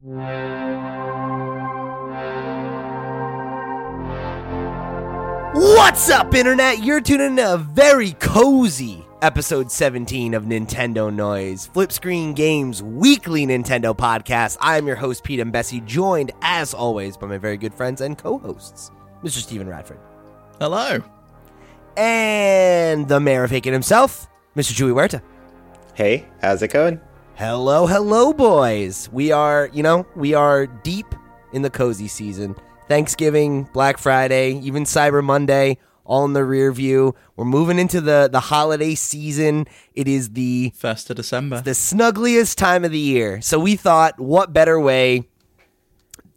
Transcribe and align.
What's 0.00 0.14
up, 6.08 6.32
Internet? 6.36 6.84
You're 6.84 7.00
tuning 7.00 7.30
in 7.30 7.36
to 7.38 7.54
a 7.54 7.58
very 7.58 8.12
cozy 8.12 9.04
episode 9.22 9.72
17 9.72 10.34
of 10.34 10.44
Nintendo 10.44 11.12
Noise, 11.12 11.66
Flip 11.66 11.90
Screen 11.90 12.32
Games 12.32 12.80
weekly 12.80 13.44
Nintendo 13.44 13.92
podcast. 13.92 14.56
I'm 14.60 14.86
your 14.86 14.94
host, 14.94 15.24
Pete 15.24 15.40
and 15.40 15.50
Bessie, 15.50 15.80
joined 15.80 16.30
as 16.42 16.74
always 16.74 17.16
by 17.16 17.26
my 17.26 17.38
very 17.38 17.56
good 17.56 17.74
friends 17.74 18.00
and 18.00 18.16
co 18.16 18.38
hosts, 18.38 18.92
Mr. 19.24 19.38
Stephen 19.38 19.68
Radford. 19.68 19.98
Hello. 20.60 21.02
And 21.96 23.08
the 23.08 23.18
mayor 23.18 23.42
of 23.42 23.52
Aiken 23.52 23.72
himself, 23.72 24.28
Mr. 24.54 24.74
Chewy 24.74 24.92
Huerta. 24.92 25.20
Hey, 25.94 26.28
how's 26.40 26.62
it 26.62 26.68
going? 26.68 27.00
Hello, 27.38 27.86
hello, 27.86 28.32
boys. 28.32 29.08
We 29.12 29.30
are, 29.30 29.70
you 29.72 29.80
know, 29.80 30.04
we 30.16 30.34
are 30.34 30.66
deep 30.66 31.06
in 31.52 31.62
the 31.62 31.70
cozy 31.70 32.08
season. 32.08 32.56
Thanksgiving, 32.88 33.62
Black 33.72 33.96
Friday, 33.96 34.54
even 34.54 34.82
Cyber 34.82 35.22
Monday, 35.22 35.78
all 36.04 36.24
in 36.24 36.32
the 36.32 36.44
rear 36.44 36.72
view. 36.72 37.14
We're 37.36 37.44
moving 37.44 37.78
into 37.78 38.00
the 38.00 38.28
the 38.28 38.40
holiday 38.40 38.96
season. 38.96 39.68
It 39.94 40.08
is 40.08 40.30
the 40.30 40.72
First 40.74 41.10
of 41.10 41.16
December. 41.16 41.60
the 41.60 41.76
snuggliest 41.76 42.56
time 42.56 42.84
of 42.84 42.90
the 42.90 42.98
year. 42.98 43.40
So 43.40 43.60
we 43.60 43.76
thought, 43.76 44.18
what 44.18 44.52
better 44.52 44.80
way 44.80 45.28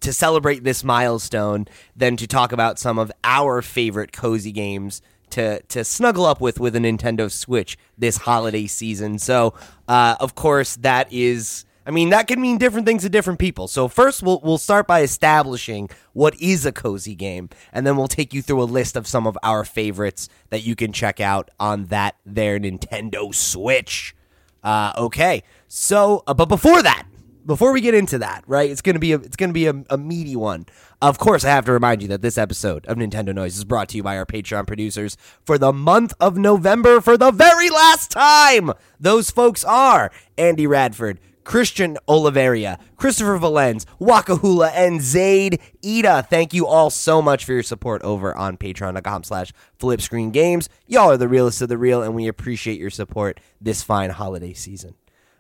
to 0.02 0.14
celebrate 0.14 0.64
this 0.64 0.84
milestone 0.84 1.66
than 1.96 2.16
to 2.18 2.28
talk 2.28 2.52
about 2.52 2.78
some 2.78 3.00
of 3.00 3.12
our 3.24 3.64
favorite 3.64 4.12
cozy 4.12 4.52
games 4.52 5.02
to 5.32 5.62
to 5.62 5.84
snuggle 5.84 6.26
up 6.26 6.42
with 6.42 6.60
with 6.60 6.76
a 6.76 6.80
Nintendo 6.80 7.32
Switch 7.32 7.78
this 7.98 8.18
holiday 8.18 8.68
season. 8.68 9.20
So, 9.20 9.54
uh, 9.88 10.16
of 10.20 10.36
course, 10.36 10.76
that 10.78 11.12
is. 11.12 11.66
I 11.84 11.90
mean, 11.90 12.12
that 12.12 12.28
can 12.28 12.40
mean 12.40 12.60
different 12.60 12.86
things 12.86 13.02
to 13.02 13.10
different 13.10 13.40
people. 13.40 13.68
So 13.68 13.88
first, 13.88 14.22
we'll 14.22 14.40
we'll 14.44 14.60
start 14.60 14.86
by 14.86 15.02
establishing 15.02 15.90
what 16.14 16.40
is 16.40 16.64
a 16.66 16.72
cozy 16.72 17.16
game, 17.16 17.50
and 17.74 17.88
then 17.88 17.98
we'll 17.98 18.08
take 18.08 18.36
you 18.36 18.44
through 18.44 18.62
a 18.62 18.66
list 18.66 18.96
of 18.96 19.08
some 19.08 19.26
of 19.26 19.36
our 19.42 19.66
favorites 19.66 20.30
that 20.52 20.64
you 20.64 20.76
can 20.76 20.94
check 20.94 21.20
out 21.20 21.50
on 21.60 21.86
that 21.86 22.18
there 22.24 22.60
Nintendo 22.60 23.34
Switch. 23.34 24.16
Uh, 24.64 24.94
okay, 24.96 25.42
so 25.68 26.24
uh, 26.28 26.36
but 26.36 26.46
before 26.46 26.84
that, 26.84 27.08
before 27.46 27.72
we 27.72 27.82
get 27.82 27.94
into 27.94 28.18
that, 28.20 28.44
right? 28.48 28.70
It's 28.70 28.82
gonna 28.82 29.00
be 29.00 29.14
a 29.14 29.18
it's 29.18 29.36
gonna 29.36 29.54
be 29.54 29.68
a, 29.68 29.84
a 29.90 29.98
meaty 29.98 30.36
one. 30.36 30.66
Of 31.02 31.18
course, 31.18 31.44
I 31.44 31.50
have 31.50 31.66
to 31.66 31.72
remind 31.72 32.02
you 32.02 32.08
that 32.10 32.22
this 32.22 32.38
episode 32.38 32.86
of 32.86 32.98
Nintendo 32.98 33.34
Noise 33.34 33.58
is 33.58 33.64
brought 33.64 33.90
to 33.90 33.98
you 33.98 34.04
by 34.04 34.18
our 34.18 34.26
Patreon 34.26 34.68
producers 34.68 35.18
for 35.44 35.58
the 35.58 35.74
month 35.74 36.14
of 36.20 36.38
November 36.38 37.02
for 37.02 37.18
the 37.18 37.32
very 37.32 37.70
last 37.70 38.12
time. 38.12 38.72
Those 39.00 39.32
folks 39.32 39.64
are 39.64 40.12
Andy 40.38 40.68
Radford. 40.68 41.20
Christian 41.44 41.98
Oliveria, 42.08 42.80
Christopher 42.98 43.36
Valens, 43.38 43.86
Wakahula, 44.00 44.72
and 44.74 45.02
Zaid 45.02 45.60
Ida. 45.84 46.24
Thank 46.30 46.54
you 46.54 46.68
all 46.68 46.90
so 46.90 47.22
much 47.22 47.46
for 47.46 47.54
your 47.54 47.64
support 47.64 48.02
over 48.04 48.36
on 48.36 48.58
patreon.com 48.58 49.24
slash 49.24 49.52
flipscreengames. 49.80 50.68
Y'all 50.88 51.10
are 51.12 51.18
the 51.18 51.28
realest 51.28 51.62
of 51.62 51.70
the 51.70 51.80
real, 51.80 52.04
and 52.04 52.14
we 52.14 52.28
appreciate 52.28 52.80
your 52.80 52.92
support 52.92 53.40
this 53.60 53.82
fine 53.82 54.12
holiday 54.12 54.54
season. 54.54 54.96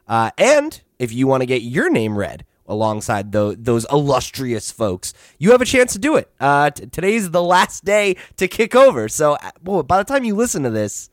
Uh, 0.08 0.32
and 0.38 0.82
if 1.02 1.12
you 1.12 1.26
want 1.28 1.42
to 1.42 1.46
get 1.48 1.64
your 1.64 1.90
name 1.90 2.18
read 2.18 2.46
alongside 2.68 3.32
tho- 3.32 3.56
those 3.56 3.86
illustrious 3.92 4.72
folks, 4.72 5.14
you 5.40 5.52
have 5.52 5.62
a 5.62 5.66
chance 5.66 5.94
to 5.94 6.00
do 6.00 6.16
it. 6.16 6.32
Uh, 6.40 6.70
t- 6.70 6.86
today's 6.86 7.32
the 7.32 7.42
last 7.42 7.84
day 7.84 8.16
to 8.38 8.48
kick 8.48 8.76
over. 8.76 9.10
So 9.10 9.34
uh, 9.34 9.50
well, 9.64 9.84
by 9.84 9.98
the 9.98 10.04
time 10.04 10.24
you 10.24 10.36
listen 10.36 10.64
to 10.64 10.70
this, 10.70 11.10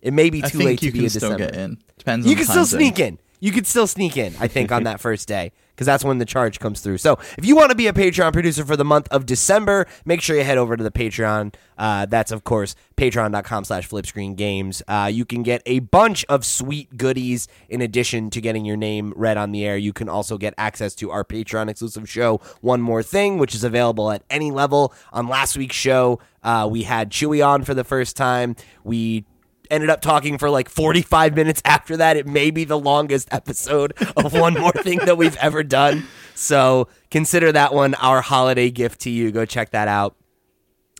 it 0.00 0.12
may 0.12 0.30
be 0.30 0.40
too 0.42 0.58
late 0.58 0.78
to 0.80 0.86
be 0.86 0.92
can 0.92 1.04
in 1.04 1.10
still 1.10 1.30
December. 1.36 1.52
get 1.52 1.56
in. 1.56 1.78
Depends. 1.98 2.26
You 2.26 2.34
can 2.34 2.46
still 2.46 2.66
sneak 2.66 2.98
in. 2.98 3.18
You 3.40 3.52
could 3.52 3.66
still 3.66 3.86
sneak 3.86 4.16
in, 4.16 4.34
I 4.40 4.48
think, 4.48 4.72
on 4.72 4.84
that 4.84 5.00
first 5.06 5.28
day 5.28 5.52
because 5.76 5.86
that's 5.86 6.02
when 6.02 6.16
the 6.16 6.24
charge 6.24 6.58
comes 6.58 6.80
through. 6.80 6.96
So 6.96 7.18
if 7.36 7.44
you 7.44 7.54
want 7.54 7.68
to 7.70 7.76
be 7.76 7.86
a 7.86 7.92
Patreon 7.92 8.32
producer 8.32 8.64
for 8.64 8.76
the 8.76 8.84
month 8.84 9.08
of 9.10 9.26
December, 9.26 9.86
make 10.06 10.22
sure 10.22 10.34
you 10.34 10.42
head 10.42 10.56
over 10.56 10.74
to 10.74 10.82
the 10.82 10.90
Patreon. 10.90 11.54
Uh, 11.76 12.06
that's, 12.06 12.32
of 12.32 12.44
course, 12.44 12.74
patreon.com 12.96 13.64
slash 13.64 13.86
flipscreengames. 13.86 14.80
Uh, 14.88 15.08
you 15.08 15.26
can 15.26 15.42
get 15.42 15.60
a 15.66 15.80
bunch 15.80 16.24
of 16.30 16.46
sweet 16.46 16.96
goodies 16.96 17.46
in 17.68 17.82
addition 17.82 18.30
to 18.30 18.40
getting 18.40 18.64
your 18.64 18.78
name 18.78 19.12
read 19.14 19.36
on 19.36 19.52
the 19.52 19.66
air. 19.66 19.76
You 19.76 19.92
can 19.92 20.08
also 20.08 20.38
get 20.38 20.54
access 20.56 20.94
to 20.96 21.10
our 21.10 21.22
Patreon 21.22 21.68
exclusive 21.68 22.08
show, 22.08 22.40
One 22.62 22.80
More 22.80 23.02
Thing, 23.02 23.36
which 23.36 23.54
is 23.54 23.62
available 23.62 24.10
at 24.10 24.22
any 24.30 24.50
level. 24.50 24.94
On 25.12 25.28
last 25.28 25.58
week's 25.58 25.76
show, 25.76 26.18
uh, 26.42 26.66
we 26.70 26.84
had 26.84 27.10
Chewy 27.10 27.46
on 27.46 27.64
for 27.64 27.74
the 27.74 27.84
first 27.84 28.16
time. 28.16 28.56
We 28.82 29.26
ended 29.70 29.90
up 29.90 30.00
talking 30.00 30.38
for 30.38 30.50
like 30.50 30.68
45 30.68 31.34
minutes 31.34 31.62
after 31.64 31.96
that. 31.98 32.16
It 32.16 32.26
may 32.26 32.50
be 32.50 32.64
the 32.64 32.78
longest 32.78 33.28
episode 33.30 33.92
of 34.16 34.32
One 34.32 34.54
More 34.54 34.72
Thing 34.72 34.98
that 35.00 35.16
we've 35.16 35.36
ever 35.36 35.62
done. 35.62 36.04
So 36.34 36.88
consider 37.10 37.52
that 37.52 37.72
one 37.72 37.94
our 37.94 38.20
holiday 38.20 38.70
gift 38.70 39.00
to 39.02 39.10
you. 39.10 39.30
Go 39.32 39.44
check 39.44 39.70
that 39.70 39.88
out. 39.88 40.16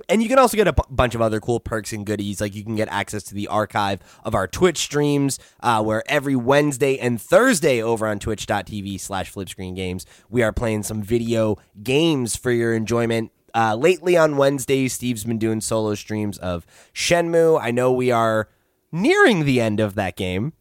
And 0.09 0.23
you 0.23 0.29
can 0.29 0.39
also 0.39 0.57
get 0.57 0.69
a 0.69 0.73
b- 0.75 0.83
bunch 0.91 1.15
of 1.15 1.23
other 1.23 1.41
cool 1.41 1.59
perks 1.59 1.93
and 1.93 2.05
goodies. 2.05 2.41
Like 2.41 2.55
you 2.55 2.63
can 2.63 2.77
get 2.77 2.89
access 2.89 3.23
to 3.25 3.35
the 3.35 3.49
archive 3.49 4.01
of 4.25 4.35
our 4.35 4.47
Twitch 4.47 4.79
streams, 4.79 5.39
uh, 5.61 5.83
where 5.83 6.03
every 6.07 6.37
Wednesday 6.37 6.99
and 6.99 7.21
Thursday 7.21 7.83
over 7.83 8.07
on 8.07 8.19
twitch.tv 8.19 9.01
slash 9.01 9.33
flipscreengames, 9.33 10.05
we 10.29 10.43
are 10.43 10.53
playing 10.53 10.83
some 10.83 11.03
video 11.03 11.57
games 11.83 12.37
for 12.37 12.51
your 12.51 12.75
enjoyment. 12.75 13.33
Uh, 13.55 13.75
lately 13.75 14.19
on 14.19 14.37
Wednesdays, 14.37 14.93
Steve's 14.93 15.25
been 15.25 15.39
doing 15.39 15.63
solo 15.63 15.95
streams 15.95 16.37
of 16.39 16.67
Shenmue. 16.95 17.59
I 17.61 17.71
know 17.71 17.91
we 17.91 18.11
are 18.11 18.51
nearing 18.93 19.45
the 19.45 19.61
end 19.61 19.81
of 19.81 19.95
that 19.95 20.17
game. 20.17 20.53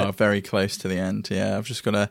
We 0.00 0.06
are 0.06 0.12
very 0.12 0.40
close 0.40 0.76
to 0.78 0.88
the 0.88 0.96
end. 0.96 1.28
Yeah, 1.30 1.58
I've 1.58 1.66
just 1.66 1.82
got 1.82 1.90
to 1.92 2.10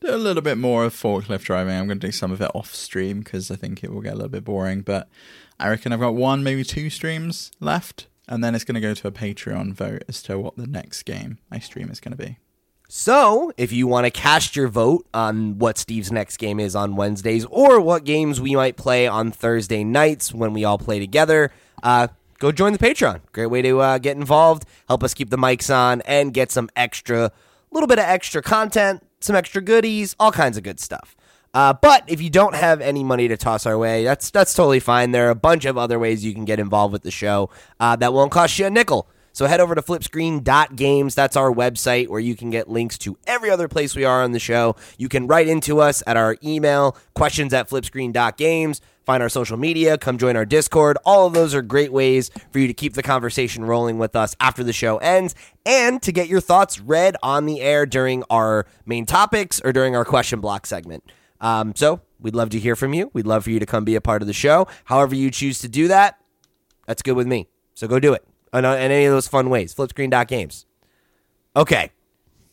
do 0.00 0.14
a 0.14 0.16
little 0.16 0.42
bit 0.42 0.58
more 0.58 0.84
of 0.84 0.94
forklift 0.94 1.42
driving. 1.42 1.74
I'm 1.74 1.86
going 1.86 1.98
to 1.98 2.06
do 2.06 2.12
some 2.12 2.30
of 2.30 2.40
it 2.40 2.50
off 2.54 2.74
stream 2.74 3.20
because 3.20 3.50
I 3.50 3.56
think 3.56 3.82
it 3.82 3.92
will 3.92 4.00
get 4.00 4.12
a 4.12 4.16
little 4.16 4.28
bit 4.30 4.44
boring. 4.44 4.82
But 4.82 5.08
I 5.58 5.68
reckon 5.68 5.92
I've 5.92 6.00
got 6.00 6.14
one, 6.14 6.42
maybe 6.44 6.62
two 6.64 6.90
streams 6.90 7.50
left, 7.60 8.06
and 8.28 8.44
then 8.44 8.54
it's 8.54 8.64
going 8.64 8.74
to 8.76 8.80
go 8.80 8.94
to 8.94 9.08
a 9.08 9.12
Patreon 9.12 9.72
vote 9.72 10.04
as 10.08 10.22
to 10.24 10.38
what 10.38 10.56
the 10.56 10.66
next 10.66 11.02
game 11.04 11.38
I 11.50 11.58
stream 11.58 11.90
is 11.90 12.00
going 12.00 12.16
to 12.16 12.22
be. 12.22 12.38
So, 12.86 13.50
if 13.56 13.72
you 13.72 13.86
want 13.86 14.04
to 14.04 14.10
cast 14.10 14.54
your 14.54 14.68
vote 14.68 15.06
on 15.14 15.58
what 15.58 15.78
Steve's 15.78 16.12
next 16.12 16.36
game 16.36 16.60
is 16.60 16.76
on 16.76 16.96
Wednesdays 16.96 17.46
or 17.46 17.80
what 17.80 18.04
games 18.04 18.40
we 18.40 18.54
might 18.54 18.76
play 18.76 19.08
on 19.08 19.32
Thursday 19.32 19.82
nights 19.84 20.34
when 20.34 20.52
we 20.52 20.64
all 20.64 20.78
play 20.78 20.98
together, 20.98 21.50
uh, 21.82 22.08
go 22.44 22.52
join 22.52 22.74
the 22.74 22.78
Patreon. 22.78 23.20
Great 23.32 23.46
way 23.46 23.62
to 23.62 23.80
uh, 23.80 23.98
get 23.98 24.16
involved, 24.16 24.66
help 24.86 25.02
us 25.02 25.14
keep 25.14 25.30
the 25.30 25.38
mics 25.38 25.74
on, 25.74 26.02
and 26.02 26.34
get 26.34 26.50
some 26.50 26.68
extra, 26.76 27.32
little 27.70 27.86
bit 27.86 27.98
of 27.98 28.04
extra 28.04 28.42
content, 28.42 29.02
some 29.20 29.34
extra 29.34 29.62
goodies, 29.62 30.14
all 30.20 30.30
kinds 30.30 30.58
of 30.58 30.62
good 30.62 30.78
stuff. 30.78 31.16
Uh, 31.54 31.72
but 31.72 32.04
if 32.06 32.20
you 32.20 32.28
don't 32.28 32.54
have 32.54 32.82
any 32.82 33.02
money 33.02 33.28
to 33.28 33.36
toss 33.36 33.64
our 33.64 33.78
way, 33.78 34.04
that's 34.04 34.28
that's 34.30 34.52
totally 34.52 34.80
fine. 34.80 35.12
There 35.12 35.28
are 35.28 35.30
a 35.30 35.36
bunch 35.36 35.64
of 35.64 35.78
other 35.78 35.98
ways 35.98 36.24
you 36.24 36.34
can 36.34 36.44
get 36.44 36.58
involved 36.58 36.92
with 36.92 37.02
the 37.02 37.12
show 37.12 37.48
uh, 37.80 37.96
that 37.96 38.12
won't 38.12 38.32
cost 38.32 38.58
you 38.58 38.66
a 38.66 38.70
nickel. 38.70 39.08
So 39.32 39.46
head 39.46 39.60
over 39.60 39.74
to 39.74 39.82
flipscreen.games. 39.82 41.14
That's 41.14 41.36
our 41.36 41.52
website 41.52 42.08
where 42.08 42.20
you 42.20 42.36
can 42.36 42.50
get 42.50 42.68
links 42.68 42.96
to 42.98 43.18
every 43.26 43.50
other 43.50 43.66
place 43.66 43.96
we 43.96 44.04
are 44.04 44.22
on 44.22 44.30
the 44.30 44.38
show. 44.38 44.76
You 44.96 45.08
can 45.08 45.26
write 45.26 45.48
into 45.48 45.80
us 45.80 46.04
at 46.06 46.16
our 46.16 46.36
email, 46.44 46.96
questions 47.14 47.52
at 47.52 47.68
flipscreen.games. 47.68 48.80
Find 49.04 49.22
our 49.22 49.28
social 49.28 49.56
media, 49.56 49.98
come 49.98 50.16
join 50.16 50.36
our 50.36 50.46
Discord. 50.46 50.96
All 51.04 51.26
of 51.26 51.34
those 51.34 51.54
are 51.54 51.62
great 51.62 51.92
ways 51.92 52.30
for 52.50 52.58
you 52.58 52.66
to 52.66 52.74
keep 52.74 52.94
the 52.94 53.02
conversation 53.02 53.64
rolling 53.64 53.98
with 53.98 54.16
us 54.16 54.34
after 54.40 54.64
the 54.64 54.72
show 54.72 54.96
ends 54.98 55.34
and 55.66 56.00
to 56.02 56.10
get 56.10 56.28
your 56.28 56.40
thoughts 56.40 56.80
read 56.80 57.16
on 57.22 57.44
the 57.46 57.60
air 57.60 57.84
during 57.84 58.24
our 58.30 58.66
main 58.86 59.04
topics 59.04 59.60
or 59.62 59.72
during 59.72 59.94
our 59.94 60.04
question 60.04 60.40
block 60.40 60.66
segment. 60.66 61.04
Um, 61.40 61.74
so 61.74 62.00
we'd 62.18 62.34
love 62.34 62.48
to 62.50 62.58
hear 62.58 62.76
from 62.76 62.94
you. 62.94 63.10
We'd 63.12 63.26
love 63.26 63.44
for 63.44 63.50
you 63.50 63.60
to 63.60 63.66
come 63.66 63.84
be 63.84 63.94
a 63.94 64.00
part 64.00 64.22
of 64.22 64.26
the 64.26 64.32
show. 64.32 64.66
However, 64.84 65.14
you 65.14 65.30
choose 65.30 65.58
to 65.60 65.68
do 65.68 65.88
that, 65.88 66.18
that's 66.86 67.02
good 67.02 67.16
with 67.16 67.26
me. 67.26 67.48
So 67.74 67.86
go 67.86 67.98
do 67.98 68.14
it 68.14 68.24
in, 68.54 68.64
in 68.64 68.64
any 68.64 69.04
of 69.04 69.12
those 69.12 69.28
fun 69.28 69.50
ways. 69.50 69.74
Flipscreen.games. 69.74 70.66
Okay, 71.56 71.90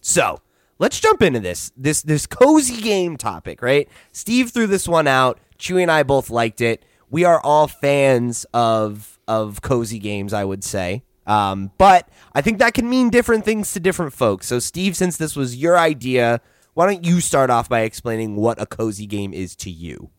so 0.01 0.41
let's 0.79 0.99
jump 0.99 1.21
into 1.21 1.39
this 1.39 1.71
this 1.75 2.01
this 2.03 2.27
cozy 2.27 2.81
game 2.81 3.17
topic. 3.17 3.61
Right, 3.61 3.87
Steve 4.11 4.51
threw 4.51 4.67
this 4.67 4.87
one 4.87 5.07
out. 5.07 5.39
Chewy 5.61 5.81
and 5.83 5.91
I 5.91 6.03
both 6.03 6.29
liked 6.29 6.59
it. 6.59 6.83
We 7.09 7.23
are 7.23 7.39
all 7.41 7.67
fans 7.67 8.45
of 8.53 9.19
of 9.27 9.61
cozy 9.61 9.99
games, 9.99 10.33
I 10.33 10.43
would 10.43 10.63
say. 10.63 11.03
Um, 11.27 11.71
but 11.77 12.09
I 12.33 12.41
think 12.41 12.57
that 12.59 12.73
can 12.73 12.89
mean 12.89 13.09
different 13.09 13.45
things 13.45 13.71
to 13.73 13.79
different 13.79 14.11
folks. 14.11 14.47
So, 14.47 14.59
Steve, 14.59 14.97
since 14.97 15.17
this 15.17 15.35
was 15.35 15.55
your 15.55 15.77
idea, 15.77 16.41
why 16.73 16.87
don't 16.87 17.05
you 17.05 17.21
start 17.21 17.49
off 17.49 17.69
by 17.69 17.81
explaining 17.81 18.35
what 18.35 18.61
a 18.61 18.65
cozy 18.65 19.05
game 19.05 19.33
is 19.33 19.55
to 19.57 19.69
you? 19.69 20.09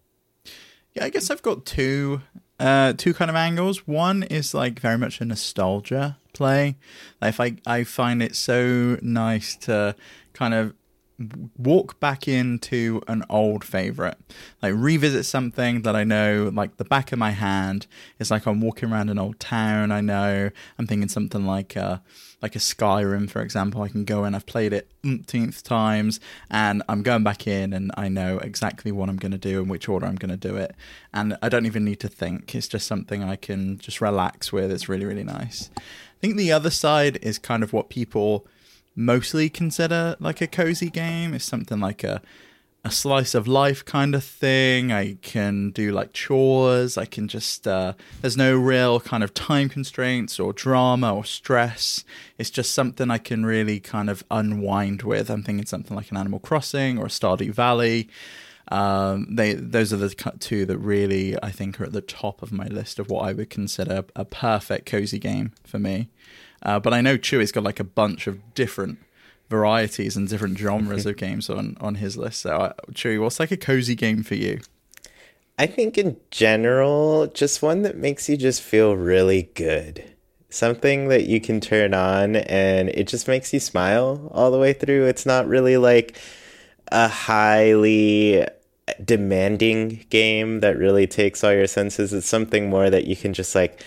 Yeah, 0.95 1.05
I 1.05 1.11
guess 1.11 1.31
I've 1.31 1.43
got 1.43 1.67
two 1.67 2.23
uh 2.61 2.93
two 2.93 3.13
kind 3.13 3.31
of 3.31 3.37
angles. 3.37 3.87
One 3.87 4.23
is 4.23 4.55
like 4.55 4.79
very 4.79 4.99
much 4.99 5.21
a 5.21 5.25
nostalgia 5.25 6.19
play. 6.33 6.77
Like 7.21 7.31
if 7.31 7.41
I 7.41 7.57
I 7.67 7.85
find 7.85 8.23
it 8.23 8.37
so 8.37 8.99
nice 9.03 9.57
to 9.57 9.97
kind 10.33 10.55
of 10.55 10.75
walk 11.57 12.01
back 12.01 12.27
into 12.27 13.03
an 13.09 13.25
old 13.29 13.65
favorite, 13.65 14.19
like 14.63 14.75
revisit 14.77 15.27
something 15.27 15.83
that 15.83 15.97
I 15.97 16.05
know 16.05 16.51
like 16.53 16.77
the 16.77 16.85
back 16.85 17.13
of 17.13 17.19
my 17.19 17.31
hand. 17.31 17.87
It's 18.19 18.31
like 18.31 18.47
I'm 18.47 18.61
walking 18.61 18.91
around 18.93 19.11
an 19.11 19.19
old 19.19 19.39
town. 19.41 19.93
I 19.93 20.01
know 20.01 20.51
I'm 20.79 20.87
thinking 20.87 21.09
something 21.09 21.47
like 21.47 21.77
uh, 21.77 21.99
like 22.41 22.57
a 22.57 22.59
Skyrim, 22.59 23.31
for 23.31 23.41
example. 23.41 23.83
I 23.83 23.89
can 23.89 24.05
go 24.05 24.25
in. 24.25 24.35
I've 24.35 24.47
played 24.47 24.73
it 24.73 24.91
umpteenth 25.05 25.63
times, 25.63 26.21
and 26.51 26.83
I'm 26.89 27.03
going 27.03 27.25
back 27.25 27.47
in, 27.47 27.73
and 27.73 27.93
I 27.97 28.09
know 28.09 28.39
exactly 28.39 28.93
what 28.93 29.09
I'm 29.09 29.17
going 29.17 29.33
to 29.33 29.39
do 29.39 29.61
and 29.61 29.71
which 29.71 29.89
order 29.89 30.07
I'm 30.07 30.17
going 30.17 30.31
to 30.31 30.49
do 30.49 30.57
it, 30.57 30.75
and 31.13 31.37
I 31.43 31.49
don't 31.49 31.67
even 31.67 31.85
need 31.85 32.01
to 32.01 32.09
think. 32.09 32.55
It's 32.55 32.69
just 32.69 32.87
something 32.87 33.23
I 33.23 33.37
can 33.37 33.79
just 33.79 34.01
relax 34.01 34.53
with. 34.53 34.71
It's 34.71 34.89
really 34.89 35.05
really 35.05 35.25
nice. 35.25 35.71
I 35.79 36.21
think 36.21 36.37
the 36.37 36.53
other 36.53 36.71
side 36.71 37.19
is 37.21 37.39
kind 37.39 37.63
of 37.63 37.73
what 37.73 37.89
people 37.91 38.47
mostly 38.95 39.49
consider 39.49 40.17
like 40.21 40.41
a 40.41 40.47
cozy 40.47 40.91
game. 40.91 41.35
It's 41.35 41.45
something 41.45 41.81
like 41.81 42.05
a 42.05 42.23
a 42.85 42.91
slice 42.91 43.35
of 43.35 43.47
life 43.47 43.85
kind 43.85 44.15
of 44.15 44.25
thing. 44.25 44.91
I 44.91 45.15
can 45.23 45.71
do 45.71 45.93
like 45.93 46.13
chores. 46.13 46.99
I 46.99 47.05
can 47.05 47.29
just 47.29 47.69
uh, 47.69 47.93
there's 48.21 48.37
no 48.37 48.57
real 48.57 48.99
kind 48.99 49.23
of 49.23 49.33
time 49.35 49.69
constraints 49.69 50.41
or 50.41 50.53
drama 50.53 51.15
or 51.15 51.25
stress. 51.25 52.05
It's 52.39 52.51
just 52.51 52.75
something 52.75 53.11
I 53.11 53.19
can 53.19 53.47
really 53.47 53.79
kind 53.79 54.11
of 54.11 54.25
unwind 54.31 55.03
with. 55.03 55.31
I'm 55.31 55.43
thinking 55.45 55.67
something 55.67 55.97
like 55.97 56.11
an 56.11 56.17
Animal 56.17 56.41
Crossing 56.41 56.99
or 56.99 57.07
a 57.07 57.09
Stardew 57.09 57.55
Valley. 57.55 58.09
Um, 58.69 59.27
they 59.31 59.55
those 59.55 59.93
are 59.93 59.97
the 59.97 60.09
two 60.41 60.65
that 60.67 60.79
really 60.79 61.37
I 61.43 61.51
think 61.51 61.81
are 61.81 61.85
at 61.85 61.93
the 61.93 62.01
top 62.01 62.43
of 62.43 62.53
my 62.53 62.67
list 62.67 62.99
of 62.99 63.11
what 63.11 63.29
I 63.29 63.33
would 63.33 63.51
consider 63.51 64.05
a 64.17 64.25
perfect 64.25 64.87
cozy 64.87 65.19
game 65.19 65.53
for 65.65 65.79
me. 65.79 66.09
Uh, 66.63 66.79
but 66.79 66.95
I 66.95 67.01
know 67.01 67.19
Chewy's 67.19 67.53
got 67.53 67.65
like 67.65 67.81
a 67.81 67.85
bunch 67.85 68.27
of 68.27 68.55
different 68.55 68.99
varieties 69.51 70.17
and 70.17 70.29
different 70.29 70.57
genres 70.57 71.05
of 71.05 71.17
games 71.17 71.51
on 71.51 71.77
on 71.81 71.97
his 71.97 72.17
list. 72.17 72.41
So, 72.41 72.57
uh, 72.57 72.73
Chewy, 72.93 73.21
what's 73.21 73.41
like 73.41 73.51
a 73.51 73.57
cozy 73.57 73.95
game 73.95 74.23
for 74.23 74.35
you? 74.35 74.61
I 75.59 75.67
think 75.67 75.99
in 75.99 76.17
general, 76.31 77.27
just 77.27 77.63
one 77.63 77.83
that 77.83 77.97
makes 77.97 78.29
you 78.29 78.37
just 78.37 78.63
feel 78.63 78.97
really 78.97 79.51
good. 79.55 80.05
Something 80.49 81.09
that 81.09 81.27
you 81.27 81.41
can 81.41 81.61
turn 81.61 81.95
on 81.95 82.37
and 82.37 82.89
it 82.91 83.07
just 83.07 83.29
makes 83.29 83.53
you 83.53 83.61
smile 83.61 84.31
all 84.33 84.51
the 84.51 84.59
way 84.59 84.73
through. 84.73 85.07
It's 85.07 85.27
not 85.27 85.47
really 85.47 85.77
like 85.77 86.19
a 86.91 87.09
highly 87.09 88.47
demanding 89.05 90.05
game 90.11 90.61
that 90.61 90.77
really 90.77 91.07
takes 91.07 91.45
all 91.45 91.53
your 91.53 91.67
senses. 91.67 92.13
It's 92.13 92.27
something 92.27 92.69
more 92.69 92.91
that 92.91 93.07
you 93.07 93.17
can 93.17 93.33
just 93.33 93.55
like 93.55 93.81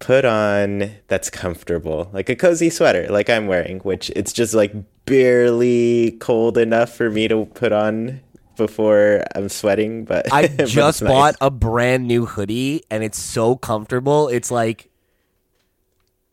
put 0.00 0.24
on 0.24 0.90
that's 1.06 1.30
comfortable, 1.30 2.10
like 2.12 2.28
a 2.28 2.34
cozy 2.34 2.70
sweater, 2.70 3.06
like 3.08 3.30
I'm 3.30 3.46
wearing, 3.46 3.78
which 3.80 4.10
it's 4.16 4.32
just 4.32 4.54
like 4.54 4.74
barely 5.06 6.16
cold 6.20 6.58
enough 6.58 6.92
for 6.92 7.10
me 7.10 7.28
to 7.28 7.44
put 7.46 7.70
on 7.72 8.20
before 8.56 9.22
I'm 9.34 9.48
sweating. 9.48 10.04
But 10.04 10.32
I 10.32 10.48
but 10.56 10.66
just 10.66 11.00
it's 11.02 11.08
bought 11.08 11.34
nice. 11.34 11.36
a 11.40 11.50
brand 11.50 12.08
new 12.08 12.26
hoodie, 12.26 12.82
and 12.90 13.04
it's 13.04 13.18
so 13.18 13.54
comfortable. 13.56 14.28
It's 14.28 14.50
like 14.50 14.90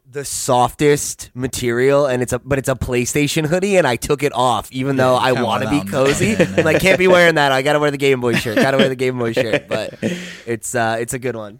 the 0.10 0.24
softest 0.24 1.30
material, 1.34 2.06
and 2.06 2.22
it's 2.24 2.32
a 2.34 2.40
but 2.40 2.58
it's 2.58 2.70
a 2.70 2.76
PlayStation 2.76 3.46
hoodie, 3.46 3.78
and 3.78 3.86
I 3.86 3.98
took 3.98 4.24
it 4.24 4.34
off, 4.34 4.72
even 4.72 4.96
though 4.96 5.16
I 5.16 5.34
want 5.34 5.64
to 5.64 5.70
be 5.70 5.80
that 5.80 5.86
on- 5.88 5.92
cozy. 5.92 6.36
I'm 6.38 6.64
like, 6.66 6.80
can't 6.80 6.98
be 6.98 7.08
wearing 7.08 7.36
that. 7.36 7.52
I 7.52 7.62
gotta 7.62 7.80
wear 7.80 7.92
the 7.92 7.98
Game 7.98 8.22
Boy 8.22 8.36
shirt. 8.36 8.56
Gotta 8.56 8.78
wear 8.78 8.90
the 8.90 8.96
Game 8.96 9.20
Boy 9.20 9.34
shirt. 9.34 9.68
But 9.68 9.96
it's 10.46 10.74
uh, 10.74 10.98
it's 11.00 11.14
a 11.14 11.20
good 11.20 11.36
one. 11.36 11.60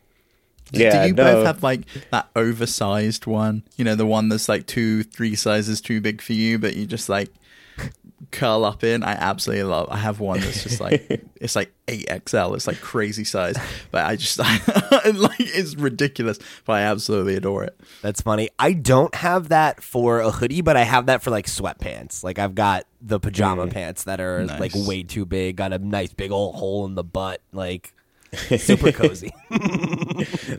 Do- 0.72 0.82
Yeah, 0.82 1.04
do 1.04 1.08
you 1.10 1.14
no. 1.14 1.24
both 1.24 1.46
have 1.46 1.64
like 1.64 1.82
that 2.12 2.30
oversized 2.36 3.26
one? 3.26 3.64
You 3.76 3.86
know, 3.86 3.96
the 3.96 4.06
one 4.06 4.30
that's 4.30 4.50
like 4.50 4.68
two, 4.68 5.04
three 5.04 5.36
sizes 5.36 5.82
too 5.82 6.02
big 6.02 6.22
for 6.22 6.34
you, 6.34 6.60
but 6.60 6.76
you 6.76 6.86
just 6.86 7.10
like 7.10 7.30
curl 8.32 8.66
up 8.66 8.84
in. 8.84 9.04
I 9.04 9.12
absolutely 9.12 9.64
love. 9.64 9.88
I 9.90 9.98
have 9.98 10.20
one 10.20 10.40
that's 10.40 10.64
just 10.64 10.82
like 10.82 11.24
it's 11.36 11.56
like 11.56 11.72
eight 11.88 12.10
XL. 12.28 12.54
It's 12.54 12.68
like 12.68 12.82
crazy 12.82 13.24
size, 13.24 13.58
but 13.92 14.06
I 14.06 14.16
just 14.16 14.40
like 14.40 15.40
it's 15.40 15.76
ridiculous, 15.76 16.40
but 16.66 16.74
I 16.74 16.82
absolutely 16.82 17.36
adore 17.36 17.64
it. 17.64 17.80
That's 18.02 18.22
funny. 18.22 18.50
I 18.60 18.74
don't 18.74 19.14
have 19.16 19.50
that 19.50 19.82
for 19.82 20.20
a 20.20 20.32
hoodie, 20.32 20.62
but 20.62 20.78
I 20.78 20.84
have 20.84 21.08
that 21.08 21.22
for 21.22 21.32
like 21.32 21.46
sweatpants. 21.46 22.24
Like 22.24 22.40
I've 22.40 22.56
got 22.56 22.86
the 23.02 23.20
pajama 23.20 23.68
mm. 23.68 23.72
pants 23.72 24.04
that 24.06 24.20
are 24.20 24.46
like 24.46 24.74
way 24.76 25.04
too 25.04 25.26
big. 25.26 25.58
Got 25.58 25.74
a 25.74 25.80
nice 25.80 26.14
big 26.14 26.32
old 26.32 26.56
hole 26.56 26.86
in 26.86 26.96
the 26.96 27.04
butt. 27.04 27.42
Like 27.54 27.94
super 28.34 28.92
cozy. 28.94 29.34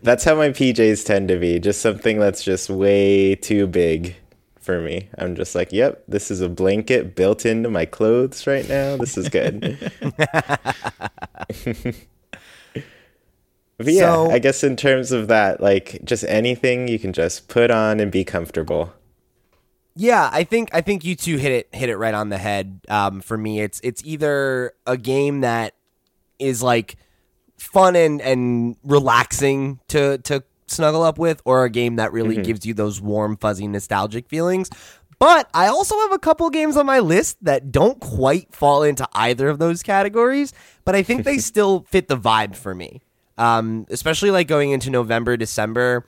That's 0.02 0.24
how 0.24 0.34
my 0.34 0.50
PJs 0.50 1.04
tend 1.04 1.28
to 1.28 1.36
be. 1.38 1.58
Just 1.58 1.80
something 1.80 2.18
that's 2.18 2.42
just 2.42 2.70
way 2.70 3.34
too 3.34 3.66
big 3.66 4.16
for 4.60 4.80
me. 4.80 5.08
I'm 5.18 5.34
just 5.34 5.54
like, 5.54 5.72
yep, 5.72 6.02
this 6.08 6.30
is 6.30 6.40
a 6.40 6.48
blanket 6.48 7.14
built 7.16 7.44
into 7.46 7.70
my 7.70 7.84
clothes 7.84 8.46
right 8.46 8.68
now. 8.68 8.96
This 8.96 9.16
is 9.16 9.28
good. 9.28 9.78
but 13.76 13.86
yeah, 13.86 14.12
So- 14.12 14.30
I 14.30 14.38
guess 14.38 14.62
in 14.64 14.76
terms 14.76 15.12
of 15.12 15.28
that, 15.28 15.60
like 15.60 16.00
just 16.04 16.24
anything 16.24 16.88
you 16.88 16.98
can 16.98 17.12
just 17.12 17.48
put 17.48 17.70
on 17.70 18.00
and 18.00 18.10
be 18.10 18.24
comfortable. 18.24 18.92
Yeah, 19.94 20.30
I 20.32 20.44
think 20.44 20.72
I 20.72 20.80
think 20.80 21.04
you 21.04 21.16
two 21.16 21.38
hit 21.38 21.50
it 21.50 21.68
hit 21.74 21.88
it 21.88 21.96
right 21.96 22.14
on 22.14 22.28
the 22.28 22.38
head. 22.38 22.80
Um, 22.88 23.20
for 23.20 23.36
me, 23.36 23.60
it's 23.60 23.80
it's 23.82 24.00
either 24.04 24.72
a 24.86 24.96
game 24.96 25.40
that 25.40 25.74
is 26.38 26.62
like 26.62 26.94
fun 27.58 27.96
and 27.96 28.20
and 28.22 28.76
relaxing 28.84 29.80
to 29.88 30.18
to 30.18 30.42
snuggle 30.66 31.02
up 31.02 31.18
with, 31.18 31.40
or 31.44 31.64
a 31.64 31.70
game 31.70 31.96
that 31.96 32.12
really 32.12 32.36
gives 32.42 32.64
you 32.66 32.74
those 32.74 33.00
warm, 33.00 33.36
fuzzy, 33.36 33.66
nostalgic 33.66 34.28
feelings. 34.28 34.70
But 35.18 35.48
I 35.52 35.66
also 35.66 35.98
have 36.00 36.12
a 36.12 36.18
couple 36.18 36.48
games 36.50 36.76
on 36.76 36.86
my 36.86 37.00
list 37.00 37.38
that 37.42 37.72
don't 37.72 37.98
quite 38.00 38.54
fall 38.54 38.84
into 38.84 39.08
either 39.14 39.48
of 39.48 39.58
those 39.58 39.82
categories, 39.82 40.52
but 40.84 40.94
I 40.94 41.02
think 41.02 41.24
they 41.24 41.38
still 41.38 41.84
fit 41.88 42.06
the 42.08 42.16
vibe 42.16 42.54
for 42.54 42.74
me. 42.74 43.00
Um, 43.36 43.86
especially 43.90 44.30
like 44.30 44.46
going 44.46 44.70
into 44.70 44.90
November, 44.90 45.36
December. 45.36 46.06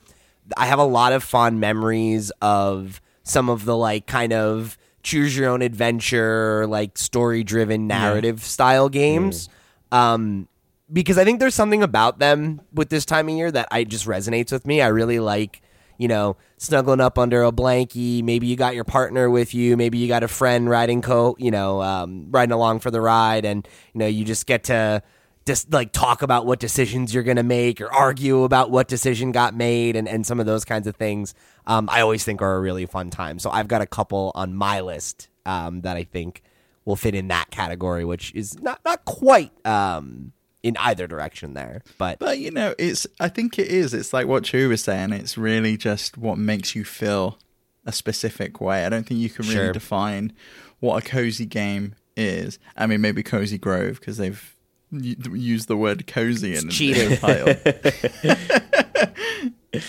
I 0.57 0.67
have 0.67 0.79
a 0.79 0.85
lot 0.85 1.13
of 1.13 1.23
fond 1.23 1.61
memories 1.61 2.31
of 2.43 3.01
some 3.23 3.49
of 3.49 3.65
the 3.65 3.77
like 3.77 4.07
kind 4.07 4.33
of 4.33 4.77
choose 5.03 5.37
your 5.37 5.49
own 5.49 5.63
adventure, 5.63 6.67
like 6.67 6.99
story 6.99 7.43
driven 7.45 7.87
narrative 7.87 8.43
style 8.43 8.89
games. 8.89 9.49
Um, 9.93 10.49
because 10.93 11.19
I 11.19 11.25
think 11.25 11.41
there's 11.41 11.55
something 11.55 11.83
about 11.83 12.19
them 12.19 12.61
with 12.73 12.89
this 12.89 13.05
time 13.05 13.29
of 13.29 13.35
year 13.35 13.51
that 13.51 13.69
I 13.71 13.85
just 13.85 14.07
resonates 14.07 14.53
with 14.53 14.67
me. 14.67 14.81
I 14.81 14.89
really 14.89 15.21
like, 15.21 15.63
you 15.99 16.09
know, 16.09 16.37
snuggling 16.57 17.01
up 17.01 17.19
under 17.19 17.43
a 17.45 17.53
blankie. 17.53 18.23
Maybe 18.23 18.47
you 18.47 18.57
got 18.57 18.75
your 18.75 18.85
partner 18.85 19.31
with 19.31 19.55
you. 19.55 19.77
Maybe 19.77 19.99
you 19.99 20.09
got 20.09 20.23
a 20.23 20.29
friend 20.29 20.69
riding 20.69 21.03
co, 21.03 21.37
you 21.39 21.51
know, 21.51 21.83
um, 21.83 22.27
riding 22.31 22.53
along 22.53 22.81
for 22.81 22.91
the 22.91 23.01
ride, 23.01 23.45
and 23.45 23.67
you 23.95 23.99
know, 23.99 24.07
you 24.07 24.25
just 24.25 24.47
get 24.47 24.65
to 24.65 25.03
just 25.47 25.73
like 25.73 25.93
talk 25.93 26.23
about 26.23 26.47
what 26.47 26.61
decisions 26.61 27.15
you're 27.15 27.23
going 27.23 27.37
to 27.37 27.43
make 27.43 27.81
or 27.81 27.93
argue 27.93 28.45
about 28.45 28.71
what 28.71 28.89
decision 28.89 29.33
got 29.33 29.55
made 29.55 29.97
and, 29.97 30.07
and 30.07 30.27
some 30.27 30.39
of 30.39 30.47
those 30.47 30.65
kinds 30.65 30.87
of 30.87 30.95
things 30.97 31.35
um, 31.67 31.89
i 31.91 32.03
always 32.03 32.23
think 32.23 32.43
are 32.43 32.57
a 32.57 32.61
really 32.61 32.85
fun 32.87 33.11
time 33.11 33.39
so 33.39 33.51
i've 33.51 33.67
got 33.67 33.81
a 33.81 33.87
couple 33.87 34.33
on 34.35 34.55
my 34.55 34.81
list 34.81 35.29
um, 35.47 35.81
that 35.81 35.97
i 35.97 36.05
think 36.05 36.43
will 36.85 36.95
fit 36.95 37.15
in 37.15 37.29
that 37.29 37.51
category 37.51 38.05
which 38.05 38.35
is 38.35 38.61
not, 38.61 38.81
not 38.85 39.05
quite 39.07 39.51
um, 39.67 40.33
in 40.63 40.77
either 40.79 41.07
direction 41.07 41.55
there 41.55 41.83
but 41.99 42.19
But 42.19 42.39
you 42.39 42.51
know, 42.51 42.75
it's. 42.79 43.07
I 43.19 43.29
think 43.29 43.59
it 43.59 43.69
is. 43.69 43.95
It's 43.95 44.13
like 44.13 44.27
what 44.27 44.45
Chu 44.45 44.69
was 44.69 44.83
saying. 44.83 45.13
It's 45.13 45.39
really 45.39 45.77
just 45.77 46.19
what 46.19 46.39
makes 46.39 46.75
you 46.75 46.85
feel 46.85 47.39
a 47.87 47.93
specific 47.93 48.61
way. 48.61 48.85
I 48.85 48.89
don't 48.91 49.07
think 49.07 49.21
you 49.21 49.31
can 49.31 49.45
really 49.47 49.55
Sure. 49.57 49.73
define 49.73 50.33
what 50.81 51.03
a 51.03 51.07
cozy 51.09 51.47
game 51.47 51.95
is. 52.17 52.59
I 52.77 52.87
mean, 52.87 53.01
maybe 53.01 53.23
Cozy 53.23 53.59
Grove 53.59 54.01
because 54.01 54.19
they've 54.19 54.55
used 54.93 55.69
the 55.69 55.77
word 55.77 56.07
cozy 56.07 56.57
in, 56.57 56.65
in 56.65 56.69
cheating. 56.71 57.11
the 57.11 57.17
title. 59.73 59.81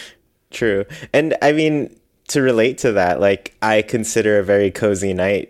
True. 0.51 0.85
And 1.13 1.35
I 1.41 1.51
mean, 1.53 1.95
to 2.29 2.41
relate 2.41 2.77
to 2.79 2.93
that, 2.93 3.19
like 3.19 3.55
I 3.61 3.81
consider 3.81 4.39
a 4.39 4.43
very 4.43 4.71
cozy 4.71 5.13
night 5.13 5.49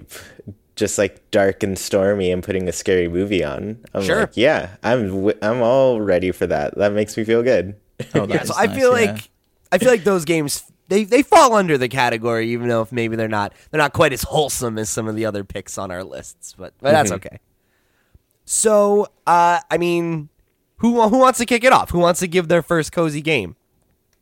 just 0.81 0.97
like 0.97 1.31
dark 1.31 1.63
and 1.63 1.77
stormy 1.79 2.29
and 2.31 2.43
putting 2.43 2.67
a 2.67 2.73
scary 2.73 3.07
movie 3.07 3.41
on. 3.43 3.77
I'm 3.93 4.03
Sure. 4.03 4.21
like, 4.21 4.35
yeah, 4.35 4.75
I'm 4.83 5.07
w- 5.07 5.37
I'm 5.41 5.61
all 5.61 6.01
ready 6.01 6.31
for 6.31 6.45
that. 6.47 6.77
That 6.77 6.91
makes 6.91 7.15
me 7.15 7.23
feel 7.23 7.41
good. 7.43 7.75
Oh, 8.13 8.27
yeah, 8.29 8.41
is 8.41 8.49
so 8.49 8.55
I 8.57 8.67
feel 8.67 8.99
yeah. 8.99 9.11
like 9.13 9.29
I 9.71 9.77
feel 9.77 9.89
like 9.89 10.03
those 10.03 10.25
games 10.25 10.63
they, 10.89 11.05
they 11.05 11.21
fall 11.23 11.53
under 11.53 11.77
the 11.77 11.87
category, 11.87 12.49
even 12.51 12.67
though 12.67 12.81
if 12.81 12.91
maybe 12.91 13.15
they're 13.15 13.29
not 13.29 13.53
they're 13.69 13.77
not 13.79 13.93
quite 13.93 14.11
as 14.11 14.23
wholesome 14.23 14.77
as 14.77 14.89
some 14.89 15.07
of 15.07 15.15
the 15.15 15.25
other 15.25 15.45
picks 15.45 15.77
on 15.77 15.91
our 15.91 16.03
lists, 16.03 16.53
but 16.57 16.73
but 16.81 16.91
that's 16.91 17.11
okay. 17.13 17.39
So 18.45 19.07
uh, 19.27 19.59
I 19.69 19.77
mean, 19.77 20.29
who 20.77 21.07
who 21.07 21.19
wants 21.19 21.39
to 21.39 21.45
kick 21.45 21.63
it 21.63 21.71
off? 21.71 21.91
Who 21.91 21.99
wants 21.99 22.19
to 22.19 22.27
give 22.27 22.47
their 22.47 22.61
first 22.61 22.91
cozy 22.91 23.21
game? 23.21 23.55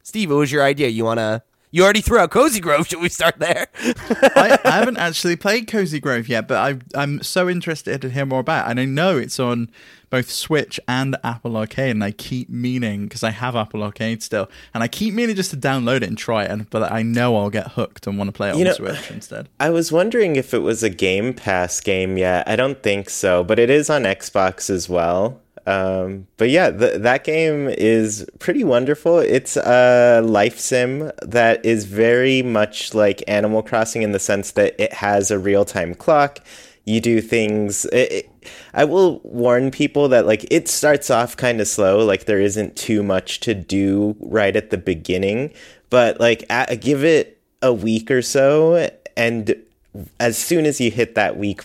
Steve, 0.04 0.30
what 0.30 0.38
was 0.38 0.52
your 0.52 0.64
idea? 0.64 0.90
You 0.90 1.06
wanna 1.06 1.44
You 1.72 1.84
already 1.84 2.02
threw 2.02 2.18
out 2.18 2.32
Cozy 2.32 2.60
Grove. 2.60 2.88
Should 2.88 3.00
we 3.02 3.10
start 3.10 3.38
there? 3.38 3.68
I, 3.80 4.58
I 4.66 4.72
haven't 4.72 4.98
actually 4.98 5.36
played 5.36 5.68
Cozy 5.68 6.00
Grove 6.00 6.28
yet, 6.28 6.48
but 6.48 6.58
I, 6.58 6.80
I'm 7.00 7.22
so 7.22 7.48
interested 7.48 8.02
to 8.02 8.10
hear 8.10 8.26
more 8.26 8.40
about 8.40 8.68
it. 8.68 8.72
And 8.72 8.80
I 8.80 8.86
know 8.86 9.18
it's 9.18 9.40
on 9.40 9.70
both 10.10 10.32
Switch 10.32 10.80
and 10.88 11.16
Apple 11.24 11.56
Arcade, 11.56 11.92
and 11.92 12.04
I 12.04 12.10
keep 12.10 12.50
meaning 12.50 13.04
because 13.04 13.24
I 13.24 13.30
have 13.30 13.56
Apple 13.56 13.84
Arcade 13.84 14.24
still, 14.24 14.50
and 14.74 14.82
I 14.82 14.88
keep 14.88 15.14
meaning 15.14 15.36
just 15.36 15.52
to 15.52 15.58
download 15.58 15.98
it 15.98 16.04
and 16.06 16.18
try 16.18 16.46
it. 16.46 16.50
And 16.50 16.68
but 16.72 16.92
I 16.92 17.04
know 17.04 17.38
I'll 17.38 17.52
get 17.52 17.74
hooked 17.74 18.08
and 18.08 18.18
want 18.18 18.30
to 18.30 18.32
play 18.32 18.50
it 18.50 18.56
You 18.56 18.62
on 18.62 18.66
know- 18.70 18.74
Switch 18.74 19.12
instead. 19.12 19.48
I 19.60 19.70
was 19.70 19.92
wondering 19.92 20.36
if 20.38 20.56
it 20.56 20.64
was 20.64 20.82
a 20.82 20.90
Game 20.90 21.36
Pass 21.36 21.80
game 21.82 22.18
yet. 22.18 22.48
I 22.50 22.56
don't 22.56 22.82
think 22.82 23.12
so, 23.12 23.44
but 23.44 23.60
it 23.60 23.70
is 23.70 23.92
on 23.92 24.04
Xbox 24.04 24.72
as 24.72 24.90
well. 24.90 25.40
Um, 25.70 26.28
but 26.38 26.50
yeah, 26.50 26.72
th- 26.72 27.02
that 27.02 27.24
game 27.24 27.68
is 27.70 28.26
pretty 28.40 28.64
wonderful. 28.64 29.20
It's 29.20 29.56
a 29.56 30.22
life 30.24 30.58
sim 30.60 31.12
that 31.22 31.64
is 31.64 31.86
very 31.86 32.42
much 32.42 32.94
like 32.96 33.22
Animal 33.28 33.62
Crossing 33.62 34.02
in 34.02 34.12
the 34.12 34.20
sense 34.20 34.52
that 34.52 34.74
it 34.80 34.94
has 34.94 35.30
a 35.30 35.38
real 35.38 35.66
time 35.66 35.94
clock. 35.94 36.40
You 36.86 37.00
do 37.00 37.22
things. 37.22 37.86
It, 37.86 38.12
it- 38.12 38.30
I 38.74 38.86
will 38.86 39.20
warn 39.24 39.70
people 39.70 40.08
that 40.10 40.26
like 40.26 40.46
it 40.50 40.68
starts 40.68 41.12
off 41.12 41.38
kind 41.38 41.62
of 41.62 41.68
slow. 41.68 42.04
Like 42.04 42.26
there 42.26 42.40
isn't 42.42 42.76
too 42.76 43.04
much 43.04 43.42
to 43.42 43.54
do 43.54 44.16
right 44.20 44.56
at 44.56 44.72
the 44.72 44.78
beginning, 44.78 45.54
but 45.92 46.20
like 46.20 46.46
a 46.50 46.76
give 46.76 47.04
it 47.04 47.40
a 47.62 47.72
week 47.74 48.10
or 48.10 48.22
so, 48.24 48.90
and 49.18 49.54
as 50.20 50.38
soon 50.38 50.66
as 50.66 50.80
you 50.80 50.90
hit 50.90 51.14
that 51.16 51.38
week 51.38 51.62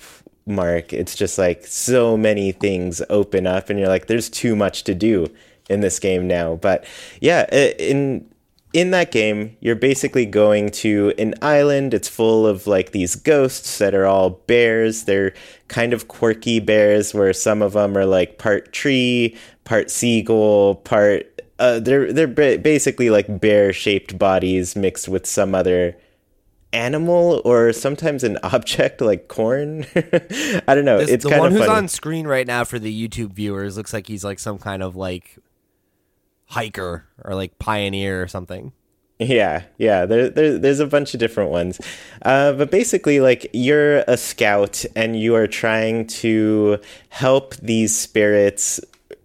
mark, 0.47 0.93
it's 0.93 1.15
just 1.15 1.39
like 1.39 1.67
so 1.67 2.17
many 2.17 2.53
things 2.53 3.03
open 3.11 3.47
up, 3.47 3.71
and 3.71 3.79
you're 3.79 3.89
like, 3.89 4.07
there's 4.07 4.29
too 4.29 4.55
much 4.57 4.85
to 4.85 4.95
do 4.95 5.29
in 5.69 5.81
this 5.81 5.99
game 5.99 6.27
now. 6.27 6.57
But 6.57 6.85
yeah, 7.21 7.47
in 7.51 8.29
in 8.73 8.91
that 8.91 9.13
game, 9.13 9.57
you're 9.61 9.77
basically 9.77 10.27
going 10.27 10.69
to 10.69 11.15
an 11.17 11.35
island. 11.41 11.95
It's 11.95 12.09
full 12.09 12.45
of 12.47 12.67
like 12.67 12.91
these 12.91 13.15
ghosts 13.15 13.79
that 13.79 13.95
are 13.95 14.05
all 14.05 14.31
bears. 14.31 15.05
They're 15.05 15.33
kind 15.69 15.93
of 15.93 16.09
quirky 16.09 16.59
bears, 16.61 17.15
where 17.15 17.33
some 17.33 17.63
of 17.63 17.75
them 17.75 17.97
are 17.97 18.05
like 18.05 18.39
part 18.39 18.73
tree, 18.73 19.37
part 19.65 19.91
seagull, 19.91 20.77
part. 20.77 21.31
Uh, 21.61 21.79
they're 21.79 22.13
they're 22.13 22.27
basically 22.59 23.11
like 23.11 23.41
bear 23.41 23.73
shaped 23.73 24.19
bodies 24.19 24.75
mixed 24.75 25.09
with 25.09 25.25
some 25.25 25.55
other 25.55 25.97
animal 26.75 27.41
or 27.45 27.73
sometimes 27.73 28.25
an 28.25 28.39
object 28.43 29.01
like 29.01 29.29
corn. 29.29 29.87
I 29.95 30.75
don't 30.75 30.85
know. 30.85 30.99
This- 30.99 31.11
it's 31.11 31.25
the 31.25 31.31
kind 31.31 31.41
one 31.41 31.53
who's 31.53 31.61
funny. 31.61 31.73
on 31.73 31.89
screen 31.89 32.27
right 32.27 32.47
now 32.47 32.65
for 32.65 32.79
the 32.79 33.09
YouTube 33.09 33.33
viewers 33.33 33.77
looks 33.77 33.93
like 33.93 34.07
he's 34.07 34.25
like 34.25 34.39
some 34.39 34.59
kind 34.59 34.83
of 34.83 34.97
like 34.97 35.39
hiker 36.47 37.07
or 37.25 37.35
like 37.35 37.59
pioneer 37.59 38.23
or 38.23 38.29
something. 38.29 38.73
Yeah, 39.21 39.63
yeah. 39.79 40.07
There, 40.07 40.29
there, 40.29 40.59
there's 40.59 40.81
a 40.81 40.87
bunch 40.87 41.15
of 41.15 41.21
different 41.21 41.51
ones, 41.51 41.81
uh, 42.23 42.53
but 42.55 42.73
basically, 42.73 43.21
like 43.21 43.49
you're 43.53 43.99
a 44.09 44.17
scout 44.17 44.85
and 44.97 45.19
you 45.19 45.37
are 45.37 45.47
trying 45.47 46.09
to 46.09 46.81
help 47.11 47.55
these 47.57 47.97
spirits 47.97 48.81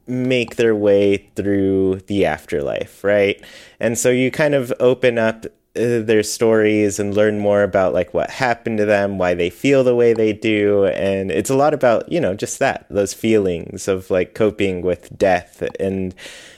make 0.05 0.57
their 0.57 0.75
way 0.75 1.29
through 1.35 2.01
the 2.07 2.25
afterlife, 2.25 3.03
right? 3.03 3.43
And 3.79 3.97
so 3.97 4.09
you 4.11 4.29
kind 4.29 4.53
of 4.53 4.71
open 4.79 5.17
up 5.17 5.45
uh, 5.79 6.01
their 6.03 6.23
stories 6.23 6.99
and 6.99 7.15
learn 7.15 7.39
more 7.39 7.63
about 7.63 7.93
like 7.93 8.13
what 8.13 8.29
happened 8.29 8.77
to 8.79 8.85
them, 8.85 9.17
why 9.17 9.33
they 9.33 9.49
feel 9.49 9.83
the 9.83 9.95
way 9.95 10.13
they 10.13 10.33
do, 10.33 10.85
and 10.85 11.31
it's 11.31 11.49
a 11.49 11.55
lot 11.55 11.73
about 11.73 12.11
you 12.11 12.19
know 12.19 12.35
just 12.35 12.59
that 12.59 12.85
those 12.89 13.13
feelings 13.13 13.87
of 13.87 14.11
like 14.11 14.33
coping 14.33 14.81
with 14.81 15.17
death 15.17 15.63
and 15.79 16.13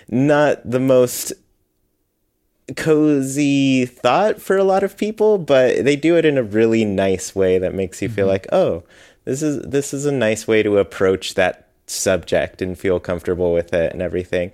not 0.10 0.60
the 0.70 0.80
most 0.80 1.34
cozy 2.76 3.86
thought 3.86 4.42
for 4.42 4.58
a 4.58 4.64
lot 4.64 4.84
of 4.84 4.98
people, 4.98 5.38
but 5.38 5.84
they 5.84 5.96
do 5.96 6.18
it 6.18 6.26
in 6.26 6.38
a 6.38 6.44
really 6.44 6.86
nice 6.86 7.36
way 7.36 7.58
that 7.58 7.74
makes 7.74 8.02
you 8.02 8.10
feel 8.10 8.28
like, 8.28 8.48
oh, 8.52 8.84
this 9.26 9.42
is 9.42 9.62
this 9.64 9.94
is 9.94 10.06
a 10.06 10.12
nice 10.12 10.48
way 10.48 10.64
to 10.64 10.78
approach 10.78 11.36
that 11.36 11.68
subject 11.88 12.62
and 12.62 12.78
feel 12.78 13.00
comfortable 13.00 13.54
with 13.54 13.74
it 13.74 13.92
and 13.94 14.02
everything. 14.02 14.52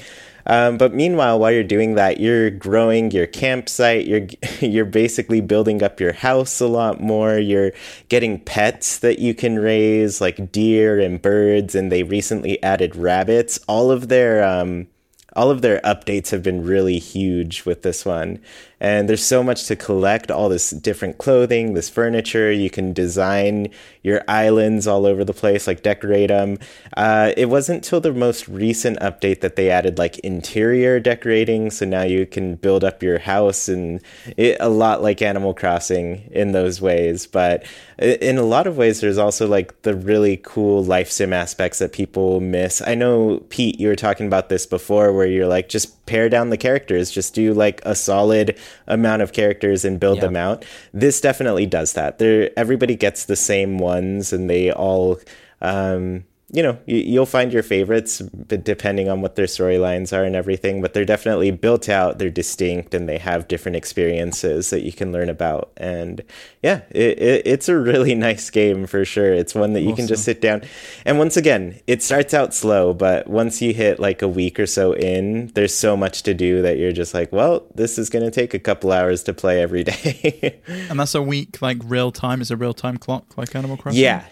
Um, 0.47 0.77
but 0.77 0.93
meanwhile, 0.93 1.39
while 1.39 1.51
you're 1.51 1.63
doing 1.63 1.95
that, 1.95 2.19
you're 2.19 2.49
growing 2.49 3.11
your 3.11 3.27
campsite. 3.27 4.07
You're 4.07 4.27
you're 4.61 4.85
basically 4.85 5.41
building 5.41 5.83
up 5.83 5.99
your 5.99 6.13
house 6.13 6.59
a 6.59 6.67
lot 6.67 6.99
more. 6.99 7.37
You're 7.37 7.73
getting 8.09 8.39
pets 8.39 8.99
that 8.99 9.19
you 9.19 9.33
can 9.33 9.59
raise, 9.59 10.19
like 10.21 10.51
deer 10.51 10.99
and 10.99 11.21
birds. 11.21 11.75
And 11.75 11.91
they 11.91 12.03
recently 12.03 12.61
added 12.63 12.95
rabbits. 12.95 13.59
All 13.67 13.91
of 13.91 14.07
their 14.07 14.43
um, 14.43 14.87
all 15.35 15.51
of 15.51 15.61
their 15.61 15.79
updates 15.81 16.31
have 16.31 16.41
been 16.41 16.65
really 16.65 16.97
huge 16.97 17.65
with 17.65 17.83
this 17.83 18.05
one. 18.05 18.39
And 18.79 19.09
there's 19.09 19.23
so 19.23 19.43
much 19.43 19.65
to 19.65 19.75
collect 19.75 20.29
all 20.29 20.49
this 20.49 20.69
different 20.69 21.17
clothing, 21.17 21.73
this 21.73 21.89
furniture. 21.89 22.51
You 22.51 22.69
can 22.69 22.93
design 22.93 23.69
your 24.03 24.23
islands 24.27 24.85
all 24.85 25.05
over 25.05 25.23
the 25.23 25.33
place, 25.33 25.65
like 25.65 25.81
decorate 25.81 26.29
them. 26.29 26.59
Uh, 26.95 27.33
it 27.35 27.47
wasn't 27.49 27.83
till 27.83 27.99
the 27.99 28.13
most 28.13 28.47
recent 28.47 28.99
update 28.99 29.41
that 29.41 29.55
they 29.55 29.71
added 29.71 29.97
like 29.97 30.19
interior 30.19 30.99
decorating. 30.99 31.71
So 31.71 31.85
now 31.85 32.03
you 32.03 32.25
can 32.25 32.55
build 32.55 32.83
up 32.83 33.01
your 33.01 33.19
house 33.19 33.67
and 33.67 33.99
it, 34.37 34.57
a 34.59 34.69
lot 34.69 35.01
like 35.01 35.21
Animal 35.21 35.55
Crossing 35.55 36.29
in 36.31 36.51
those 36.51 36.79
ways. 36.79 37.25
But 37.25 37.65
in 37.97 38.37
a 38.37 38.43
lot 38.43 38.67
of 38.67 38.77
ways, 38.77 39.01
there's 39.01 39.17
also 39.17 39.47
like 39.47 39.81
the 39.81 39.95
really 39.95 40.37
cool 40.37 40.83
life 40.83 41.09
sim 41.09 41.33
aspects 41.33 41.79
that 41.79 41.93
people 41.93 42.39
miss. 42.39 42.81
I 42.85 42.93
know, 42.93 43.43
Pete, 43.49 43.79
you 43.79 43.87
were 43.87 43.95
talking 43.95 44.27
about 44.27 44.49
this 44.49 44.67
before 44.67 45.11
where 45.13 45.25
you're 45.25 45.47
like, 45.47 45.67
just 45.67 45.96
pare 46.07 46.29
down 46.29 46.49
the 46.49 46.57
characters, 46.57 47.11
just 47.11 47.35
do 47.35 47.53
like 47.53 47.81
a 47.85 47.93
solid 47.93 48.57
amount 48.87 49.21
of 49.21 49.33
characters 49.33 49.85
and 49.85 49.99
build 49.99 50.17
Yeah. 50.17 50.21
them 50.25 50.35
out. 50.35 50.65
This 50.93 51.21
definitely 51.21 51.65
does 51.67 51.93
that. 51.93 52.17
There, 52.17 52.49
everybody 52.57 52.95
gets 52.95 53.25
the 53.25 53.35
same 53.35 53.77
ones 53.77 54.33
and 54.33 54.49
they 54.49 54.71
all, 54.71 55.19
um, 55.61 56.23
you 56.53 56.63
know, 56.63 56.79
you, 56.85 56.97
you'll 56.97 57.25
find 57.25 57.51
your 57.51 57.63
favorites 57.63 58.19
depending 58.47 59.09
on 59.09 59.21
what 59.21 59.35
their 59.35 59.47
storylines 59.47 60.15
are 60.17 60.23
and 60.23 60.35
everything, 60.35 60.81
but 60.81 60.93
they're 60.93 61.03
definitely 61.03 61.51
built 61.51 61.89
out, 61.89 62.19
they're 62.19 62.29
distinct, 62.29 62.93
and 62.93 63.09
they 63.09 63.17
have 63.17 63.49
different 63.49 63.75
experiences 63.75 64.69
that 64.69 64.81
you 64.81 64.93
can 64.93 65.11
learn 65.11 65.29
about. 65.29 65.73
And 65.75 66.23
yeah, 66.63 66.83
it, 66.89 67.19
it, 67.19 67.41
it's 67.45 67.67
a 67.67 67.77
really 67.77 68.15
nice 68.27 68.49
game 68.49 68.87
for 68.87 69.03
sure. 69.03 69.33
It's 69.33 69.53
one 69.53 69.73
that 69.73 69.81
you 69.81 69.93
can 69.93 70.07
just 70.07 70.23
sit 70.23 70.39
down. 70.39 70.61
And 71.03 71.17
once 71.17 71.35
again, 71.35 71.81
it 71.85 72.01
starts 72.01 72.33
out 72.33 72.53
slow, 72.53 72.93
but 72.93 73.27
once 73.27 73.61
you 73.61 73.73
hit 73.73 73.99
like 73.99 74.21
a 74.21 74.27
week 74.27 74.57
or 74.57 74.67
so 74.67 74.93
in, 74.93 75.47
there's 75.47 75.73
so 75.73 75.97
much 75.97 76.23
to 76.23 76.33
do 76.33 76.61
that 76.61 76.77
you're 76.77 76.93
just 76.93 77.13
like, 77.13 77.31
well, 77.33 77.65
this 77.75 77.99
is 77.99 78.09
going 78.09 78.23
to 78.23 78.31
take 78.31 78.53
a 78.53 78.59
couple 78.59 78.93
hours 78.93 79.21
to 79.23 79.33
play 79.33 79.61
every 79.61 79.83
day. 79.85 80.61
And 80.67 80.97
that's 80.97 81.13
a 81.13 81.21
week 81.21 81.61
like 81.61 81.79
real 81.83 82.13
time. 82.13 82.39
Is 82.39 82.51
a 82.51 82.57
real 82.57 82.73
time 82.73 82.97
clock 82.97 83.37
like 83.37 83.53
Animal 83.53 83.75
Crossing? 83.75 84.01
yeah. 84.01 84.23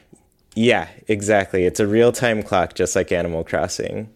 Yeah, 0.55 0.88
exactly. 1.07 1.65
It's 1.65 1.79
a 1.79 1.88
real 1.88 2.12
time 2.12 2.41
clock, 2.41 2.74
just 2.74 2.95
like 2.95 3.12
Animal 3.12 3.43
Crossing. 3.43 4.09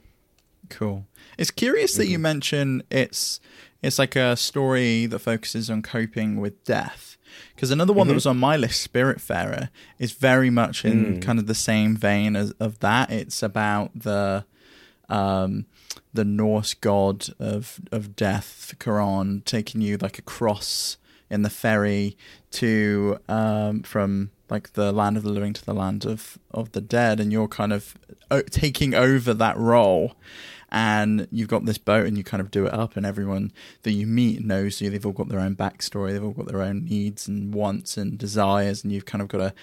Cool. 0.69 1.05
It's 1.37 1.51
curious 1.51 1.95
that 1.95 2.07
you 2.07 2.19
mention 2.19 2.83
it's 2.89 3.39
it's 3.81 3.99
like 3.99 4.15
a 4.15 4.35
story 4.35 5.05
that 5.05 5.19
focuses 5.19 5.69
on 5.69 5.81
coping 5.81 6.39
with 6.39 6.63
death. 6.63 7.17
Because 7.55 7.71
another 7.71 7.93
one 7.93 8.07
that 8.07 8.13
was 8.13 8.25
on 8.25 8.37
my 8.37 8.57
list, 8.57 8.91
Spiritfarer, 8.91 9.69
is 9.99 10.13
very 10.13 10.49
much 10.49 10.83
in 10.83 11.21
kind 11.21 11.39
of 11.39 11.47
the 11.47 11.55
same 11.55 11.95
vein 11.95 12.35
as 12.35 12.51
of 12.51 12.79
that. 12.79 13.11
It's 13.11 13.43
about 13.43 13.91
the 13.93 14.45
um, 15.09 15.65
the 16.13 16.25
Norse 16.25 16.73
god 16.73 17.27
of 17.39 17.79
of 17.91 18.15
death, 18.15 18.73
Charon, 18.81 19.43
taking 19.45 19.81
you 19.81 19.97
like 19.97 20.17
across 20.17 20.97
in 21.29 21.43
the 21.43 21.49
ferry 21.49 22.17
to 22.51 23.19
um, 23.27 23.83
from 23.83 24.31
like 24.49 24.73
the 24.73 24.91
land 24.91 25.17
of 25.17 25.23
the 25.23 25.29
living 25.29 25.53
to 25.53 25.65
the 25.65 25.73
land 25.73 26.05
of 26.05 26.37
of 26.51 26.71
the 26.71 26.81
dead, 26.81 27.19
and 27.19 27.31
you're 27.31 27.47
kind 27.47 27.73
of 27.73 27.95
taking 28.49 28.93
over 28.93 29.33
that 29.33 29.57
role. 29.57 30.15
And 30.71 31.27
you've 31.31 31.47
got 31.47 31.65
this 31.65 31.79
boat, 31.79 32.05
and 32.05 32.15
you 32.15 32.23
kind 32.23 32.41
of 32.41 32.51
do 32.51 32.67
it 32.67 32.73
up, 32.73 32.95
and 32.95 33.03
everyone 33.03 33.51
that 33.81 33.93
you 33.93 34.05
meet 34.05 34.45
knows 34.45 34.79
you. 34.79 34.91
They've 34.91 35.05
all 35.05 35.11
got 35.11 35.27
their 35.27 35.39
own 35.39 35.55
backstory. 35.55 36.11
They've 36.11 36.23
all 36.23 36.29
got 36.31 36.47
their 36.47 36.61
own 36.61 36.85
needs 36.85 37.27
and 37.27 37.53
wants 37.53 37.97
and 37.97 38.19
desires, 38.19 38.83
and 38.83 38.93
you've 38.93 39.05
kind 39.05 39.23
of 39.23 39.29
got 39.29 39.39
to 39.39 39.53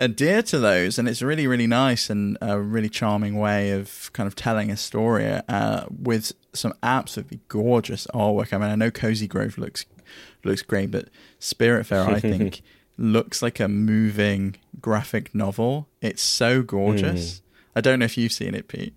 adhere 0.00 0.42
to 0.42 0.58
those 0.58 0.98
and 0.98 1.08
it's 1.08 1.22
really 1.22 1.46
really 1.46 1.68
nice 1.68 2.10
and 2.10 2.36
a 2.40 2.60
really 2.60 2.88
charming 2.88 3.38
way 3.38 3.70
of 3.70 4.10
kind 4.12 4.26
of 4.26 4.34
telling 4.34 4.70
a 4.70 4.76
story 4.76 5.24
uh, 5.48 5.84
with 5.88 6.32
some 6.52 6.74
absolutely 6.82 7.38
gorgeous 7.46 8.06
artwork 8.08 8.52
i 8.52 8.58
mean 8.58 8.70
i 8.70 8.74
know 8.74 8.90
cozy 8.90 9.28
grove 9.28 9.56
looks 9.56 9.86
looks 10.42 10.62
great 10.62 10.90
but 10.90 11.08
Spiritfarer 11.40 12.08
i 12.08 12.18
think 12.18 12.62
looks 12.96 13.42
like 13.42 13.58
a 13.60 13.68
moving 13.68 14.56
graphic 14.80 15.34
novel 15.34 15.88
it's 16.00 16.22
so 16.22 16.62
gorgeous 16.62 17.42
i 17.74 17.80
don't 17.80 17.98
know 17.98 18.04
if 18.04 18.16
you've 18.16 18.32
seen 18.32 18.54
it 18.54 18.68
pete 18.68 18.94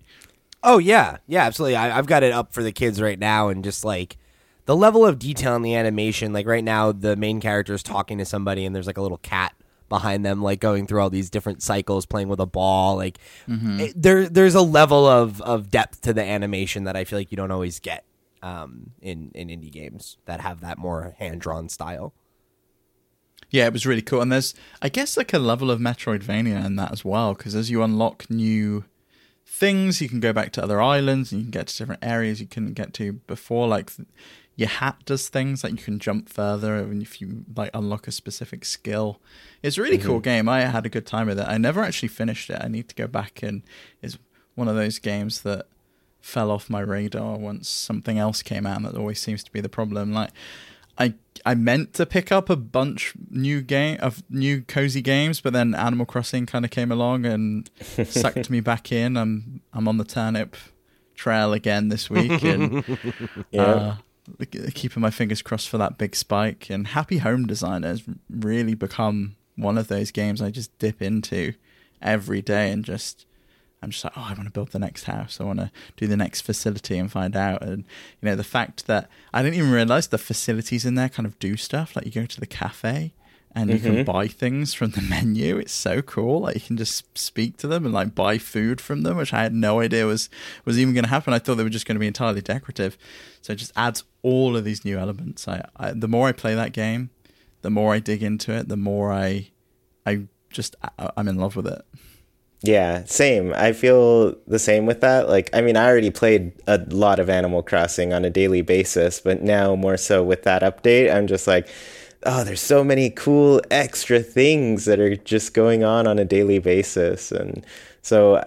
Oh 0.64 0.78
yeah, 0.78 1.18
yeah, 1.28 1.44
absolutely. 1.44 1.76
I, 1.76 1.96
I've 1.96 2.08
got 2.08 2.24
it 2.24 2.32
up 2.32 2.52
for 2.52 2.64
the 2.64 2.72
kids 2.72 3.00
right 3.00 3.18
now, 3.18 3.48
and 3.48 3.62
just 3.62 3.84
like 3.84 4.16
the 4.64 4.74
level 4.76 5.06
of 5.06 5.16
detail 5.20 5.54
in 5.54 5.62
the 5.62 5.76
animation. 5.76 6.32
Like 6.32 6.48
right 6.48 6.64
now, 6.64 6.90
the 6.90 7.14
main 7.14 7.40
character 7.40 7.74
is 7.74 7.82
talking 7.84 8.18
to 8.18 8.24
somebody, 8.24 8.66
and 8.66 8.74
there's 8.74 8.88
like 8.88 8.98
a 8.98 9.00
little 9.00 9.18
cat 9.18 9.54
behind 9.88 10.26
them, 10.26 10.42
like 10.42 10.58
going 10.58 10.88
through 10.88 11.00
all 11.00 11.10
these 11.10 11.30
different 11.30 11.62
cycles, 11.62 12.06
playing 12.06 12.26
with 12.28 12.40
a 12.40 12.46
ball. 12.46 12.96
Like 12.96 13.18
it, 13.80 13.92
there, 14.02 14.28
there's 14.28 14.56
a 14.56 14.60
level 14.60 15.06
of 15.06 15.40
of 15.42 15.70
depth 15.70 16.00
to 16.02 16.12
the 16.12 16.24
animation 16.24 16.84
that 16.84 16.96
I 16.96 17.04
feel 17.04 17.20
like 17.20 17.30
you 17.30 17.36
don't 17.36 17.52
always 17.52 17.78
get 17.78 18.04
um, 18.42 18.90
in 19.00 19.30
in 19.36 19.48
indie 19.48 19.70
games 19.70 20.16
that 20.24 20.40
have 20.40 20.60
that 20.62 20.76
more 20.76 21.14
hand 21.20 21.40
drawn 21.40 21.68
style. 21.68 22.14
Yeah, 23.50 23.66
it 23.66 23.72
was 23.72 23.86
really 23.86 24.02
cool. 24.02 24.20
And 24.20 24.30
there's, 24.30 24.54
I 24.82 24.88
guess, 24.88 25.16
like 25.16 25.32
a 25.32 25.38
level 25.38 25.70
of 25.70 25.80
Metroidvania 25.80 26.64
in 26.64 26.76
that 26.76 26.92
as 26.92 27.04
well, 27.04 27.34
because 27.34 27.54
as 27.54 27.70
you 27.70 27.82
unlock 27.82 28.28
new 28.28 28.84
things, 29.46 30.00
you 30.00 30.08
can 30.08 30.20
go 30.20 30.32
back 30.32 30.52
to 30.52 30.62
other 30.62 30.80
islands 30.80 31.32
and 31.32 31.40
you 31.40 31.44
can 31.46 31.50
get 31.50 31.68
to 31.68 31.78
different 31.78 32.04
areas 32.04 32.40
you 32.40 32.46
couldn't 32.46 32.74
get 32.74 32.92
to 32.94 33.14
before. 33.26 33.66
Like 33.66 33.90
your 34.56 34.68
hat 34.68 34.96
does 35.06 35.28
things 35.28 35.64
like 35.64 35.72
you 35.72 35.78
can 35.78 35.98
jump 35.98 36.28
further 36.28 36.76
and 36.76 37.00
if 37.00 37.20
you 37.20 37.44
like 37.56 37.70
unlock 37.72 38.06
a 38.06 38.12
specific 38.12 38.64
skill. 38.64 39.20
It's 39.62 39.78
a 39.78 39.82
really 39.82 39.98
cool 39.98 40.16
mm-hmm. 40.16 40.22
game. 40.22 40.48
I 40.48 40.62
had 40.62 40.84
a 40.84 40.90
good 40.90 41.06
time 41.06 41.28
with 41.28 41.38
it. 41.38 41.46
I 41.48 41.58
never 41.58 41.82
actually 41.82 42.08
finished 42.08 42.50
it. 42.50 42.60
I 42.60 42.68
need 42.68 42.88
to 42.88 42.94
go 42.94 43.06
back 43.06 43.42
and 43.42 43.62
it's 44.02 44.18
one 44.56 44.68
of 44.68 44.76
those 44.76 44.98
games 44.98 45.42
that 45.42 45.66
fell 46.20 46.50
off 46.50 46.68
my 46.68 46.80
radar 46.80 47.38
once 47.38 47.68
something 47.68 48.18
else 48.18 48.42
came 48.42 48.66
out 48.66 48.78
and 48.78 48.86
that 48.86 48.96
always 48.96 49.20
seems 49.20 49.42
to 49.44 49.52
be 49.52 49.60
the 49.60 49.68
problem. 49.68 50.12
Like 50.12 50.30
I 50.98 51.14
I 51.46 51.54
meant 51.54 51.94
to 51.94 52.04
pick 52.06 52.32
up 52.32 52.50
a 52.50 52.56
bunch 52.56 53.14
new 53.30 53.60
game 53.62 53.98
of 54.00 54.22
new 54.28 54.62
cozy 54.62 55.00
games, 55.02 55.40
but 55.40 55.52
then 55.52 55.74
Animal 55.74 56.04
Crossing 56.06 56.46
kind 56.46 56.64
of 56.64 56.70
came 56.70 56.90
along 56.90 57.24
and 57.26 57.70
sucked 58.04 58.50
me 58.50 58.60
back 58.60 58.90
in. 58.92 59.16
I'm 59.16 59.60
I'm 59.72 59.86
on 59.88 59.98
the 59.98 60.04
turnip 60.04 60.56
trail 61.14 61.52
again 61.52 61.88
this 61.88 62.10
week, 62.10 62.42
and 62.42 62.84
Yeah. 63.50 63.62
uh, 63.62 63.96
keeping 64.74 65.00
my 65.00 65.10
fingers 65.10 65.40
crossed 65.42 65.68
for 65.68 65.78
that 65.78 65.96
big 65.98 66.14
spike. 66.14 66.68
And 66.70 66.88
Happy 66.88 67.18
Home 67.18 67.46
Designer 67.46 67.88
has 67.88 68.02
really 68.28 68.74
become 68.74 69.36
one 69.56 69.78
of 69.78 69.88
those 69.88 70.10
games 70.10 70.42
I 70.42 70.50
just 70.50 70.76
dip 70.78 71.00
into 71.02 71.54
every 72.02 72.42
day 72.42 72.70
and 72.70 72.84
just 72.84 73.24
I'm 73.82 73.90
just 73.90 74.02
like, 74.04 74.14
oh, 74.16 74.26
I 74.28 74.34
want 74.34 74.44
to 74.44 74.50
build 74.50 74.70
the 74.70 74.78
next 74.78 75.04
house. 75.04 75.40
I 75.40 75.44
want 75.44 75.60
to 75.60 75.70
do 75.96 76.06
the 76.06 76.16
next 76.16 76.40
facility 76.40 76.98
and 76.98 77.10
find 77.10 77.36
out. 77.36 77.62
And 77.62 77.84
you 78.20 78.28
know, 78.28 78.36
the 78.36 78.44
fact 78.44 78.86
that 78.86 79.08
I 79.32 79.42
didn't 79.42 79.56
even 79.56 79.70
realize 79.70 80.08
the 80.08 80.18
facilities 80.18 80.84
in 80.84 80.94
there 80.94 81.08
kind 81.08 81.26
of 81.26 81.38
do 81.38 81.56
stuff. 81.56 81.94
Like 81.94 82.06
you 82.06 82.12
go 82.12 82.26
to 82.26 82.40
the 82.40 82.46
cafe 82.46 83.12
and 83.54 83.70
you 83.70 83.78
can 83.78 83.94
mm-hmm. 83.96 84.04
buy 84.04 84.28
things 84.28 84.74
from 84.74 84.90
the 84.90 85.00
menu. 85.08 85.58
It's 85.58 85.72
so 85.72 86.02
cool. 86.02 86.40
Like 86.40 86.54
you 86.56 86.60
can 86.60 86.76
just 86.76 87.18
speak 87.18 87.56
to 87.58 87.66
them 87.66 87.84
and 87.84 87.94
like 87.94 88.14
buy 88.14 88.38
food 88.38 88.80
from 88.80 89.02
them, 89.02 89.16
which 89.16 89.32
I 89.32 89.42
had 89.42 89.54
no 89.54 89.80
idea 89.80 90.06
was 90.06 90.28
was 90.64 90.78
even 90.78 90.94
going 90.94 91.04
to 91.04 91.10
happen. 91.10 91.32
I 91.32 91.38
thought 91.38 91.56
they 91.56 91.64
were 91.64 91.70
just 91.70 91.86
going 91.86 91.96
to 91.96 92.00
be 92.00 92.06
entirely 92.06 92.40
decorative. 92.40 92.98
So 93.40 93.52
it 93.52 93.56
just 93.56 93.72
adds 93.76 94.04
all 94.22 94.56
of 94.56 94.64
these 94.64 94.84
new 94.84 94.98
elements. 94.98 95.48
I, 95.48 95.64
I 95.76 95.92
the 95.92 96.08
more 96.08 96.28
I 96.28 96.32
play 96.32 96.54
that 96.54 96.72
game, 96.72 97.10
the 97.62 97.70
more 97.70 97.94
I 97.94 98.00
dig 98.00 98.22
into 98.22 98.52
it, 98.52 98.68
the 98.68 98.76
more 98.76 99.12
I 99.12 99.50
I 100.04 100.26
just 100.50 100.76
I, 100.82 101.10
I'm 101.16 101.28
in 101.28 101.36
love 101.36 101.56
with 101.56 101.66
it. 101.66 101.82
Yeah, 102.62 103.04
same. 103.04 103.52
I 103.54 103.72
feel 103.72 104.34
the 104.48 104.58
same 104.58 104.84
with 104.84 105.00
that. 105.00 105.28
Like, 105.28 105.48
I 105.52 105.60
mean, 105.60 105.76
I 105.76 105.86
already 105.86 106.10
played 106.10 106.52
a 106.66 106.78
lot 106.88 107.20
of 107.20 107.30
Animal 107.30 107.62
Crossing 107.62 108.12
on 108.12 108.24
a 108.24 108.30
daily 108.30 108.62
basis, 108.62 109.20
but 109.20 109.42
now 109.42 109.76
more 109.76 109.96
so 109.96 110.24
with 110.24 110.42
that 110.42 110.62
update, 110.62 111.14
I'm 111.14 111.28
just 111.28 111.46
like, 111.46 111.68
oh, 112.24 112.42
there's 112.42 112.60
so 112.60 112.82
many 112.82 113.10
cool 113.10 113.60
extra 113.70 114.20
things 114.20 114.86
that 114.86 114.98
are 114.98 115.14
just 115.14 115.54
going 115.54 115.84
on 115.84 116.08
on 116.08 116.18
a 116.18 116.24
daily 116.24 116.58
basis. 116.58 117.30
And 117.30 117.64
so 118.02 118.42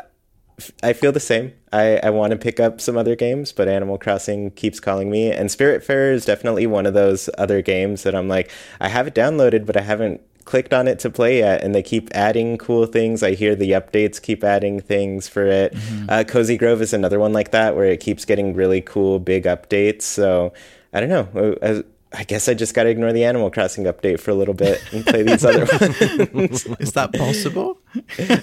I 0.84 0.92
feel 0.92 1.14
the 1.14 1.22
same. 1.22 1.54
I, 1.72 1.98
I 2.04 2.10
want 2.10 2.32
to 2.32 2.38
pick 2.38 2.60
up 2.60 2.82
some 2.82 2.98
other 2.98 3.16
games, 3.16 3.54
but 3.54 3.70
Animal 3.70 3.98
Crossing 3.98 4.52
keeps 4.52 4.82
calling 4.82 5.10
me. 5.10 5.32
And 5.32 5.50
Spiritfarer 5.50 6.14
is 6.14 6.26
definitely 6.26 6.68
one 6.68 6.86
of 6.86 6.94
those 6.94 7.30
other 7.38 7.62
games 7.62 8.04
that 8.04 8.14
I'm 8.14 8.28
like, 8.28 8.52
I 8.82 8.90
have 8.90 9.08
it 9.08 9.16
downloaded, 9.16 9.66
but 9.66 9.78
I 9.78 9.82
haven't 9.82 10.22
clicked 10.46 10.74
on 10.74 10.88
it 10.88 11.00
to 11.00 11.10
play 11.10 11.40
yet. 11.40 11.64
And 11.64 11.74
they 11.76 11.84
keep 11.84 12.10
adding 12.14 12.58
cool 12.58 12.86
things. 12.86 13.24
I 13.24 13.34
hear 13.34 13.56
the 13.56 13.72
updates 13.72 14.22
keep 14.22 14.44
adding 14.44 14.80
things 14.80 15.28
for 15.28 15.46
it. 15.46 15.76
Uh, 16.10 16.24
Cozy 16.24 16.58
Grove 16.58 16.82
is 16.82 16.94
another 16.94 17.20
one 17.20 17.34
like 17.34 17.52
that, 17.52 17.76
where 17.76 17.86
it 17.86 18.00
keeps 18.00 18.26
getting 18.26 18.54
really 18.54 18.82
cool, 18.82 19.20
big 19.20 19.44
updates. 19.46 20.04
So 20.04 20.54
I 20.94 21.00
don't 21.00 21.10
know. 21.10 21.56
I, 21.62 21.84
I 22.14 22.24
guess 22.26 22.50
I 22.50 22.54
just 22.54 22.74
got 22.74 22.84
to 22.84 22.90
ignore 22.90 23.14
the 23.14 23.24
Animal 23.24 23.50
Crossing 23.50 23.86
update 23.86 24.20
for 24.20 24.32
a 24.32 24.34
little 24.34 24.54
bit 24.54 24.84
and 24.92 25.06
play 25.06 25.24
these 25.24 25.46
other 25.46 25.60
ones. 26.34 26.66
Is 26.80 26.92
that 26.94 27.14
possible? 27.14 27.78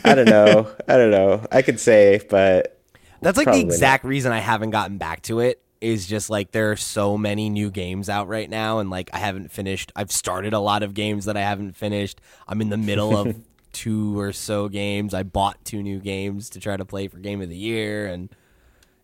I 0.05 0.15
don't 0.15 0.29
know. 0.29 0.71
I 0.89 0.97
don't 0.97 1.11
know. 1.11 1.45
I 1.53 1.61
could 1.61 1.79
say, 1.79 2.21
but 2.31 2.81
That's 3.21 3.37
like 3.37 3.47
the 3.53 3.61
exact 3.61 4.05
reason 4.05 4.33
I 4.33 4.39
haven't 4.39 4.71
gotten 4.71 4.97
back 4.97 5.21
to 5.25 5.41
it. 5.41 5.63
Is 5.81 6.07
just 6.07 6.29
like 6.29 6.51
there 6.51 6.73
are 6.73 6.77
so 6.77 7.17
many 7.17 7.49
new 7.49 7.71
games 7.71 8.09
out 8.09 8.27
right 8.27 8.51
now, 8.51 8.81
and 8.81 8.91
like 8.91 9.11
I 9.13 9.19
haven't 9.19 9.53
finished. 9.53 9.93
I've 9.95 10.11
started 10.11 10.53
a 10.53 10.59
lot 10.59 10.83
of 10.83 10.93
games 10.93 11.27
that 11.27 11.37
I 11.37 11.41
haven't 11.43 11.77
finished. 11.77 12.21
I'm 12.49 12.61
in 12.61 12.69
the 12.69 12.77
middle 12.77 13.17
of 13.17 13.37
two 13.73 14.19
or 14.19 14.33
so 14.33 14.69
games. 14.69 15.15
I 15.15 15.23
bought 15.23 15.65
two 15.65 15.81
new 15.83 16.01
games 16.01 16.51
to 16.51 16.61
try 16.61 16.77
to 16.77 16.85
play 16.85 17.07
for 17.07 17.19
Game 17.19 17.41
of 17.41 17.49
the 17.49 17.57
Year, 17.57 18.07
and 18.09 18.29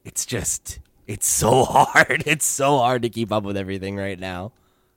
it's 0.04 0.26
just 0.26 0.80
it's 1.06 1.28
so 1.28 1.64
hard. 1.68 2.24
It's 2.26 2.44
so 2.46 2.78
hard 2.78 3.02
to 3.02 3.08
keep 3.08 3.30
up 3.30 3.44
with 3.44 3.56
everything 3.56 3.96
right 3.96 4.18
now. 4.18 4.50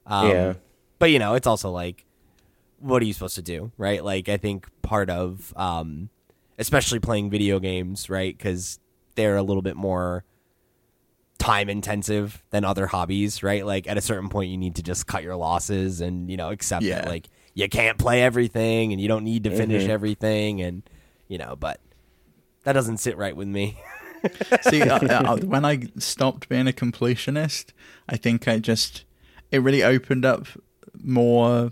Um, 0.08 0.28
Yeah. 0.30 0.54
but 0.98 1.12
you 1.12 1.20
know, 1.20 1.36
it's 1.36 1.46
also 1.48 1.70
like, 1.70 2.06
what 2.80 3.04
are 3.04 3.06
you 3.06 3.14
supposed 3.14 3.36
to 3.36 3.42
do, 3.44 3.72
right? 3.78 4.04
Like, 4.04 4.30
I 4.30 4.38
think 4.38 4.68
part 4.82 5.10
of, 5.12 5.54
um, 5.56 6.10
especially 6.58 7.00
playing 7.00 7.30
video 7.30 7.60
games, 7.60 8.10
right? 8.10 8.36
Because 8.36 8.80
they're 9.16 9.36
a 9.38 9.44
little 9.44 9.62
bit 9.62 9.76
more 9.76 10.24
time 11.38 11.70
intensive 11.70 12.44
than 12.50 12.64
other 12.64 12.88
hobbies, 12.88 13.44
right? 13.44 13.66
Like, 13.66 13.88
at 13.88 13.98
a 13.98 14.02
certain 14.02 14.30
point, 14.30 14.52
you 14.52 14.58
need 14.58 14.76
to 14.76 14.84
just 14.84 15.08
cut 15.08 15.24
your 15.24 15.36
losses 15.36 16.02
and 16.02 16.30
you 16.30 16.38
know 16.38 16.50
accept 16.52 16.84
that 16.86 17.08
like 17.08 17.28
you 17.54 17.68
can't 17.70 17.98
play 17.98 18.22
everything 18.22 18.92
and 18.92 19.02
you 19.02 19.08
don't 19.08 19.24
need 19.24 19.44
to 19.46 19.52
finish 19.52 19.88
everything, 19.88 20.62
and 20.62 20.84
you 21.28 21.38
know, 21.38 21.56
but 21.56 21.80
that 22.64 22.74
doesn't 22.74 22.98
sit 22.98 23.18
right 23.18 23.36
with 23.36 23.48
me. 23.48 23.80
See, 24.70 24.82
uh, 24.82 25.00
uh, 25.08 25.38
when 25.38 25.66
I 25.66 25.84
stopped 25.98 26.50
being 26.50 26.68
a 26.68 26.74
completionist, 26.74 27.72
I 28.10 28.18
think 28.18 28.48
I 28.48 28.60
just 28.60 29.06
it 29.52 29.60
really 29.60 29.84
opened 29.84 30.26
up 30.26 30.48
more 31.02 31.72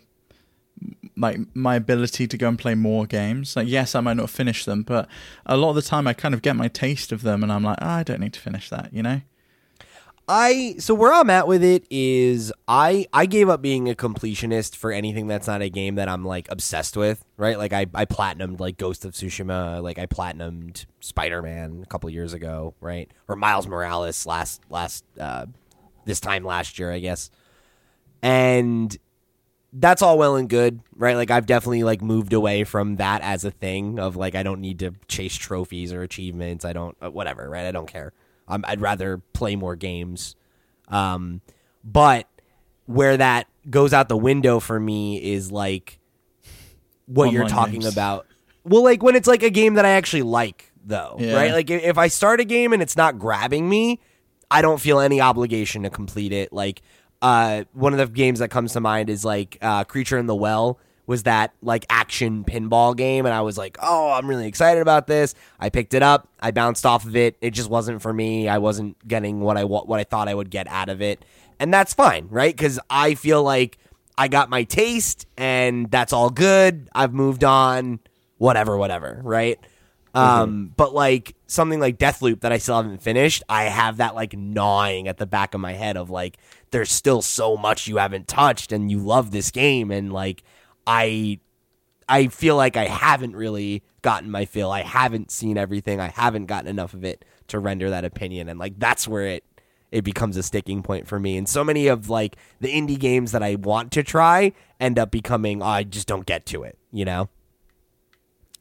like 1.18 1.40
my 1.54 1.76
ability 1.76 2.28
to 2.28 2.38
go 2.38 2.48
and 2.48 2.60
play 2.60 2.76
more 2.76 3.06
games. 3.06 3.56
Like, 3.56 3.68
yes, 3.68 3.96
I 3.96 4.02
might 4.02 4.18
not 4.18 4.30
finish 4.30 4.66
them, 4.66 4.84
but 4.84 5.08
a 5.46 5.58
lot 5.58 5.70
of 5.70 5.76
the 5.76 5.82
time 5.82 6.08
I 6.08 6.14
kind 6.14 6.34
of 6.34 6.42
get 6.42 6.56
my 6.56 6.68
taste 6.68 7.12
of 7.12 7.22
them, 7.22 7.44
and 7.44 7.52
I'm 7.52 7.64
like, 7.64 7.78
oh, 7.82 7.88
I 7.88 8.04
don't 8.04 8.20
need 8.20 8.34
to 8.34 8.40
finish 8.40 8.70
that, 8.70 8.94
you 8.94 9.02
know? 9.02 9.22
I 10.28 10.76
so 10.80 10.96
where 10.96 11.14
I'm 11.14 11.30
at 11.30 11.48
with 11.48 11.64
it 11.64 11.86
is 11.92 12.52
I 12.68 13.06
I 13.14 13.28
gave 13.28 13.48
up 13.48 13.62
being 13.62 13.90
a 13.90 13.94
completionist 13.94 14.76
for 14.76 14.92
anything 14.92 15.28
that's 15.28 15.46
not 15.46 15.62
a 15.62 15.70
game 15.70 15.96
that 15.96 16.10
I'm 16.10 16.26
like 16.26 16.48
obsessed 16.52 16.98
with, 16.98 17.24
right? 17.38 17.58
Like 17.58 17.74
I 17.74 17.86
I 17.94 18.06
platinumed 18.06 18.60
like 18.60 18.78
Ghost 18.78 19.06
of 19.06 19.14
Tsushima, 19.14 19.84
like 19.84 20.00
I 20.00 20.08
platinumed 20.08 20.86
Spider-Man 21.00 21.82
a 21.84 21.86
couple 21.88 22.10
years 22.10 22.34
ago, 22.34 22.74
right? 22.82 23.12
Or 23.28 23.36
Miles 23.36 23.68
Morales 23.68 24.26
last 24.26 24.62
last 24.70 25.06
uh 25.20 25.46
this 26.06 26.20
time 26.20 26.44
last 26.44 26.80
year, 26.80 26.92
I 26.92 27.00
guess. 27.00 27.30
And 28.24 28.98
that's 29.74 30.02
all 30.02 30.18
well 30.18 30.36
and 30.38 30.50
good, 30.50 30.80
right? 30.96 31.16
Like 31.16 31.30
I've 31.30 31.46
definitely 31.46 31.84
like 31.84 32.02
moved 32.02 32.34
away 32.34 32.64
from 32.64 32.96
that 32.96 33.22
as 33.22 33.46
a 33.46 33.52
thing 33.52 34.00
of 34.00 34.16
like 34.16 34.34
I 34.34 34.42
don't 34.42 34.62
need 34.62 34.80
to 34.80 34.94
chase 35.08 35.36
trophies 35.36 35.94
or 35.94 36.02
achievements. 36.02 36.66
I 36.66 36.74
don't 36.74 36.98
uh, 37.00 37.12
whatever, 37.12 37.48
right? 37.48 37.68
I 37.68 37.72
don't 37.72 37.88
care. 37.88 38.14
Um, 38.48 38.64
I'd 38.68 38.82
rather 38.82 39.18
play 39.34 39.56
more 39.56 39.76
games. 39.76 40.36
Um, 40.88 41.42
but 41.84 42.28
where 42.86 43.18
that 43.18 43.48
goes 43.70 43.94
out 43.94 44.10
the 44.10 44.18
window 44.18 44.60
for 44.60 44.80
me 44.80 45.18
is 45.34 45.52
like 45.52 46.00
what 47.06 47.32
you're 47.32 47.48
talking 47.48 47.82
games. 47.82 47.92
about. 47.94 48.28
Well, 48.64 48.84
like 48.84 49.02
when 49.04 49.16
it's 49.16 49.28
like 49.28 49.44
a 49.44 49.50
game 49.50 49.76
that 49.76 49.86
I 49.86 49.92
actually 49.92 50.24
like, 50.24 50.72
though, 50.84 51.18
Yeah. 51.20 51.36
right? 51.36 51.52
Like 51.54 51.70
if 51.70 51.84
if 51.84 51.98
I 51.98 52.08
start 52.08 52.40
a 52.40 52.46
game 52.46 52.74
and 52.74 52.82
it's 52.82 52.98
not 52.98 53.18
grabbing 53.20 53.68
me, 53.70 54.00
I 54.50 54.62
don't 54.62 54.80
feel 54.80 55.00
any 55.00 55.22
obligation 55.22 55.84
to 55.84 55.90
complete 55.90 56.32
it. 56.32 56.52
Like 56.54 56.82
uh, 57.22 57.64
one 57.74 57.94
of 57.94 58.00
the 58.00 58.08
games 58.08 58.40
that 58.40 58.50
comes 58.50 58.74
to 58.74 58.80
mind 58.80 59.10
is 59.10 59.26
like 59.26 59.58
uh, 59.62 59.84
Creature 59.84 60.18
in 60.20 60.26
the 60.28 60.36
Well 60.36 60.80
was 61.08 61.24
that 61.24 61.54
like 61.62 61.86
action 61.90 62.44
pinball 62.44 62.96
game 62.96 63.26
and 63.26 63.34
I 63.34 63.42
was 63.42 63.58
like, 63.58 63.78
"Oh, 63.82 64.12
I'm 64.12 64.28
really 64.28 64.48
excited 64.48 64.82
about 64.82 65.08
this." 65.08 65.36
I 65.60 65.70
picked 65.70 65.94
it 65.94 66.04
up, 66.04 66.28
I 66.40 66.52
bounced 66.52 66.86
off 66.86 67.06
of 67.06 67.16
it. 67.16 67.38
It 67.42 67.52
just 67.52 67.70
wasn't 67.70 68.02
for 68.02 68.14
me. 68.14 68.48
I 68.48 68.58
wasn't 68.58 69.08
getting 69.08 69.40
what 69.42 69.58
I 69.58 69.64
what 69.64 70.00
I 70.00 70.04
thought 70.04 70.28
I 70.28 70.34
would 70.34 70.50
get 70.50 70.68
out 70.68 70.90
of 70.90 71.02
it. 71.02 71.24
And 71.60 71.74
that's 71.74 71.94
fine, 71.94 72.28
right? 72.30 72.56
Cuz 72.56 72.80
I 72.90 73.16
feel 73.16 73.44
like 73.44 73.78
I 74.18 74.28
got 74.28 74.50
my 74.50 74.64
taste 74.64 75.26
and 75.38 75.90
that's 75.92 76.14
all 76.14 76.30
good. 76.30 76.90
I've 76.96 77.14
moved 77.14 77.44
on, 77.44 78.00
whatever, 78.38 78.78
whatever, 78.78 79.20
right? 79.24 79.60
Um, 80.16 80.72
but 80.78 80.94
like 80.94 81.36
something 81.46 81.82
like 81.82 81.98
Deathloop 81.98 82.40
that 82.42 82.54
I 82.54 82.58
still 82.58 82.78
haven't 82.78 83.02
finished, 83.02 83.44
I 83.50 83.64
have 83.64 83.98
that 83.98 84.16
like 84.16 84.34
gnawing 84.34 85.10
at 85.10 85.18
the 85.18 85.26
back 85.26 85.54
of 85.54 85.60
my 85.60 85.74
head 85.74 85.98
of 85.98 86.10
like, 86.10 86.38
there's 86.72 86.92
still 86.92 87.22
so 87.22 87.58
much 87.58 87.88
you 87.88 87.98
haven't 87.98 88.28
touched 88.30 88.72
and 88.72 88.90
you 88.90 89.00
love 89.00 89.32
this 89.32 89.52
game. 89.52 89.92
And 89.92 90.14
like, 90.14 90.44
I, 90.88 91.40
I 92.08 92.28
feel 92.28 92.56
like 92.56 92.78
I 92.78 92.86
haven't 92.86 93.36
really 93.36 93.84
gotten 94.02 94.30
my 94.30 94.46
fill. 94.46 94.72
I 94.72 94.84
haven't 94.84 95.32
seen 95.32 95.58
everything. 95.58 96.00
I 96.00 96.10
haven't 96.10 96.46
gotten 96.46 96.68
enough 96.70 96.94
of 96.94 97.04
it 97.04 97.26
to 97.48 97.60
render 97.60 97.90
that 97.90 98.06
opinion. 98.06 98.50
And 98.50 98.60
like, 98.60 98.78
that's 98.78 99.08
where 99.08 99.26
it, 99.26 99.44
it 99.92 100.04
becomes 100.04 100.38
a 100.38 100.44
sticking 100.44 100.84
point 100.84 101.08
for 101.08 101.20
me. 101.20 101.38
And 101.38 101.48
so 101.50 101.64
many 101.64 101.88
of 101.88 102.10
like 102.10 102.36
the 102.60 102.68
indie 102.68 103.00
games 103.00 103.32
that 103.32 103.42
I 103.42 103.56
want 103.56 103.92
to 103.94 104.04
try 104.04 104.54
end 104.80 105.00
up 105.00 105.10
becoming, 105.12 105.62
oh, 105.62 105.66
I 105.66 105.84
just 105.84 106.08
don't 106.08 106.26
get 106.26 106.46
to 106.48 106.64
it, 106.64 106.78
you 106.92 107.06
know? 107.06 107.30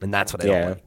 And 0.01 0.13
that's 0.13 0.33
what 0.33 0.41
I 0.41 0.45
Yeah. 0.45 0.51
don't 0.61 0.65
like. 0.65 0.83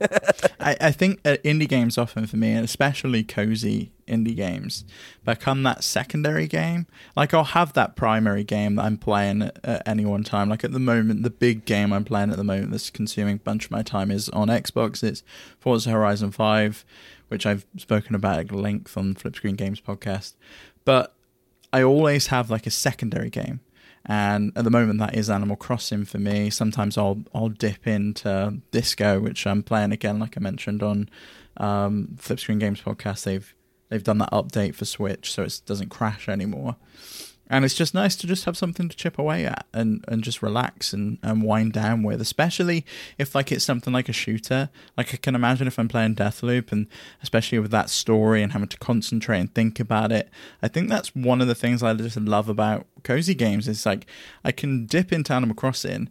I, 0.60 0.76
I 0.80 0.90
think 0.92 1.20
uh, 1.24 1.36
indie 1.44 1.68
games 1.68 1.98
often 1.98 2.26
for 2.26 2.36
me, 2.36 2.52
and 2.52 2.64
especially 2.64 3.24
cozy 3.24 3.92
indie 4.10 4.36
games 4.36 4.84
become 5.24 5.62
that 5.62 5.84
secondary 5.84 6.46
game. 6.46 6.86
Like 7.16 7.32
I'll 7.32 7.44
have 7.44 7.72
that 7.74 7.96
primary 7.96 8.44
game 8.44 8.76
that 8.76 8.84
I'm 8.84 8.98
playing 8.98 9.50
at 9.64 9.86
any 9.86 10.04
one 10.04 10.24
time. 10.24 10.48
Like 10.48 10.64
at 10.64 10.72
the 10.72 10.78
moment, 10.78 11.22
the 11.22 11.30
big 11.30 11.64
game 11.64 11.92
I'm 11.92 12.04
playing 12.04 12.30
at 12.30 12.36
the 12.36 12.44
moment 12.44 12.72
that's 12.72 12.90
consuming 12.90 13.36
a 13.36 13.38
bunch 13.38 13.66
of 13.66 13.70
my 13.70 13.82
time 13.82 14.10
is 14.10 14.28
on 14.30 14.48
Xbox. 14.48 15.02
It's 15.02 15.22
Forza 15.58 15.90
Horizon 15.90 16.32
5, 16.32 16.84
which 17.28 17.46
I've 17.46 17.64
spoken 17.76 18.14
about 18.14 18.40
at 18.40 18.52
length 18.52 18.96
on 18.96 19.14
Flip 19.14 19.34
Screen 19.36 19.56
Games 19.56 19.80
podcast. 19.80 20.34
But 20.84 21.14
I 21.72 21.82
always 21.82 22.26
have 22.28 22.50
like 22.50 22.66
a 22.66 22.70
secondary 22.70 23.30
game 23.30 23.60
and 24.06 24.52
at 24.56 24.64
the 24.64 24.70
moment 24.70 24.98
that 24.98 25.14
is 25.14 25.28
Animal 25.28 25.56
Crossing 25.56 26.04
for 26.04 26.18
me. 26.18 26.50
Sometimes 26.50 26.96
I'll 26.96 27.22
I'll 27.34 27.48
dip 27.48 27.86
into 27.86 28.60
Disco, 28.70 29.20
which 29.20 29.46
I'm 29.46 29.62
playing 29.62 29.92
again, 29.92 30.18
like 30.18 30.36
I 30.36 30.40
mentioned 30.40 30.82
on 30.82 31.08
um, 31.58 32.16
Flip 32.18 32.40
Screen 32.40 32.58
Games 32.58 32.80
podcast. 32.80 33.24
They've 33.24 33.54
they've 33.90 34.02
done 34.02 34.18
that 34.18 34.30
update 34.32 34.74
for 34.74 34.86
Switch, 34.86 35.30
so 35.30 35.42
it 35.42 35.60
doesn't 35.66 35.90
crash 35.90 36.28
anymore. 36.28 36.76
And 37.52 37.64
it's 37.64 37.74
just 37.74 37.94
nice 37.94 38.14
to 38.14 38.28
just 38.28 38.44
have 38.44 38.56
something 38.56 38.88
to 38.88 38.96
chip 38.96 39.18
away 39.18 39.44
at 39.44 39.66
and, 39.74 40.04
and 40.06 40.22
just 40.22 40.40
relax 40.40 40.92
and, 40.92 41.18
and 41.20 41.42
wind 41.42 41.72
down 41.72 42.04
with 42.04 42.20
especially 42.20 42.86
if 43.18 43.34
like 43.34 43.50
it's 43.50 43.64
something 43.64 43.92
like 43.92 44.08
a 44.08 44.12
shooter. 44.12 44.70
Like 44.96 45.12
i 45.12 45.16
can 45.16 45.34
imagine 45.34 45.66
if 45.66 45.76
i'm 45.76 45.88
playing 45.88 46.14
deathloop 46.14 46.70
and 46.70 46.86
especially 47.22 47.58
with 47.58 47.72
that 47.72 47.90
story 47.90 48.44
and 48.44 48.52
having 48.52 48.68
to 48.68 48.78
concentrate 48.78 49.40
and 49.40 49.52
think 49.52 49.80
about 49.80 50.12
it 50.12 50.30
i 50.62 50.68
think 50.68 50.88
that's 50.88 51.14
one 51.16 51.40
of 51.40 51.48
the 51.48 51.54
things 51.54 51.82
i 51.82 51.92
just 51.94 52.16
love 52.16 52.48
about 52.48 52.86
cozy 53.02 53.34
games 53.34 53.66
is 53.66 53.84
like 53.84 54.06
i 54.44 54.52
can 54.52 54.86
dip 54.86 55.12
into 55.12 55.32
animal 55.32 55.56
crossing 55.56 56.08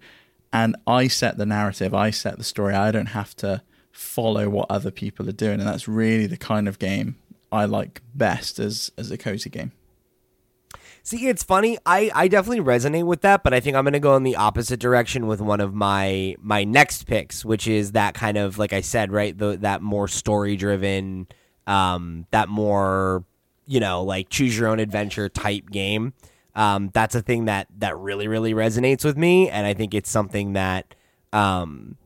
and 0.51 0.75
i 0.85 1.07
set 1.07 1.37
the 1.37 1.45
narrative 1.45 1.93
i 1.93 2.09
set 2.09 2.37
the 2.37 2.43
story. 2.43 2.73
I 2.73 2.91
don't 2.91 3.07
have 3.07 3.35
to 3.37 3.61
follow 3.91 4.49
what 4.49 4.69
other 4.69 4.91
people 4.91 5.29
are 5.29 5.33
doing 5.33 5.59
and 5.59 5.67
that's 5.67 5.87
really 5.87 6.27
the 6.27 6.37
kind 6.37 6.67
of 6.67 6.79
game 6.79 7.15
i 7.51 7.65
like 7.65 8.01
best 8.13 8.59
as 8.59 8.91
as 8.97 9.11
a 9.11 9.17
cozy 9.17 9.49
game 9.49 9.71
See, 11.09 11.27
it's 11.27 11.43
funny. 11.43 11.77
I, 11.87 12.11
I 12.13 12.27
definitely 12.27 12.63
resonate 12.63 13.05
with 13.05 13.21
that, 13.21 13.43
but 13.43 13.51
I 13.51 13.59
think 13.59 13.75
I'm 13.75 13.83
going 13.83 13.93
to 13.93 13.99
go 13.99 14.15
in 14.15 14.21
the 14.21 14.35
opposite 14.35 14.79
direction 14.79 15.25
with 15.25 15.41
one 15.41 15.59
of 15.59 15.73
my 15.73 16.35
my 16.39 16.63
next 16.63 17.07
picks, 17.07 17.43
which 17.43 17.67
is 17.67 17.93
that 17.93 18.13
kind 18.13 18.37
of 18.37 18.57
like 18.59 18.73
I 18.73 18.81
said, 18.81 19.11
right, 19.11 19.35
the 19.35 19.57
that 19.61 19.81
more 19.81 20.07
story 20.07 20.55
driven, 20.55 21.27
um, 21.65 22.27
that 22.29 22.49
more 22.49 23.23
you 23.65 23.79
know 23.79 24.03
like 24.03 24.29
choose 24.29 24.57
your 24.57 24.67
own 24.67 24.79
adventure 24.79 25.29
type 25.29 25.71
game. 25.71 26.13
Um, 26.53 26.91
that's 26.93 27.15
a 27.15 27.21
thing 27.21 27.45
that 27.45 27.67
that 27.79 27.97
really 27.97 28.27
really 28.27 28.53
resonates 28.53 29.03
with 29.03 29.17
me, 29.17 29.49
and 29.49 29.65
I 29.65 29.73
think 29.73 29.93
it's 29.95 30.11
something 30.11 30.53
that, 30.53 30.93
um, 31.33 31.97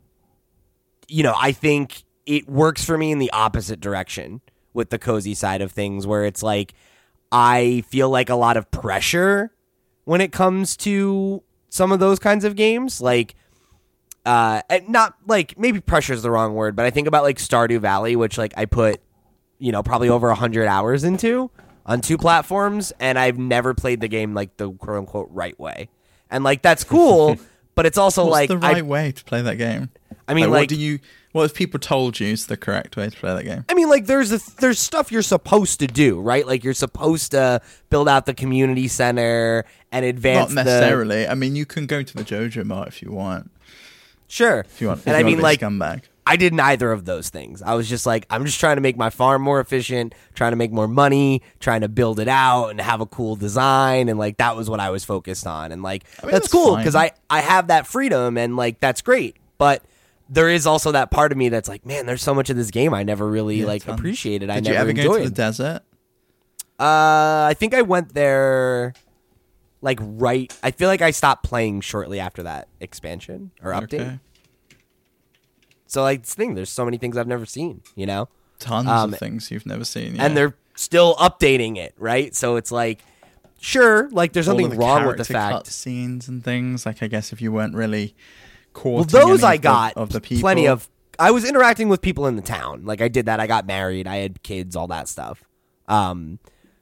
you 1.07 1.23
know, 1.23 1.35
I 1.37 1.51
think 1.51 2.03
it 2.25 2.47
works 2.47 2.85
for 2.85 2.97
me 2.97 3.11
in 3.11 3.19
the 3.19 3.31
opposite 3.31 3.81
direction 3.81 4.39
with 4.73 4.89
the 4.89 4.99
cozy 4.99 5.33
side 5.33 5.61
of 5.61 5.71
things, 5.71 6.05
where 6.07 6.25
it's 6.25 6.43
like 6.43 6.73
I 7.31 7.83
feel 7.87 8.09
like 8.09 8.29
a 8.29 8.35
lot 8.35 8.57
of 8.57 8.69
pressure 8.69 9.51
when 10.05 10.21
it 10.21 10.31
comes 10.31 10.77
to 10.77 11.43
some 11.69 11.91
of 11.91 11.99
those 11.99 12.19
kinds 12.19 12.45
of 12.45 12.55
games. 12.55 13.01
Like, 13.01 13.35
uh, 14.25 14.61
not 14.87 15.15
like 15.25 15.57
maybe 15.57 15.81
pressure 15.81 16.13
is 16.13 16.21
the 16.21 16.29
wrong 16.29 16.53
word, 16.53 16.75
but 16.75 16.85
I 16.85 16.91
think 16.91 17.07
about 17.07 17.23
like 17.23 17.37
Stardew 17.37 17.79
Valley, 17.79 18.15
which 18.15 18.37
like 18.37 18.53
I 18.55 18.65
put, 18.65 19.01
you 19.57 19.71
know, 19.71 19.81
probably 19.81 20.09
over 20.09 20.29
a 20.29 20.35
hundred 20.35 20.67
hours 20.67 21.03
into 21.03 21.49
on 21.85 22.01
two 22.01 22.17
platforms, 22.17 22.93
and 22.99 23.17
I've 23.17 23.39
never 23.39 23.73
played 23.73 23.99
the 23.99 24.07
game 24.07 24.33
like 24.33 24.55
the 24.57 24.71
quote 24.71 24.97
unquote 24.97 25.29
right 25.31 25.59
way. 25.59 25.89
And 26.29 26.43
like 26.43 26.61
that's 26.61 26.83
cool, 26.83 27.37
but 27.75 27.85
it's 27.87 27.97
also 27.97 28.23
What's 28.23 28.31
like 28.31 28.49
the 28.49 28.57
right 28.59 28.77
I, 28.77 28.81
way 28.83 29.11
to 29.11 29.23
play 29.23 29.41
that 29.41 29.55
game. 29.55 29.89
I 30.27 30.35
mean, 30.35 30.45
like, 30.45 30.51
like 30.51 30.61
what 30.61 30.69
do 30.69 30.75
you? 30.75 30.99
What 31.33 31.45
if 31.45 31.55
people 31.55 31.79
told 31.79 32.19
you 32.19 32.27
is 32.27 32.45
the 32.45 32.55
correct 32.55 32.95
way 32.95 33.09
to 33.09 33.17
play 33.17 33.33
that 33.33 33.43
game? 33.43 33.65
I 33.67 33.73
mean, 33.73 33.89
like 33.89 34.05
there's 34.05 34.31
a, 34.31 34.39
there's 34.59 34.77
stuff 34.77 35.11
you're 35.11 35.23
supposed 35.23 35.79
to 35.79 35.87
do, 35.87 36.21
right? 36.21 36.45
Like 36.45 36.63
you're 36.63 36.75
supposed 36.75 37.31
to 37.31 37.59
build 37.89 38.07
out 38.07 38.27
the 38.27 38.35
community 38.35 38.87
center 38.87 39.65
and 39.91 40.05
advance. 40.05 40.53
Not 40.53 40.65
necessarily. 40.65 41.27
I 41.27 41.33
mean, 41.33 41.55
you 41.55 41.65
can 41.65 41.87
go 41.87 42.03
to 42.03 42.13
the 42.15 42.23
JojaMart 42.23 42.87
if 42.87 43.01
you 43.01 43.11
want. 43.11 43.49
Sure. 44.27 44.59
If 44.59 44.79
you 44.79 44.87
want, 44.89 44.99
if 44.99 45.07
and 45.07 45.15
you 45.15 45.19
I 45.19 45.23
mean, 45.23 45.41
like 45.41 45.61
scumbag. 45.61 46.03
I 46.27 46.35
did 46.35 46.53
neither 46.53 46.91
of 46.91 47.05
those 47.05 47.29
things. 47.29 47.63
I 47.63 47.73
was 47.73 47.89
just 47.89 48.05
like, 48.05 48.27
I'm 48.29 48.45
just 48.45 48.59
trying 48.59 48.77
to 48.77 48.81
make 48.81 48.95
my 48.95 49.09
farm 49.09 49.41
more 49.41 49.59
efficient, 49.59 50.13
trying 50.35 50.51
to 50.51 50.55
make 50.55 50.71
more 50.71 50.87
money, 50.87 51.41
trying 51.59 51.81
to 51.81 51.89
build 51.89 52.19
it 52.19 52.27
out 52.27 52.69
and 52.69 52.79
have 52.79 53.01
a 53.01 53.07
cool 53.07 53.35
design, 53.35 54.07
and 54.07 54.19
like 54.19 54.37
that 54.37 54.55
was 54.55 54.69
what 54.69 54.79
I 54.79 54.91
was 54.91 55.03
focused 55.03 55.47
on. 55.47 55.71
And 55.71 55.81
like 55.81 56.05
I 56.21 56.27
mean, 56.27 56.31
that's, 56.31 56.43
that's 56.43 56.53
cool 56.53 56.77
because 56.77 56.93
I 56.93 57.11
I 57.27 57.41
have 57.41 57.67
that 57.67 57.87
freedom 57.87 58.37
and 58.37 58.55
like 58.55 58.79
that's 58.79 59.01
great, 59.01 59.37
but. 59.57 59.81
There 60.33 60.49
is 60.49 60.65
also 60.65 60.91
that 60.93 61.11
part 61.11 61.31
of 61.31 61.37
me 61.37 61.49
that's 61.49 61.69
like, 61.69 61.85
man, 61.85 62.07
there's 62.07 62.23
so 62.23 62.33
much 62.33 62.49
of 62.49 62.57
this 62.57 62.71
game 62.71 62.91
I 62.93 63.03
never 63.03 63.29
really 63.29 63.57
Yeah, 63.61 63.67
like 63.67 63.87
appreciated. 63.87 64.49
I 64.49 64.55
Did 64.55 64.67
you 64.67 64.73
never 64.73 64.89
ever 64.89 64.93
go 64.93 65.17
to 65.19 65.23
the 65.25 65.29
desert? 65.29 65.81
Uh, 66.79 67.45
I 67.49 67.55
think 67.57 67.73
I 67.75 67.83
went 67.83 68.13
there 68.15 68.93
like 69.81 69.99
right. 70.01 70.51
I 70.63 70.71
feel 70.71 70.87
like 70.89 71.01
I 71.03 71.11
stopped 71.11 71.43
playing 71.43 71.81
shortly 71.81 72.19
after 72.19 72.41
that 72.43 72.67
expansion 72.79 73.51
or 73.61 73.73
update. 73.73 73.93
Okay. 74.01 74.19
So 75.85 76.01
like 76.01 76.23
this 76.23 76.33
thing, 76.33 76.55
there's 76.55 76.71
so 76.71 76.83
many 76.83 76.97
things 76.97 77.15
I've 77.15 77.27
never 77.27 77.45
seen, 77.45 77.81
you 77.95 78.07
know, 78.07 78.27
Tons 78.59 78.87
Um, 78.87 79.13
of 79.13 79.19
things 79.19 79.51
you've 79.51 79.65
never 79.67 79.85
seen. 79.85 80.19
and 80.19 80.35
they're 80.35 80.55
still 80.75 81.15
updating 81.17 81.77
it, 81.77 81.93
right? 81.99 82.33
So 82.35 82.55
it's 82.55 82.71
like, 82.71 83.03
sure, 83.61 84.09
like 84.09 84.33
there's 84.33 84.47
All 84.47 84.55
nothing 84.55 84.71
of 84.71 84.77
wrong 84.79 85.05
with 85.05 85.17
the 85.17 85.25
fact. 85.25 85.67
scenes 85.67 86.27
and 86.27 86.43
things. 86.43 86.87
Like 86.87 87.03
I 87.03 87.07
guess 87.07 87.31
if 87.31 87.39
you 87.41 87.51
weren't 87.51 87.75
really 87.75 88.15
caught. 88.73 89.11
Well, 89.13 89.27
those 89.27 89.43
I 89.43 89.57
got 89.57 89.93
of 89.95 90.11
the 90.11 90.21
people. 90.21 90.41
plenty 90.41 90.67
of. 90.67 90.89
I 91.19 91.31
was 91.31 91.47
interacting 91.47 91.89
with 91.89 92.01
people 92.01 92.25
in 92.25 92.35
the 92.35 92.41
town. 92.41 92.85
Like 92.85 93.01
I 93.01 93.07
did 93.07 93.27
that. 93.27 93.39
I 93.39 93.47
got 93.47 93.65
married. 93.67 94.07
I 94.07 94.17
had 94.17 94.43
kids. 94.43 94.75
All 94.75 94.87
that 94.87 95.07
stuff. 95.07 95.43
Um, 95.87 96.39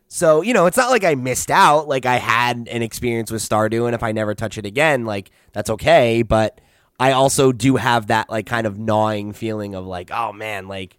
so 0.08 0.42
you 0.42 0.54
know, 0.54 0.66
it's 0.66 0.78
not 0.78 0.90
like 0.90 1.04
I 1.04 1.16
missed 1.16 1.52
out. 1.52 1.88
Like 1.88 2.06
I 2.06 2.18
had 2.18 2.68
an 2.70 2.82
experience 2.82 3.32
with 3.32 3.42
Stardew, 3.42 3.86
and 3.86 3.96
if 3.96 4.04
I 4.04 4.12
never 4.12 4.36
touch 4.36 4.58
it 4.58 4.66
again, 4.66 5.06
like 5.06 5.32
that's 5.54 5.70
okay. 5.70 6.22
But 6.22 6.60
I 7.00 7.14
also 7.14 7.52
do 7.52 7.78
have 7.78 8.08
that 8.08 8.30
like 8.30 8.46
kind 8.46 8.68
of 8.68 8.78
gnawing 8.78 9.34
feeling 9.34 9.74
of 9.74 9.86
like, 9.86 10.12
oh 10.12 10.34
man, 10.34 10.68
like 10.68 10.98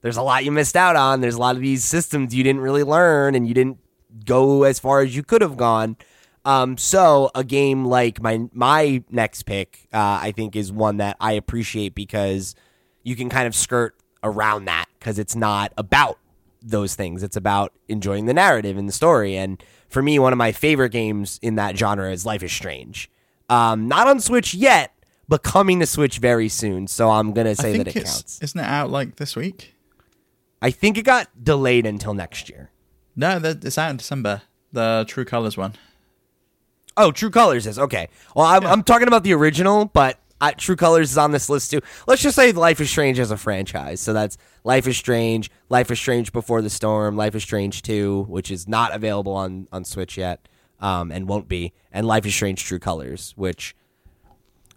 there's 0.00 0.16
a 0.16 0.22
lot 0.22 0.44
you 0.44 0.52
missed 0.52 0.76
out 0.76 0.96
on. 0.96 1.20
There's 1.20 1.34
a 1.34 1.40
lot 1.40 1.56
of 1.56 1.62
these 1.62 1.84
systems 1.84 2.34
you 2.34 2.44
didn't 2.44 2.62
really 2.62 2.84
learn, 2.84 3.34
and 3.34 3.48
you 3.48 3.54
didn't 3.54 3.78
go 4.24 4.62
as 4.62 4.78
far 4.78 5.00
as 5.00 5.16
you 5.16 5.22
could 5.22 5.42
have 5.42 5.56
gone. 5.56 5.96
Um, 6.46 6.78
so 6.78 7.30
a 7.34 7.42
game 7.44 7.84
like 7.84 8.22
my 8.22 8.48
my 8.52 9.02
next 9.10 9.42
pick, 9.42 9.88
uh, 9.92 10.20
I 10.22 10.32
think, 10.32 10.54
is 10.56 10.70
one 10.72 10.98
that 10.98 11.16
I 11.20 11.32
appreciate 11.32 11.94
because 11.94 12.54
you 13.02 13.16
can 13.16 13.28
kind 13.28 13.46
of 13.46 13.54
skirt 13.54 13.96
around 14.22 14.66
that 14.66 14.86
because 14.98 15.18
it's 15.18 15.34
not 15.36 15.72
about 15.76 16.18
those 16.62 16.94
things. 16.94 17.22
It's 17.22 17.36
about 17.36 17.72
enjoying 17.88 18.26
the 18.26 18.34
narrative 18.34 18.76
and 18.76 18.88
the 18.88 18.92
story. 18.92 19.36
And 19.36 19.62
for 19.88 20.02
me, 20.02 20.18
one 20.18 20.32
of 20.32 20.36
my 20.38 20.52
favorite 20.52 20.90
games 20.90 21.38
in 21.42 21.56
that 21.56 21.76
genre 21.76 22.10
is 22.12 22.24
Life 22.24 22.42
is 22.42 22.52
Strange. 22.52 23.10
Um, 23.48 23.88
not 23.88 24.06
on 24.06 24.20
Switch 24.20 24.54
yet, 24.54 24.92
but 25.28 25.42
coming 25.42 25.80
to 25.80 25.86
Switch 25.86 26.18
very 26.18 26.48
soon. 26.48 26.86
So 26.86 27.10
I'm 27.10 27.32
gonna 27.32 27.56
say 27.56 27.76
that 27.76 27.88
it 27.88 27.94
counts. 27.94 28.38
isn't 28.40 28.60
it 28.60 28.64
out 28.66 28.90
like 28.90 29.16
this 29.16 29.34
week? 29.34 29.74
I 30.62 30.70
think 30.70 30.96
it 30.96 31.02
got 31.02 31.28
delayed 31.42 31.86
until 31.86 32.14
next 32.14 32.48
year. 32.48 32.70
No, 33.16 33.38
that- 33.40 33.64
it's 33.64 33.78
out 33.78 33.90
in 33.90 33.96
December. 33.96 34.42
The 34.72 35.04
True 35.08 35.24
Colors 35.24 35.56
one. 35.56 35.74
Oh, 36.96 37.12
True 37.12 37.30
Colors 37.30 37.66
is 37.66 37.78
okay. 37.78 38.08
Well, 38.34 38.46
I'm, 38.46 38.64
I'm 38.64 38.82
talking 38.82 39.08
about 39.08 39.22
the 39.22 39.34
original, 39.34 39.84
but 39.86 40.18
uh, 40.40 40.52
True 40.56 40.76
Colors 40.76 41.10
is 41.12 41.18
on 41.18 41.30
this 41.30 41.48
list 41.48 41.70
too. 41.70 41.80
Let's 42.06 42.22
just 42.22 42.36
say 42.36 42.52
Life 42.52 42.80
is 42.80 42.90
Strange 42.90 43.18
as 43.18 43.30
a 43.30 43.36
franchise. 43.36 44.00
So 44.00 44.12
that's 44.12 44.36
Life 44.64 44.86
is 44.86 44.96
Strange, 44.96 45.50
Life 45.68 45.90
is 45.90 45.98
Strange 45.98 46.32
Before 46.32 46.62
the 46.62 46.70
Storm, 46.70 47.16
Life 47.16 47.34
is 47.34 47.42
Strange 47.42 47.82
Two, 47.82 48.24
which 48.28 48.50
is 48.50 48.66
not 48.66 48.94
available 48.94 49.32
on 49.32 49.68
on 49.72 49.84
Switch 49.84 50.16
yet, 50.16 50.48
um, 50.80 51.10
and 51.10 51.28
won't 51.28 51.48
be, 51.48 51.72
and 51.92 52.06
Life 52.06 52.26
is 52.26 52.34
Strange 52.34 52.64
True 52.64 52.78
Colors, 52.78 53.32
which 53.36 53.74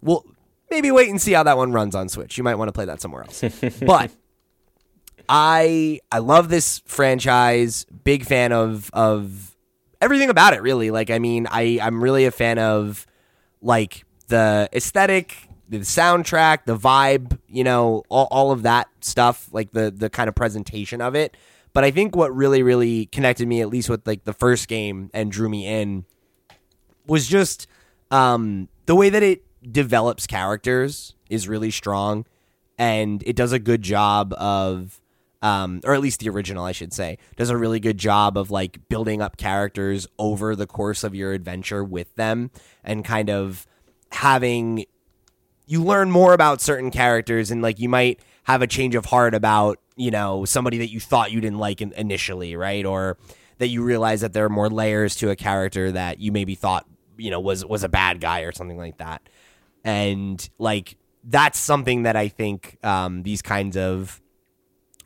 we'll 0.01 0.25
maybe 0.69 0.91
wait 0.91 1.09
and 1.09 1.21
see 1.21 1.33
how 1.33 1.43
that 1.43 1.57
one 1.57 1.71
runs 1.71 1.95
on 1.95 2.09
Switch. 2.09 2.37
You 2.37 2.43
might 2.43 2.55
want 2.55 2.69
to 2.69 2.73
play 2.73 2.85
that 2.85 3.01
somewhere 3.01 3.23
else, 3.23 3.43
but. 3.85 4.11
I 5.31 5.99
I 6.11 6.17
love 6.17 6.49
this 6.49 6.81
franchise. 6.87 7.85
Big 8.03 8.25
fan 8.25 8.51
of 8.51 8.89
of 8.93 9.48
everything 10.01 10.29
about 10.29 10.53
it. 10.53 10.61
Really, 10.61 10.91
like 10.91 11.09
I 11.09 11.19
mean, 11.19 11.47
I 11.49 11.79
I'm 11.81 12.03
really 12.03 12.25
a 12.25 12.31
fan 12.31 12.59
of 12.59 13.05
like 13.61 14.05
the 14.27 14.69
aesthetic, 14.73 15.49
the 15.67 15.79
soundtrack, 15.79 16.65
the 16.65 16.77
vibe. 16.77 17.37
You 17.47 17.63
know, 17.63 18.03
all 18.09 18.27
all 18.31 18.51
of 18.51 18.63
that 18.63 18.87
stuff. 19.01 19.49
Like 19.51 19.71
the 19.71 19.91
the 19.91 20.09
kind 20.09 20.27
of 20.27 20.35
presentation 20.35 21.01
of 21.01 21.15
it. 21.15 21.35
But 21.73 21.83
I 21.83 21.91
think 21.91 22.15
what 22.15 22.35
really 22.35 22.63
really 22.63 23.05
connected 23.07 23.47
me, 23.47 23.61
at 23.61 23.69
least 23.69 23.89
with 23.89 24.05
like 24.07 24.23
the 24.23 24.33
first 24.33 24.67
game, 24.67 25.09
and 25.13 25.31
drew 25.31 25.49
me 25.49 25.67
in, 25.67 26.05
was 27.05 27.27
just 27.27 27.67
um, 28.11 28.69
the 28.85 28.95
way 28.95 29.09
that 29.09 29.23
it 29.23 29.43
develops 29.71 30.25
characters 30.25 31.15
is 31.29 31.47
really 31.47 31.71
strong, 31.71 32.25
and 32.77 33.23
it 33.25 33.35
does 33.35 33.51
a 33.51 33.59
good 33.59 33.81
job 33.81 34.33
of, 34.33 34.99
um, 35.41 35.81
or 35.85 35.93
at 35.93 36.01
least 36.01 36.19
the 36.19 36.29
original, 36.29 36.65
I 36.65 36.71
should 36.71 36.93
say, 36.93 37.17
does 37.37 37.49
a 37.49 37.57
really 37.57 37.79
good 37.79 37.97
job 37.97 38.37
of 38.37 38.51
like 38.51 38.87
building 38.89 39.21
up 39.21 39.37
characters 39.37 40.07
over 40.17 40.55
the 40.55 40.67
course 40.67 41.03
of 41.03 41.15
your 41.15 41.33
adventure 41.33 41.83
with 41.83 42.13
them, 42.15 42.51
and 42.83 43.05
kind 43.05 43.29
of 43.29 43.65
having 44.11 44.85
you 45.65 45.83
learn 45.83 46.11
more 46.11 46.33
about 46.33 46.61
certain 46.61 46.91
characters, 46.91 47.51
and 47.51 47.61
like 47.61 47.79
you 47.79 47.89
might 47.89 48.19
have 48.43 48.61
a 48.61 48.67
change 48.67 48.95
of 48.95 49.05
heart 49.05 49.33
about 49.33 49.79
you 49.95 50.11
know 50.11 50.43
somebody 50.45 50.79
that 50.79 50.89
you 50.89 50.99
thought 50.99 51.31
you 51.31 51.39
didn't 51.39 51.59
like 51.59 51.81
in, 51.81 51.93
initially, 51.93 52.55
right? 52.55 52.85
Or 52.85 53.17
that 53.59 53.67
you 53.67 53.83
realize 53.83 54.21
that 54.21 54.33
there 54.33 54.45
are 54.45 54.49
more 54.49 54.69
layers 54.69 55.15
to 55.17 55.29
a 55.29 55.35
character 55.35 55.91
that 55.91 56.19
you 56.19 56.31
maybe 56.31 56.55
thought 56.55 56.85
you 57.17 57.31
know 57.31 57.39
was 57.39 57.65
was 57.65 57.83
a 57.83 57.89
bad 57.89 58.19
guy 58.19 58.41
or 58.41 58.51
something 58.51 58.77
like 58.77 58.97
that. 58.97 59.21
And 59.85 60.49
like 60.57 60.97
that's 61.23 61.59
something 61.59 62.03
that 62.03 62.15
I 62.15 62.27
think 62.27 62.77
um, 62.83 63.23
these 63.23 63.41
kinds 63.41 63.77
of 63.77 64.21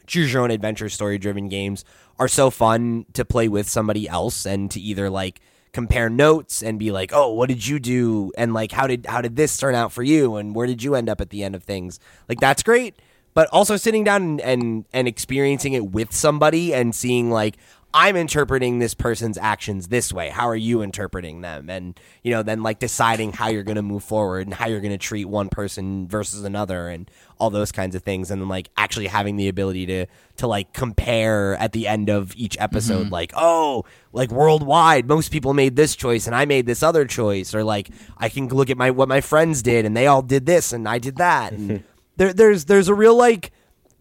choose 0.08 0.34
your 0.34 0.44
own 0.44 0.52
adventure 0.52 0.90
story 0.90 1.18
driven 1.18 1.50
games 1.50 1.86
are 2.20 2.28
so 2.28 2.50
fun 2.50 3.06
to 3.14 3.26
play 3.26 3.48
with 3.48 3.68
somebody 3.68 4.08
else 4.08 4.46
and 4.46 4.70
to 4.72 4.80
either 4.80 5.10
like 5.10 5.40
compare 5.72 6.10
notes 6.10 6.62
and 6.62 6.78
be 6.78 6.92
like, 6.92 7.12
"Oh, 7.14 7.34
what 7.34 7.50
did 7.50 7.66
you 7.66 7.80
do?" 7.80 8.32
and 8.38 8.54
like, 8.54 8.72
"How 8.72 8.88
did 8.88 9.06
how 9.08 9.22
did 9.22 9.36
this 9.36 9.58
turn 9.58 9.76
out 9.76 9.92
for 9.92 10.04
you?" 10.04 10.36
and 10.36 10.56
where 10.56 10.68
did 10.68 10.84
you 10.84 10.96
end 10.96 11.10
up 11.10 11.20
at 11.20 11.30
the 11.32 11.44
end 11.44 11.56
of 11.56 11.64
things? 11.64 12.00
Like 12.30 12.40
that's 12.40 12.64
great, 12.64 12.96
but 13.34 13.50
also 13.52 13.76
sitting 13.78 14.04
down 14.04 14.40
and 14.42 14.86
and, 14.94 15.08
experiencing 15.08 15.74
it 15.74 15.88
with 15.92 16.14
somebody 16.14 16.74
and 16.74 16.94
seeing 16.94 17.32
like, 17.32 17.58
I'm 17.96 18.16
interpreting 18.16 18.80
this 18.80 18.96
person's 18.96 19.38
actions 19.38 19.88
this 19.88 20.12
way. 20.12 20.30
How 20.30 20.50
are 20.50 20.56
you 20.56 20.82
interpreting 20.82 21.42
them? 21.42 21.70
And, 21.70 22.00
you 22.24 22.32
know, 22.32 22.42
then 22.42 22.64
like 22.64 22.80
deciding 22.80 23.34
how 23.34 23.50
you're 23.50 23.64
going 23.64 23.76
to 23.76 23.84
move 23.84 24.04
forward 24.04 24.48
and 24.48 24.54
how 24.54 24.68
you're 24.68 24.80
going 24.80 24.94
to 24.94 24.98
treat 24.98 25.26
one 25.26 25.50
person 25.50 26.08
versus 26.08 26.44
another 26.44 26.90
and 26.90 27.10
all 27.38 27.52
those 27.52 27.72
kinds 27.72 27.94
of 27.94 28.02
things. 28.02 28.32
And 28.32 28.42
then 28.42 28.50
like 28.50 28.70
actually 28.78 29.08
having 29.08 29.36
the 29.36 29.48
ability 29.48 29.86
to, 29.86 30.08
to 30.38 30.48
like 30.48 30.74
compare 30.74 31.56
at 31.58 31.72
the 31.72 31.88
end 31.88 32.10
of 32.10 32.36
each 32.36 32.58
episode, 32.60 33.04
mm-hmm. 33.04 33.14
like, 33.14 33.32
oh, 33.36 33.86
like 34.12 34.32
worldwide, 34.32 35.08
most 35.08 35.32
people 35.32 35.54
made 35.54 35.76
this 35.76 35.96
choice 35.96 36.26
and 36.26 36.36
I 36.36 36.46
made 36.46 36.66
this 36.66 36.82
other 36.82 37.06
choice. 37.06 37.54
Or 37.54 37.64
like 37.64 37.92
I 38.18 38.30
can 38.30 38.48
look 38.48 38.72
at 38.72 38.78
my, 38.78 38.90
what 38.90 39.08
my 39.08 39.22
friends 39.22 39.62
did 39.62 39.86
and 39.86 39.96
they 39.96 40.08
all 40.08 40.24
did 40.24 40.48
this 40.48 40.74
and 40.74 40.90
I 40.90 40.98
did 40.98 41.18
that. 41.18 41.54
And 41.54 41.84
there, 42.18 42.34
there's, 42.34 42.66
there's 42.66 42.88
a 42.88 42.96
real 42.96 43.16
like, 43.16 43.52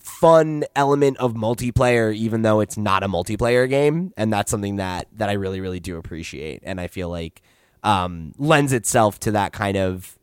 fun 0.03 0.65
element 0.75 1.17
of 1.19 1.35
multiplayer 1.35 2.15
even 2.15 2.43
though 2.43 2.61
it's 2.61 2.77
not 2.77 3.03
a 3.03 3.09
multiplayer 3.09 3.69
game. 3.69 4.13
And 4.17 4.33
that's 4.33 4.51
something 4.51 4.77
that 4.77 5.09
that 5.15 5.29
I 5.29 5.35
really 5.35 5.61
really 5.61 5.81
do 5.81 5.97
appreciate. 5.97 6.61
And 6.65 6.81
I 6.81 6.89
feel 6.89 7.09
like 7.09 7.43
um 7.83 8.33
lends 8.39 8.73
itself 8.73 9.19
to 9.21 9.33
that 9.33 9.53
kind 9.53 9.77
of 9.77 10.19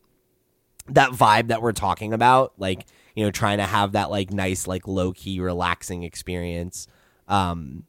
that 0.88 1.10
vibe 1.10 1.48
that 1.48 1.62
we're 1.62 1.72
talking 1.72 2.12
about. 2.12 2.52
Like 2.58 2.86
you 3.14 3.24
know 3.24 3.30
trying 3.30 3.58
to 3.58 3.66
have 3.66 3.92
that 3.92 4.10
like 4.10 4.32
nice 4.32 4.66
like 4.66 4.86
low 4.86 5.12
key 5.12 5.40
relaxing 5.40 6.02
experience. 6.02 6.86
Um 7.26 7.84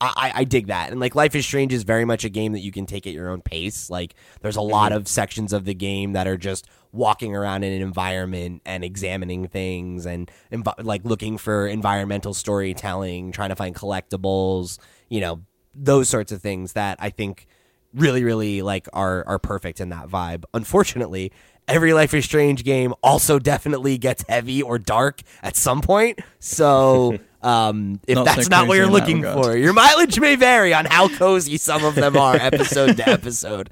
I, 0.00 0.32
I 0.34 0.44
dig 0.44 0.68
that. 0.68 0.90
And 0.90 1.00
like 1.00 1.14
Life 1.14 1.34
is 1.34 1.44
Strange 1.44 1.72
is 1.72 1.82
very 1.82 2.04
much 2.04 2.24
a 2.24 2.28
game 2.28 2.52
that 2.52 2.60
you 2.60 2.70
can 2.70 2.86
take 2.86 3.06
at 3.06 3.12
your 3.12 3.28
own 3.28 3.42
pace. 3.42 3.90
Like 3.90 4.14
there's 4.42 4.56
a 4.56 4.62
lot 4.62 4.92
mm-hmm. 4.92 4.98
of 4.98 5.08
sections 5.08 5.52
of 5.52 5.64
the 5.64 5.74
game 5.74 6.12
that 6.12 6.28
are 6.28 6.36
just 6.36 6.68
walking 6.92 7.34
around 7.34 7.64
in 7.64 7.72
an 7.72 7.82
environment 7.82 8.62
and 8.64 8.84
examining 8.84 9.48
things 9.48 10.06
and 10.06 10.30
env- 10.52 10.84
like 10.84 11.04
looking 11.04 11.36
for 11.36 11.66
environmental 11.66 12.32
storytelling, 12.32 13.32
trying 13.32 13.48
to 13.48 13.56
find 13.56 13.74
collectibles, 13.74 14.78
you 15.08 15.20
know, 15.20 15.40
those 15.74 16.08
sorts 16.08 16.32
of 16.32 16.40
things 16.40 16.74
that 16.74 16.96
I 17.00 17.10
think 17.10 17.46
really 17.94 18.22
really 18.22 18.62
like 18.62 18.86
are 18.92 19.24
are 19.26 19.38
perfect 19.38 19.80
in 19.80 19.88
that 19.88 20.08
vibe. 20.08 20.44
Unfortunately, 20.54 21.32
every 21.66 21.92
Life 21.92 22.14
is 22.14 22.24
Strange 22.24 22.64
game 22.64 22.94
also 23.02 23.38
definitely 23.38 23.98
gets 23.98 24.24
heavy 24.28 24.62
or 24.62 24.78
dark 24.78 25.22
at 25.42 25.56
some 25.56 25.80
point. 25.80 26.20
So 26.38 27.18
um, 27.42 28.00
if 28.06 28.16
Not 28.16 28.24
that's 28.24 28.48
not 28.50 28.66
what 28.68 28.76
you're 28.76 28.86
looking 28.86 29.22
for, 29.22 29.56
your 29.56 29.72
mileage 29.72 30.18
may 30.18 30.36
vary 30.36 30.74
on 30.74 30.84
how 30.86 31.08
cozy 31.08 31.56
some 31.56 31.84
of 31.84 31.94
them 31.94 32.16
are 32.16 32.34
episode 32.36 32.96
to 32.96 33.08
episode. 33.08 33.70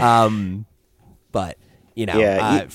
Um, 0.00 0.66
but 1.32 1.56
you 1.94 2.06
know, 2.06 2.18
Yeah, 2.18 2.38
uh, 2.46 2.62
you- 2.62 2.68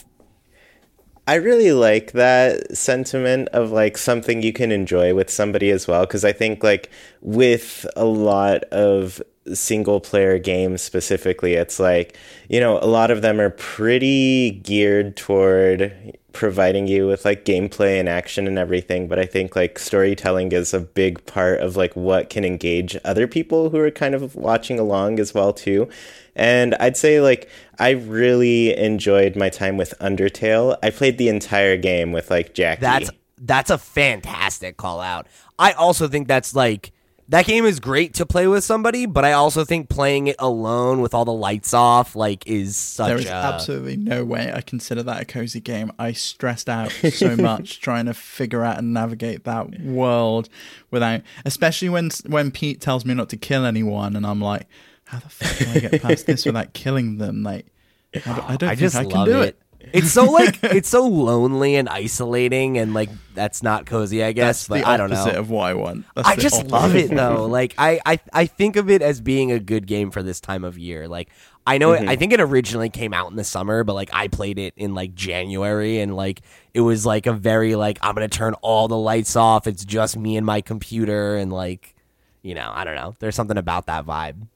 I 1.27 1.35
really 1.35 1.71
like 1.71 2.13
that 2.13 2.75
sentiment 2.75 3.47
of 3.49 3.71
like 3.71 3.97
something 3.97 4.41
you 4.41 4.51
can 4.51 4.71
enjoy 4.71 5.13
with 5.13 5.29
somebody 5.29 5.69
as 5.69 5.87
well. 5.87 6.05
Cause 6.05 6.25
I 6.25 6.31
think 6.33 6.63
like 6.63 6.89
with 7.21 7.85
a 7.95 8.05
lot 8.05 8.63
of 8.65 9.21
single 9.53 9.99
player 10.01 10.39
games 10.39 10.81
specifically, 10.81 11.53
it's 11.53 11.79
like, 11.79 12.17
you 12.49 12.59
know, 12.59 12.79
a 12.79 12.87
lot 12.87 13.11
of 13.11 13.21
them 13.21 13.39
are 13.39 13.51
pretty 13.51 14.49
geared 14.63 15.15
toward 15.15 16.17
providing 16.33 16.87
you 16.87 17.07
with 17.07 17.25
like 17.25 17.45
gameplay 17.45 17.99
and 17.99 18.07
action 18.07 18.47
and 18.47 18.57
everything. 18.57 19.07
But 19.07 19.19
I 19.19 19.25
think 19.25 19.55
like 19.55 19.77
storytelling 19.79 20.51
is 20.51 20.73
a 20.73 20.79
big 20.79 21.25
part 21.25 21.59
of 21.59 21.75
like 21.75 21.95
what 21.95 22.29
can 22.29 22.45
engage 22.45 22.97
other 23.03 23.27
people 23.27 23.69
who 23.69 23.79
are 23.79 23.91
kind 23.91 24.15
of 24.15 24.35
watching 24.35 24.79
along 24.79 25.19
as 25.19 25.33
well 25.33 25.53
too. 25.53 25.89
And 26.35 26.75
I'd 26.75 26.97
say 26.97 27.21
like 27.21 27.49
I 27.79 27.91
really 27.91 28.77
enjoyed 28.77 29.35
my 29.35 29.49
time 29.49 29.77
with 29.77 29.93
Undertale. 29.99 30.77
I 30.81 30.89
played 30.89 31.17
the 31.17 31.29
entire 31.29 31.77
game 31.77 32.11
with 32.11 32.29
like 32.29 32.53
Jackie. 32.53 32.81
that's 32.81 33.09
that's 33.37 33.69
a 33.69 33.77
fantastic 33.77 34.77
call 34.77 35.01
out. 35.01 35.27
I 35.57 35.73
also 35.73 36.07
think 36.07 36.27
that's 36.27 36.55
like 36.55 36.91
that 37.31 37.45
game 37.45 37.63
is 37.65 37.79
great 37.79 38.13
to 38.15 38.25
play 38.25 38.45
with 38.45 38.61
somebody, 38.61 39.05
but 39.05 39.23
I 39.23 39.31
also 39.31 39.63
think 39.63 39.87
playing 39.87 40.27
it 40.27 40.35
alone 40.37 40.99
with 40.99 41.13
all 41.13 41.23
the 41.23 41.31
lights 41.31 41.73
off 41.73 42.13
like 42.13 42.45
is 42.45 42.75
such 42.75 43.07
There 43.07 43.17
is 43.17 43.25
a 43.25 43.31
absolutely 43.31 43.95
no 43.95 44.25
way 44.25 44.51
I 44.53 44.59
consider 44.59 45.01
that 45.03 45.21
a 45.21 45.25
cozy 45.25 45.61
game. 45.61 45.93
I 45.97 46.11
stressed 46.11 46.67
out 46.67 46.91
so 47.13 47.37
much 47.37 47.79
trying 47.79 48.07
to 48.07 48.13
figure 48.13 48.65
out 48.65 48.79
and 48.79 48.93
navigate 48.93 49.45
that 49.45 49.79
world 49.79 50.49
without, 50.91 51.21
especially 51.45 51.87
when 51.87 52.09
when 52.27 52.51
Pete 52.51 52.81
tells 52.81 53.05
me 53.05 53.13
not 53.13 53.29
to 53.29 53.37
kill 53.37 53.65
anyone, 53.65 54.17
and 54.17 54.25
I'm 54.25 54.41
like, 54.41 54.67
how 55.05 55.19
the 55.19 55.29
fuck 55.29 55.57
do 55.57 55.69
I 55.71 55.89
get 55.89 56.01
past 56.01 56.25
this 56.25 56.45
without 56.51 56.73
killing 56.73 57.17
them? 57.17 57.43
Like, 57.43 57.65
I 58.13 58.19
don't, 58.19 58.49
I 58.49 58.55
don't 58.57 58.69
I 58.69 58.75
think 58.75 58.79
just 58.79 58.95
I 58.97 59.05
can 59.05 59.25
do 59.25 59.41
it. 59.41 59.47
it. 59.49 59.61
It's 59.93 60.11
so 60.11 60.25
like 60.25 60.59
it's 60.63 60.89
so 60.89 61.07
lonely 61.07 61.75
and 61.75 61.89
isolating 61.89 62.77
and 62.77 62.93
like 62.93 63.09
that's 63.33 63.63
not 63.63 63.85
cozy, 63.85 64.23
I 64.23 64.31
guess. 64.31 64.67
That's 64.67 64.67
but 64.67 64.85
the 64.85 64.89
I 64.89 64.97
don't 64.97 65.09
know. 65.09 65.25
of 65.25 65.49
want. 65.49 66.05
That's 66.15 66.27
I 66.27 66.35
just 66.35 66.67
love 66.67 66.95
it 66.95 67.09
though. 67.09 67.45
Like 67.51 67.75
I, 67.77 67.99
I 68.05 68.19
I 68.33 68.45
think 68.45 68.75
of 68.75 68.89
it 68.89 69.01
as 69.01 69.19
being 69.19 69.51
a 69.51 69.59
good 69.59 69.87
game 69.87 70.11
for 70.11 70.23
this 70.23 70.39
time 70.39 70.63
of 70.63 70.77
year. 70.77 71.07
Like 71.07 71.29
I 71.65 71.77
know 71.77 71.91
it, 71.91 71.97
I 71.97 72.05
mm-hmm. 72.05 72.19
think 72.19 72.33
it 72.33 72.39
originally 72.39 72.89
came 72.89 73.13
out 73.13 73.29
in 73.29 73.35
the 73.35 73.43
summer, 73.43 73.83
but 73.83 73.93
like 73.93 74.09
I 74.13 74.27
played 74.27 74.57
it 74.57 74.73
in 74.77 74.95
like 74.95 75.13
January 75.13 75.99
and 75.99 76.15
like 76.15 76.41
it 76.73 76.81
was 76.81 77.05
like 77.05 77.27
a 77.27 77.33
very 77.33 77.75
like 77.75 77.99
I'm 78.01 78.15
gonna 78.15 78.27
turn 78.27 78.53
all 78.61 78.87
the 78.87 78.97
lights 78.97 79.35
off. 79.35 79.67
It's 79.67 79.83
just 79.83 80.17
me 80.17 80.37
and 80.37 80.45
my 80.45 80.61
computer 80.61 81.35
and 81.35 81.51
like 81.51 81.95
you 82.41 82.55
know 82.55 82.71
I 82.73 82.83
don't 82.83 82.95
know. 82.95 83.15
There's 83.19 83.35
something 83.35 83.57
about 83.57 83.87
that 83.87 84.05
vibe 84.05 84.47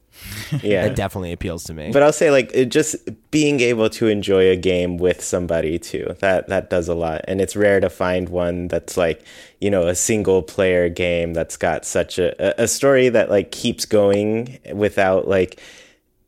yeah. 0.62 0.88
that 0.88 0.96
definitely 0.96 1.32
appeals 1.32 1.64
to 1.66 1.74
me. 1.74 1.92
But 1.92 2.04
I'll 2.04 2.14
say 2.14 2.32
like 2.32 2.52
it 2.54 2.66
just 2.66 2.96
being 3.32 3.60
able 3.60 3.90
to 3.92 4.08
enjoy 4.08 4.50
a 4.50 4.56
game 4.56 4.98
with 4.98 5.24
somebody 5.24 5.80
too. 5.80 6.16
That 6.20 6.48
that 6.48 6.70
does 6.70 6.88
a 6.88 6.96
lot. 6.96 7.22
And 7.28 7.42
it's 7.42 7.56
rare 7.56 7.80
to 7.80 7.90
find 7.90 8.30
one 8.30 8.68
that's 8.68 8.98
like, 8.98 9.24
you 9.60 9.70
know, 9.70 9.88
a 9.88 9.96
single 9.96 10.42
player 10.42 10.90
game 10.90 11.34
that's 11.34 11.58
got 11.58 11.86
such 11.86 12.20
a 12.20 12.62
a 12.62 12.68
story 12.68 13.10
that 13.10 13.30
like 13.30 13.52
keeps 13.52 13.86
going 13.86 14.60
without 14.74 15.28
like 15.28 15.60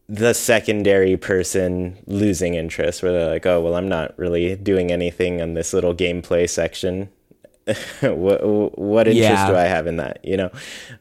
the 0.09 0.33
secondary 0.33 1.17
person 1.17 1.97
losing 2.07 2.53
interest 2.53 3.03
where 3.03 3.11
they're 3.11 3.29
like, 3.29 3.45
"Oh, 3.45 3.61
well, 3.61 3.75
I'm 3.75 3.89
not 3.89 4.17
really 4.17 4.55
doing 4.55 4.91
anything 4.91 5.41
on 5.41 5.53
this 5.53 5.73
little 5.73 5.93
gameplay 5.93 6.49
section." 6.49 7.09
what 8.01 8.77
what 8.77 9.07
interest 9.07 9.29
Yeah. 9.29 9.47
do 9.49 9.55
I 9.55 9.63
have 9.63 9.87
in 9.87 9.97
that? 9.97 10.19
You 10.23 10.37
know, 10.37 10.51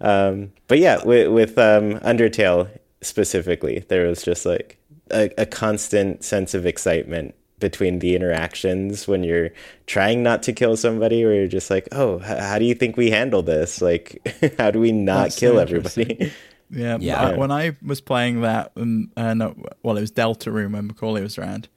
um, 0.00 0.52
but 0.68 0.78
yeah, 0.78 1.02
with, 1.04 1.28
with 1.32 1.58
um, 1.58 1.94
Undertale 2.00 2.68
specifically, 3.02 3.84
there 3.88 4.06
was 4.06 4.22
just 4.22 4.44
like 4.46 4.78
a, 5.10 5.30
a 5.38 5.46
constant 5.46 6.24
sense 6.24 6.54
of 6.54 6.66
excitement 6.66 7.34
between 7.58 8.00
the 8.00 8.14
interactions 8.14 9.08
when 9.08 9.22
you're 9.24 9.50
trying 9.86 10.22
not 10.22 10.42
to 10.42 10.52
kill 10.52 10.76
somebody, 10.76 11.24
or 11.24 11.32
you're 11.32 11.46
just 11.46 11.70
like, 11.70 11.88
oh, 11.92 12.16
h- 12.20 12.38
how 12.38 12.58
do 12.58 12.64
you 12.66 12.74
think 12.74 12.96
we 12.98 13.10
handle 13.10 13.42
this? 13.42 13.80
Like, 13.80 14.20
how 14.58 14.70
do 14.70 14.78
we 14.80 14.92
not 14.92 15.22
That's 15.24 15.38
kill 15.38 15.58
interesting. 15.58 16.02
everybody? 16.10 16.32
Yeah, 16.68 16.98
Yeah. 17.00 17.22
I- 17.28 17.36
when 17.36 17.52
I 17.52 17.76
was 17.80 18.00
playing 18.00 18.40
that, 18.40 18.72
um, 18.76 19.12
uh, 19.16 19.34
no, 19.34 19.54
well, 19.84 19.96
it 19.96 20.00
was 20.00 20.10
Deltarune 20.10 20.72
when 20.72 20.88
Macaulay 20.88 21.22
was 21.22 21.38
around, 21.38 21.68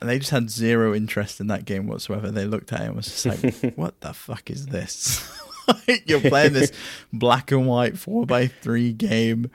and 0.00 0.08
they 0.08 0.18
just 0.18 0.30
had 0.30 0.50
zero 0.50 0.94
interest 0.94 1.40
in 1.40 1.48
that 1.48 1.64
game 1.64 1.86
whatsoever. 1.86 2.30
They 2.30 2.44
looked 2.44 2.72
at 2.72 2.80
it 2.80 2.86
and 2.86 2.96
was 2.96 3.06
just 3.06 3.26
like, 3.26 3.74
"What 3.76 4.00
the 4.00 4.12
fuck 4.12 4.50
is 4.50 4.66
this?" 4.66 5.26
You're 6.06 6.20
playing 6.20 6.54
this 6.54 6.72
black 7.12 7.50
and 7.50 7.66
white 7.66 7.98
four 7.98 8.26
by 8.26 8.46
three 8.46 8.92
game 8.92 9.50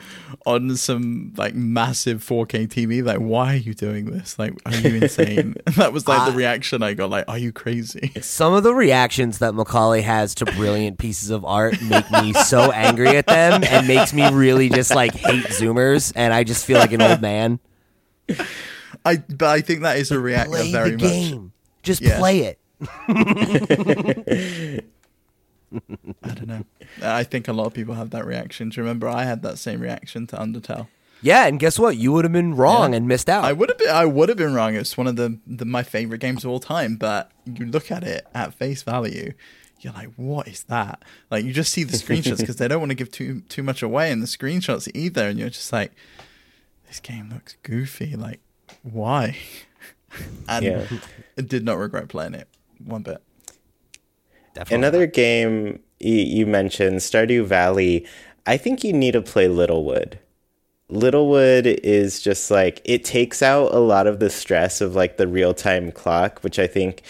on 0.45 0.75
some 0.75 1.33
like 1.37 1.55
massive 1.55 2.23
4K 2.23 2.67
TV. 2.67 3.03
Like, 3.03 3.17
why 3.17 3.53
are 3.53 3.57
you 3.57 3.73
doing 3.73 4.05
this? 4.05 4.37
Like, 4.37 4.53
are 4.65 4.75
you 4.75 5.01
insane? 5.01 5.55
that 5.77 5.93
was 5.93 6.07
like 6.07 6.31
the 6.31 6.37
reaction 6.37 6.83
I 6.83 6.93
got. 6.93 7.09
Like, 7.09 7.25
are 7.27 7.37
you 7.37 7.51
crazy? 7.51 8.11
Some 8.21 8.53
of 8.53 8.63
the 8.63 8.73
reactions 8.73 9.39
that 9.39 9.55
Macaulay 9.55 10.01
has 10.01 10.35
to 10.35 10.45
brilliant 10.45 10.97
pieces 10.99 11.29
of 11.29 11.43
art 11.45 11.81
make 11.81 12.09
me 12.11 12.33
so 12.33 12.71
angry 12.71 13.17
at 13.17 13.27
them 13.27 13.63
and 13.63 13.87
makes 13.87 14.13
me 14.13 14.29
really 14.31 14.69
just 14.69 14.93
like 14.93 15.15
hate 15.15 15.45
Zoomers, 15.45 16.13
and 16.15 16.33
I 16.33 16.43
just 16.43 16.65
feel 16.65 16.77
like 16.77 16.91
an 16.91 17.01
old 17.01 17.21
man. 17.21 17.59
I 19.05 19.17
but 19.17 19.49
I 19.49 19.61
think 19.61 19.81
that 19.81 19.97
is 19.97 20.11
a 20.11 20.19
reaction 20.19 20.51
Play 20.53 20.71
very 20.71 20.91
the 20.91 20.97
much. 20.97 21.11
game. 21.11 21.51
Just 21.81 22.01
Yeah. 22.01 22.17
play 22.19 22.39
it. 22.39 22.59
I 26.23 26.29
don't 26.33 26.47
know. 26.47 26.65
I 27.01 27.23
think 27.23 27.47
a 27.47 27.53
lot 27.53 27.65
of 27.65 27.73
people 27.73 27.95
have 27.95 28.11
that 28.11 28.25
reaction. 28.25 28.69
Do 28.69 28.79
you 28.79 28.83
remember 28.83 29.07
I 29.09 29.23
had 29.23 29.41
that 29.41 29.57
same 29.57 29.79
reaction 29.81 30.27
to 30.27 30.37
Undertale? 30.37 30.87
Yeah, 31.21 31.47
and 31.47 31.59
guess 31.59 31.79
what? 31.79 31.97
You 31.97 32.11
would 32.11 32.25
have 32.25 32.33
been 32.33 32.55
wrong 32.55 32.91
Yeah. 32.91 32.97
and 32.97 33.07
missed 33.07 33.29
out. 33.29 33.45
I 33.45 33.53
would 33.53 33.69
have 33.69 33.77
been 33.77 33.89
I 33.89 34.05
would 34.05 34.29
have 34.29 34.37
been 34.37 34.53
wrong. 34.53 34.75
It's 34.75 34.97
one 34.97 35.07
of 35.07 35.15
the, 35.15 35.39
the 35.47 35.65
my 35.65 35.81
favorite 35.81 36.19
games 36.19 36.43
of 36.43 36.51
all 36.51 36.59
time, 36.59 36.95
but 36.97 37.31
you 37.45 37.65
look 37.65 37.91
at 37.91 38.03
it 38.03 38.27
at 38.35 38.53
face 38.53 38.83
value, 38.83 39.33
you're 39.79 39.93
like, 39.93 40.09
what 40.15 40.47
is 40.47 40.63
that? 40.63 41.01
Like 41.31 41.45
you 41.45 41.53
just 41.53 41.71
see 41.71 41.83
the 41.83 41.97
screenshots 41.97 42.37
because 42.39 42.57
they 42.57 42.67
don't 42.67 42.79
want 42.79 42.91
to 42.91 42.95
give 42.95 43.11
too 43.11 43.41
too 43.49 43.63
much 43.63 43.81
away 43.81 44.11
in 44.11 44.19
the 44.19 44.27
screenshots 44.27 44.87
either, 44.93 45.27
and 45.27 45.39
you're 45.39 45.49
just 45.49 45.71
like, 45.73 45.93
this 46.87 46.99
game 46.99 47.29
looks 47.33 47.55
goofy. 47.63 48.15
Like, 48.17 48.41
why? 48.83 49.37
and 50.47 50.63
Yeah. 50.63 50.87
Did 51.35 51.65
not 51.65 51.79
regret 51.79 52.07
playing 52.09 52.35
it 52.35 52.47
one 52.83 53.01
bit. 53.01 53.17
Definitely. 54.53 54.75
Another 54.75 55.07
game 55.07 55.79
you, 55.99 56.15
you 56.15 56.45
mentioned, 56.45 56.97
Stardew 56.97 57.45
Valley. 57.45 58.05
I 58.45 58.57
think 58.57 58.83
you 58.83 58.93
need 58.93 59.13
to 59.13 59.21
play 59.21 59.47
Littlewood. 59.47 60.19
Littlewood 60.93 61.65
is 61.65 62.21
just 62.21 62.51
like 62.51 62.81
it 62.85 63.03
takes 63.03 63.41
out 63.41 63.73
a 63.73 63.79
lot 63.79 64.07
of 64.07 64.19
the 64.19 64.29
stress 64.29 64.79
of 64.79 64.95
like 64.95 65.17
the 65.17 65.27
real 65.27 65.53
time 65.53 65.91
clock, 65.91 66.39
which 66.41 66.59
I 66.59 66.67
think 66.67 67.01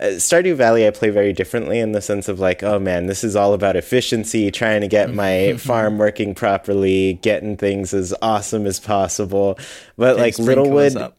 uh, 0.00 0.16
Stardew 0.16 0.56
Valley 0.56 0.86
I 0.86 0.90
play 0.90 1.10
very 1.10 1.32
differently 1.32 1.78
in 1.78 1.92
the 1.92 2.00
sense 2.00 2.28
of 2.28 2.40
like, 2.40 2.62
oh 2.62 2.78
man, 2.78 3.06
this 3.06 3.22
is 3.22 3.36
all 3.36 3.54
about 3.54 3.76
efficiency, 3.76 4.50
trying 4.50 4.80
to 4.80 4.88
get 4.88 5.14
my 5.14 5.52
farm 5.58 5.98
working 5.98 6.34
properly, 6.34 7.14
getting 7.22 7.56
things 7.56 7.94
as 7.94 8.12
awesome 8.20 8.66
as 8.66 8.80
possible. 8.80 9.58
But 9.96 10.16
Getting 10.16 10.22
like 10.22 10.38
Littlewood. 10.38 11.12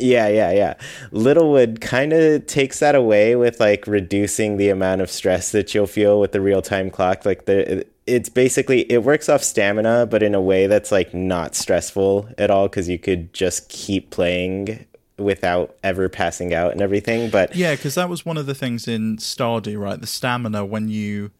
Yeah, 0.00 0.28
yeah, 0.28 0.50
yeah. 0.52 0.74
Littlewood 1.12 1.80
kind 1.80 2.12
of 2.12 2.46
takes 2.46 2.80
that 2.80 2.94
away 2.94 3.36
with 3.36 3.60
like 3.60 3.86
reducing 3.86 4.56
the 4.56 4.68
amount 4.70 5.00
of 5.00 5.10
stress 5.10 5.52
that 5.52 5.74
you'll 5.74 5.86
feel 5.86 6.20
with 6.20 6.32
the 6.32 6.40
real 6.40 6.62
time 6.62 6.90
clock. 6.90 7.24
Like 7.24 7.44
the 7.46 7.86
it's 8.06 8.28
basically 8.28 8.90
it 8.90 9.04
works 9.04 9.28
off 9.28 9.42
stamina, 9.42 10.06
but 10.10 10.22
in 10.22 10.34
a 10.34 10.40
way 10.40 10.66
that's 10.66 10.90
like 10.90 11.14
not 11.14 11.54
stressful 11.54 12.28
at 12.38 12.50
all 12.50 12.68
because 12.68 12.88
you 12.88 12.98
could 12.98 13.32
just 13.32 13.68
keep 13.68 14.10
playing 14.10 14.84
without 15.18 15.76
ever 15.84 16.08
passing 16.08 16.54
out 16.54 16.72
and 16.72 16.80
everything. 16.80 17.30
But 17.30 17.54
Yeah, 17.54 17.74
because 17.76 17.94
that 17.94 18.08
was 18.08 18.24
one 18.24 18.36
of 18.38 18.46
the 18.46 18.54
things 18.54 18.88
in 18.88 19.18
Stardew, 19.18 19.78
right? 19.78 20.00
The 20.00 20.06
stamina 20.06 20.64
when 20.64 20.88
you 20.88 21.30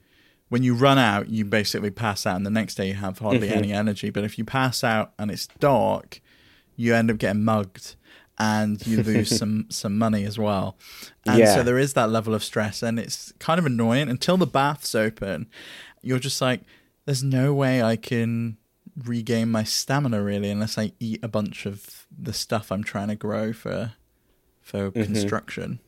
when 0.49 0.62
you 0.64 0.75
run 0.75 0.99
out, 0.99 1.29
you 1.29 1.44
basically 1.44 1.90
pass 1.90 2.27
out, 2.27 2.35
and 2.37 2.44
the 2.44 2.51
next 2.51 2.75
day 2.75 2.88
you 2.88 2.94
have 2.94 3.18
hardly 3.20 3.49
Mm-hmm. 3.49 3.59
any 3.59 3.73
energy. 3.73 4.11
But 4.11 4.25
if 4.25 4.37
you 4.37 4.44
pass 4.44 4.83
out 4.85 5.12
and 5.18 5.31
it's 5.31 5.46
dark, 5.61 6.20
you 6.77 6.94
end 6.94 7.11
up 7.11 7.18
getting 7.18 7.44
mugged, 7.44 7.94
and 8.40 8.85
you 8.87 9.03
lose 9.03 9.29
some 9.38 9.66
some 9.70 9.96
money 9.98 10.24
as 10.24 10.37
well. 10.38 10.76
And 11.26 11.38
Yeah. 11.38 11.55
so 11.55 11.62
there 11.62 11.79
is 11.79 11.92
that 11.92 12.11
level 12.11 12.35
of 12.35 12.42
stress, 12.42 12.83
and 12.83 12.98
it's 12.98 13.33
kind 13.38 13.59
of 13.61 13.66
annoying 13.66 14.09
until 14.09 14.37
the 14.37 14.46
bath's 14.46 14.94
open. 14.96 15.46
You're 16.03 16.18
just 16.18 16.40
like, 16.40 16.62
there's 17.05 17.22
no 17.22 17.53
way 17.55 17.83
I 17.83 17.96
can 17.96 18.57
regain 19.05 19.50
my 19.50 19.62
stamina 19.64 20.22
really 20.22 20.50
unless 20.50 20.76
I 20.79 20.92
eat 20.98 21.20
a 21.22 21.29
bunch 21.29 21.66
of 21.66 22.07
the 22.11 22.33
stuff 22.33 22.72
I'm 22.72 22.83
trying 22.83 23.09
to 23.09 23.14
grow 23.16 23.53
for 23.53 23.92
for 24.62 24.90
Mm-hmm. 24.90 25.03
construction. 25.05 25.79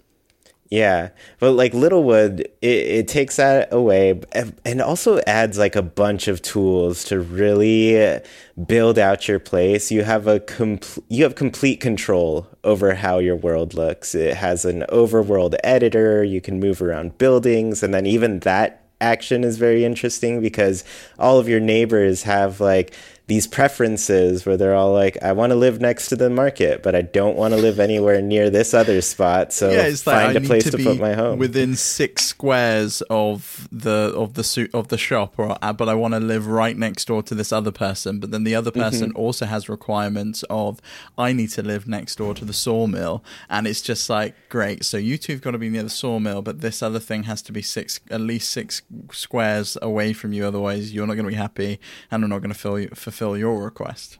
Yeah, 0.72 1.10
but 1.38 1.50
like 1.52 1.74
Littlewood, 1.74 2.40
it, 2.40 2.50
it 2.62 3.08
takes 3.08 3.36
that 3.36 3.70
away 3.74 4.18
and 4.64 4.80
also 4.80 5.20
adds 5.26 5.58
like 5.58 5.76
a 5.76 5.82
bunch 5.82 6.28
of 6.28 6.40
tools 6.40 7.04
to 7.04 7.20
really 7.20 8.22
build 8.66 8.98
out 8.98 9.28
your 9.28 9.38
place. 9.38 9.90
You 9.92 10.02
have 10.04 10.26
a 10.26 10.40
complete 10.40 11.04
you 11.10 11.24
have 11.24 11.34
complete 11.34 11.78
control 11.80 12.46
over 12.64 12.94
how 12.94 13.18
your 13.18 13.36
world 13.36 13.74
looks. 13.74 14.14
It 14.14 14.34
has 14.38 14.64
an 14.64 14.86
overworld 14.88 15.56
editor. 15.62 16.24
You 16.24 16.40
can 16.40 16.58
move 16.58 16.80
around 16.80 17.18
buildings, 17.18 17.82
and 17.82 17.92
then 17.92 18.06
even 18.06 18.38
that 18.38 18.82
action 18.98 19.44
is 19.44 19.58
very 19.58 19.84
interesting 19.84 20.40
because 20.40 20.84
all 21.18 21.38
of 21.38 21.48
your 21.48 21.60
neighbors 21.60 22.22
have 22.22 22.60
like 22.60 22.94
these 23.28 23.46
preferences 23.46 24.44
where 24.44 24.56
they're 24.56 24.74
all 24.74 24.92
like, 24.92 25.16
I 25.22 25.32
want 25.32 25.50
to 25.50 25.56
live 25.56 25.80
next 25.80 26.08
to 26.08 26.16
the 26.16 26.28
market, 26.28 26.82
but 26.82 26.94
I 26.94 27.02
don't 27.02 27.36
want 27.36 27.54
to 27.54 27.60
live 27.60 27.78
anywhere 27.78 28.20
near 28.20 28.50
this 28.50 28.74
other 28.74 29.00
spot. 29.00 29.52
So 29.52 29.70
yeah, 29.70 29.82
it's 29.82 30.06
like 30.06 30.26
find 30.26 30.38
I 30.38 30.40
a 30.40 30.44
place 30.44 30.64
to, 30.64 30.72
to, 30.72 30.82
put 30.82 30.98
my 30.98 31.14
home. 31.14 31.38
within 31.38 31.76
six 31.76 32.24
squares 32.26 33.00
of 33.08 33.68
the 33.70 34.12
of 34.16 34.34
the 34.34 34.44
suit 34.44 34.74
of 34.74 34.88
the 34.88 34.98
shop, 34.98 35.34
or 35.38 35.56
uh, 35.62 35.72
but 35.72 35.88
I 35.88 35.94
want 35.94 36.14
to 36.14 36.20
live 36.20 36.46
right 36.46 36.76
next 36.76 37.06
door 37.06 37.22
to 37.22 37.34
this 37.34 37.52
other 37.52 37.70
person. 37.70 38.18
But 38.18 38.30
then 38.32 38.44
the 38.44 38.54
other 38.54 38.70
person 38.70 38.92
Mm-hmm. 39.10 39.16
also 39.16 39.46
has 39.46 39.68
requirements 39.68 40.44
of 40.50 40.80
I 41.16 41.32
need 41.32 41.50
to 41.50 41.62
live 41.62 41.86
next 41.88 42.16
door 42.16 42.34
to 42.34 42.44
the 42.44 42.52
sawmill, 42.52 43.24
and 43.48 43.66
it's 43.66 43.80
just 43.80 44.10
like 44.10 44.34
great. 44.48 44.84
So 44.84 44.96
you 44.96 45.16
two've 45.16 45.40
got 45.40 45.52
to 45.52 45.58
be 45.58 45.70
near 45.70 45.82
the 45.84 45.90
sawmill, 45.90 46.42
but 46.42 46.60
this 46.60 46.82
other 46.82 46.98
thing 46.98 47.22
has 47.24 47.40
to 47.42 47.52
be 47.52 47.62
six 47.62 48.00
at 48.10 48.20
least 48.20 48.50
six 48.50 48.82
squares 49.12 49.78
away 49.80 50.12
from 50.12 50.32
you. 50.32 50.44
Otherwise, 50.44 50.92
you're 50.92 51.06
not 51.06 51.14
going 51.14 51.24
to 51.24 51.30
be 51.30 51.36
happy, 51.36 51.80
and 52.10 52.22
I'm 52.24 52.30
not 52.30 52.40
going 52.40 52.52
to 52.52 52.58
fill 52.58 52.78
you, 52.78 52.88
fulfill 53.12 53.36
your 53.38 53.62
request. 53.62 54.18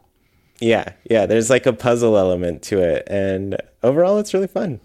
yeah, 0.60 0.92
yeah. 1.10 1.26
There's 1.26 1.50
like 1.50 1.66
a 1.66 1.72
puzzle 1.72 2.16
element 2.16 2.62
to 2.64 2.78
it, 2.80 3.04
and 3.10 3.56
overall, 3.82 4.18
it's 4.18 4.32
really 4.32 4.46
fun. 4.46 4.80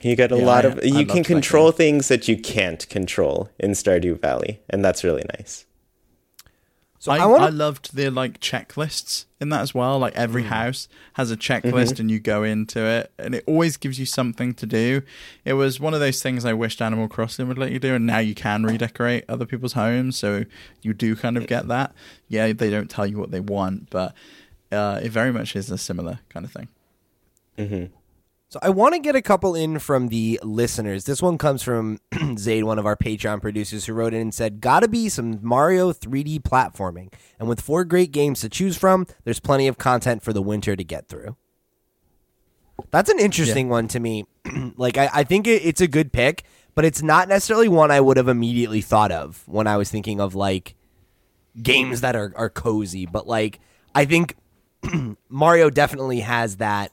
You 0.00 0.16
get 0.16 0.32
a 0.32 0.36
Yeah, 0.38 0.46
lot 0.46 0.64
I- 0.64 0.68
of 0.68 0.78
I 0.78 0.82
you 0.86 0.94
loved 0.94 1.08
can 1.10 1.22
that 1.22 1.26
control 1.26 1.70
things 1.72 2.08
that 2.08 2.26
you 2.28 2.36
can't 2.36 2.88
control 2.88 3.48
in 3.58 3.72
Stardew 3.72 4.20
Valley, 4.20 4.60
and 4.70 4.84
that's 4.84 5.04
really 5.04 5.24
nice. 5.38 5.66
So 7.00 7.12
I, 7.12 7.18
I, 7.18 7.26
want 7.26 7.42
I 7.42 7.48
loved 7.48 7.94
the 7.94 8.10
like 8.10 8.40
checklists 8.40 9.26
in 9.40 9.50
that 9.50 9.60
as 9.60 9.72
well. 9.72 9.98
Like 9.98 10.16
every 10.16 10.42
mm. 10.42 10.48
house 10.48 10.88
has 11.14 11.30
a 11.30 11.36
mm-hmm. 11.36 11.68
checklist 11.68 12.00
and 12.00 12.10
you 12.10 12.18
go 12.18 12.42
into 12.42 12.80
it 12.80 13.12
and 13.18 13.36
it 13.36 13.44
always 13.46 13.76
gives 13.76 14.00
you 14.00 14.06
something 14.06 14.52
to 14.54 14.66
do. 14.66 15.02
It 15.44 15.52
was 15.52 15.78
one 15.78 15.94
of 15.94 16.00
those 16.00 16.22
things 16.22 16.44
I 16.44 16.54
wished 16.54 16.82
Animal 16.82 17.08
Crossing 17.08 17.46
would 17.48 17.58
let 17.58 17.70
you 17.70 17.78
do 17.78 17.94
and 17.94 18.04
now 18.06 18.18
you 18.18 18.34
can 18.34 18.64
oh. 18.64 18.68
redecorate 18.68 19.24
other 19.28 19.46
people's 19.46 19.74
homes 19.74 20.16
so 20.16 20.44
you 20.82 20.92
do 20.92 21.14
kind 21.14 21.36
of 21.36 21.46
get 21.46 21.68
that. 21.68 21.94
Yeah, 22.26 22.52
they 22.52 22.70
don't 22.70 22.90
tell 22.90 23.06
you 23.06 23.18
what 23.18 23.30
they 23.30 23.40
want, 23.40 23.90
but 23.90 24.14
uh, 24.72 25.00
it 25.02 25.10
very 25.10 25.32
much 25.32 25.54
is 25.54 25.70
a 25.70 25.78
similar 25.78 26.18
kind 26.30 26.44
of 26.44 26.52
thing. 26.52 26.68
Mm-hmm. 27.56 27.94
So 28.50 28.58
I 28.62 28.70
want 28.70 28.94
to 28.94 28.98
get 28.98 29.14
a 29.14 29.20
couple 29.20 29.54
in 29.54 29.78
from 29.78 30.08
the 30.08 30.40
listeners. 30.42 31.04
This 31.04 31.20
one 31.20 31.36
comes 31.36 31.62
from 31.62 32.00
Zaid, 32.38 32.64
one 32.64 32.78
of 32.78 32.86
our 32.86 32.96
Patreon 32.96 33.42
producers, 33.42 33.84
who 33.84 33.92
wrote 33.92 34.14
in 34.14 34.22
and 34.22 34.34
said, 34.34 34.62
"Gotta 34.62 34.88
be 34.88 35.10
some 35.10 35.38
Mario 35.42 35.92
3D 35.92 36.40
platforming." 36.40 37.12
And 37.38 37.46
with 37.46 37.60
four 37.60 37.84
great 37.84 38.10
games 38.10 38.40
to 38.40 38.48
choose 38.48 38.78
from, 38.78 39.06
there's 39.24 39.38
plenty 39.38 39.68
of 39.68 39.76
content 39.76 40.22
for 40.22 40.32
the 40.32 40.40
winter 40.40 40.76
to 40.76 40.82
get 40.82 41.08
through. 41.08 41.36
That's 42.90 43.10
an 43.10 43.18
interesting 43.18 43.68
one 43.68 43.86
to 43.88 44.00
me. 44.00 44.24
like 44.76 44.96
I, 44.96 45.10
I 45.12 45.24
think 45.24 45.46
it, 45.46 45.62
it's 45.66 45.82
a 45.82 45.88
good 45.88 46.10
pick, 46.10 46.44
but 46.74 46.86
it's 46.86 47.02
not 47.02 47.28
necessarily 47.28 47.68
one 47.68 47.90
I 47.90 48.00
would 48.00 48.16
have 48.16 48.28
immediately 48.28 48.80
thought 48.80 49.12
of 49.12 49.42
when 49.46 49.66
I 49.66 49.76
was 49.76 49.90
thinking 49.90 50.22
of 50.22 50.34
like 50.34 50.74
games 51.62 52.00
that 52.00 52.16
are, 52.16 52.32
are 52.34 52.48
cozy. 52.48 53.04
But 53.04 53.26
like 53.26 53.60
I 53.94 54.06
think 54.06 54.36
Mario 55.28 55.68
definitely 55.68 56.20
has 56.20 56.56
that 56.56 56.92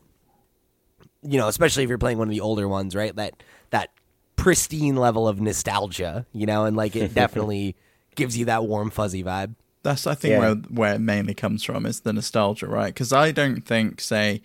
you 1.25 1.37
know, 1.37 1.47
especially 1.47 1.83
if 1.83 1.89
you're 1.89 1.97
playing 1.97 2.17
one 2.17 2.27
of 2.27 2.31
the 2.31 2.41
older 2.41 2.67
ones, 2.67 2.95
right? 2.95 3.15
That 3.15 3.41
that 3.71 3.89
pristine 4.35 4.95
level 4.95 5.27
of 5.27 5.39
nostalgia, 5.41 6.25
you 6.33 6.45
know, 6.45 6.65
and 6.65 6.75
like 6.77 6.95
it 6.95 7.13
definitely 7.13 7.75
gives 8.15 8.37
you 8.37 8.45
that 8.45 8.65
warm 8.65 8.89
fuzzy 8.89 9.23
vibe. 9.23 9.55
That's 9.83 10.07
I 10.07 10.15
think 10.15 10.33
Yeah. 10.33 10.39
where 10.39 10.55
where 10.55 10.95
it 10.95 10.99
mainly 10.99 11.33
comes 11.33 11.63
from 11.63 11.85
is 11.85 12.01
the 12.01 12.13
nostalgia, 12.13 12.67
right? 12.67 12.93
Because 12.93 13.13
I 13.13 13.31
don't 13.31 13.61
think, 13.61 14.01
say, 14.01 14.41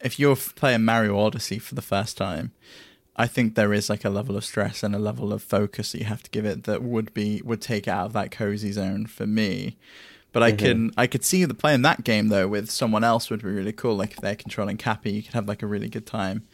if 0.00 0.18
you're 0.18 0.36
playing 0.36 0.84
Mario 0.84 1.18
Odyssey 1.18 1.58
for 1.58 1.74
the 1.74 1.82
first 1.82 2.16
time, 2.16 2.52
I 3.16 3.26
think 3.26 3.54
there 3.54 3.72
is 3.72 3.90
like 3.90 4.04
a 4.04 4.10
level 4.10 4.36
of 4.36 4.44
stress 4.44 4.82
and 4.82 4.94
a 4.94 4.98
level 4.98 5.32
of 5.32 5.42
focus 5.42 5.92
that 5.92 5.98
you 5.98 6.04
have 6.06 6.22
to 6.22 6.30
give 6.30 6.44
it 6.44 6.64
that 6.64 6.82
would 6.82 7.12
be 7.14 7.42
would 7.44 7.60
take 7.60 7.86
it 7.86 7.90
out 7.90 8.06
of 8.06 8.12
that 8.14 8.30
cozy 8.30 8.72
zone 8.72 9.06
for 9.06 9.26
me. 9.26 9.76
But 10.32 10.42
I 10.42 10.52
mm-hmm. 10.52 10.66
can 10.66 10.90
I 10.96 11.06
could 11.06 11.24
see 11.24 11.44
the 11.44 11.54
playing 11.54 11.82
that 11.82 12.04
game 12.04 12.28
though 12.28 12.48
with 12.48 12.70
someone 12.70 13.04
else 13.04 13.30
would 13.30 13.42
be 13.42 13.50
really 13.50 13.72
cool. 13.72 13.96
Like 13.96 14.12
if 14.12 14.18
they're 14.18 14.36
controlling 14.36 14.76
Cappy, 14.76 15.12
you 15.12 15.22
could 15.22 15.34
have 15.34 15.48
like 15.48 15.62
a 15.62 15.66
really 15.66 15.88
good 15.88 16.06
time. 16.06 16.44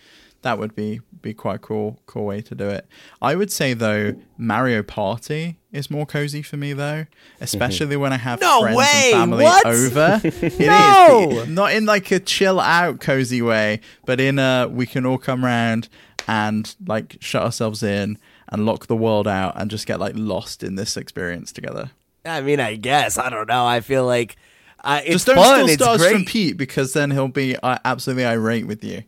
That 0.43 0.59
would 0.59 0.75
be 0.75 1.01
be 1.21 1.35
quite 1.35 1.57
a 1.57 1.59
cool 1.59 2.01
cool 2.07 2.25
way 2.25 2.41
to 2.43 2.55
do 2.55 2.69
it. 2.69 2.87
I 3.21 3.35
would 3.35 3.51
say 3.51 3.75
though 3.75 4.15
Mario 4.37 4.83
Party 4.83 5.59
is 5.73 5.91
more 5.91 6.07
cozy 6.07 6.43
for 6.43 6.57
me 6.57 6.73
though, 6.73 7.05
mm-hmm. 7.05 7.45
especially 7.45 7.97
when 7.97 8.13
I 8.13 8.19
have 8.19 8.41
No 8.41 8.63
friends 8.63 8.77
way! 8.79 9.11
and 9.13 9.15
family 9.15 9.45
What? 9.45 9.67
over. 9.67 10.21
It 10.25 10.43
is 10.43 10.59
No! 10.59 11.45
not 11.49 11.73
in 11.73 11.87
like 11.87 12.11
a 12.11 12.21
chill 12.21 12.61
out 12.61 13.01
cozy 13.01 13.43
way, 13.43 13.81
but 14.07 14.21
in 14.21 14.39
a 14.39 14.69
we 14.71 14.87
can 14.87 15.05
all 15.07 15.19
come 15.19 15.45
round 15.45 15.89
and 16.29 16.75
like 16.87 17.17
shut 17.21 17.43
ourselves 17.43 17.83
in 17.83 18.19
and 18.49 18.65
lock 18.65 18.87
the 18.87 18.97
world 18.97 19.27
out 19.29 19.55
and 19.61 19.71
just 19.71 19.87
get 19.87 19.99
like 20.01 20.15
lost 20.17 20.63
in 20.63 20.77
this 20.77 20.97
experience 20.97 21.53
together. 21.53 21.91
I 22.25 22.41
mean, 22.41 22.61
I 22.61 22.77
guess 22.77 23.17
I 23.19 23.31
don't 23.31 23.49
know. 23.49 23.65
I 23.67 23.81
feel 23.81 24.05
like 24.07 24.37
uh, 24.85 25.01
it's 25.05 25.25
just 25.25 25.27
don't 25.27 25.37
fun. 25.37 25.55
steal 25.55 25.69
It's 25.69 25.83
stars 25.83 26.01
great. 26.01 26.13
from 26.13 26.25
Pete 26.25 26.57
because 26.57 26.93
then 26.93 27.11
he'll 27.11 27.29
be 27.29 27.57
uh, 27.57 27.79
absolutely 27.85 28.27
irate 28.27 28.67
with 28.67 28.85
you. 28.85 29.03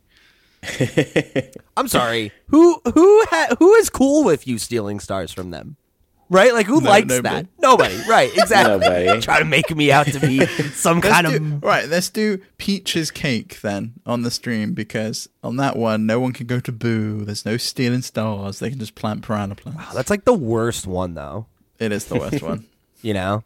I'm 1.77 1.87
sorry. 1.87 2.31
who 2.47 2.79
who 2.93 3.25
ha- 3.29 3.55
who 3.59 3.73
is 3.75 3.89
cool 3.89 4.23
with 4.23 4.47
you 4.47 4.57
stealing 4.57 4.99
stars 4.99 5.31
from 5.31 5.51
them? 5.51 5.77
Right? 6.29 6.53
Like 6.53 6.65
who 6.65 6.79
No, 6.81 6.89
likes 6.89 7.07
nobody. 7.07 7.35
that? 7.35 7.47
Nobody. 7.59 7.95
Right? 8.07 8.31
Exactly. 8.37 8.79
Nobody. 8.79 9.21
Try 9.25 9.39
to 9.39 9.45
make 9.45 9.75
me 9.75 9.91
out 9.91 10.07
to 10.07 10.19
be 10.19 10.45
some 10.71 10.99
Let's 10.99 11.09
kind 11.13 11.27
do, 11.27 11.35
of 11.35 11.63
right, 11.63 11.89
let's 11.89 12.09
do 12.09 12.39
Peach's 12.57 13.11
cake 13.11 13.59
then 13.61 13.93
on 14.05 14.21
the 14.21 14.31
stream 14.31 14.73
because 14.73 15.27
on 15.43 15.57
that 15.57 15.75
one, 15.75 16.05
no 16.05 16.19
one 16.19 16.31
can 16.31 16.47
go 16.47 16.59
to 16.61 16.71
Boo. 16.71 17.25
There's 17.25 17.45
no 17.45 17.57
stealing 17.57 18.01
stars. 18.01 18.59
They 18.59 18.69
can 18.69 18.79
just 18.79 18.95
plant 18.95 19.23
piranha 19.23 19.55
plants. 19.55 19.93
That's 19.93 20.09
like 20.09 20.23
the 20.25 20.33
worst 20.33 20.87
one 20.87 21.15
though. 21.15 21.47
It 21.79 21.91
is 21.91 22.05
the 22.05 22.15
worst 22.15 22.41
one. 22.43 22.65
You 23.01 23.13
know? 23.13 23.43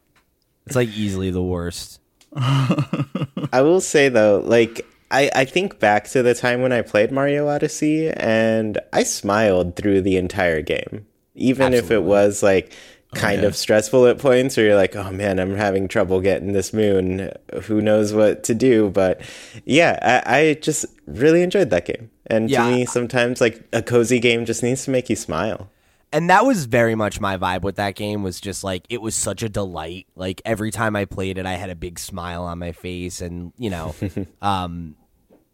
It's 0.66 0.76
like 0.76 0.90
easily 0.90 1.30
the 1.32 1.44
worst. 1.44 2.00
I 2.36 3.62
will 3.62 3.82
say 3.82 4.10
though, 4.10 4.42
like 4.44 4.86
I, 5.12 5.30
I 5.36 5.46
think 5.46 5.80
back 5.80 6.06
to 6.10 6.24
the 6.24 6.34
time 6.34 6.62
when 6.62 6.74
I 6.74 6.82
played 6.82 7.12
Mario 7.12 7.48
Odyssey 7.48 8.10
and 8.10 8.80
I 8.92 9.04
smiled 9.04 9.76
through 9.76 10.02
the 10.02 10.18
entire 10.18 10.62
game. 10.62 11.06
even 11.36 11.74
if 11.74 11.92
it 11.92 12.04
was 12.04 12.42
like 12.42 12.74
oh, 13.14 13.18
kind 13.20 13.42
yeah. 13.44 13.48
of 13.48 13.56
stressful 13.56 14.08
at 14.08 14.18
points 14.18 14.58
where 14.58 14.66
you're 14.66 14.76
like, 14.76 14.96
oh 14.96 15.12
man, 15.12 15.40
I'm 15.40 15.56
having 15.56 15.88
trouble 15.88 16.20
getting 16.22 16.54
this 16.54 16.74
moon. 16.74 17.32
Who 17.64 17.82
knows 17.82 18.14
what 18.14 18.44
to 18.46 18.56
do? 18.56 18.90
But 18.90 19.22
yeah, 19.66 20.24
I, 20.26 20.38
I 20.40 20.54
just 20.56 20.86
really 21.06 21.44
enjoyed 21.44 21.70
that 21.70 21.86
game. 21.86 22.10
And 22.28 22.50
Yeah. 22.50 22.66
to 22.66 22.72
me, 22.72 22.86
sometimes 22.86 23.40
like 23.40 23.62
a 23.72 23.82
cozy 23.84 24.20
game 24.20 24.46
just 24.46 24.64
needs 24.64 24.84
to 24.86 24.92
make 24.92 25.10
you 25.10 25.16
smile. 25.16 25.70
And 26.16 26.30
that 26.32 26.46
was 26.46 26.66
very 26.66 26.96
much 26.96 27.20
my 27.20 27.38
vibe 27.38 27.62
with 27.62 27.76
that 27.76 27.94
game 27.96 28.24
was 28.24 28.40
just 28.42 28.64
like 28.64 28.86
it 28.90 29.02
was 29.02 29.14
such 29.16 29.44
a 29.44 29.50
delight. 29.50 30.08
Like 30.16 30.42
every 30.46 30.72
time 30.72 30.96
i 30.96 31.06
played 31.06 31.38
it 31.38 31.46
i 31.46 31.54
had 31.54 31.70
a 31.70 31.76
big 31.76 32.00
smile 32.00 32.44
on 32.44 32.58
my 32.60 32.72
face 32.72 33.22
and 33.22 33.54
you 33.58 33.70
know 33.70 33.94
um 34.42 34.96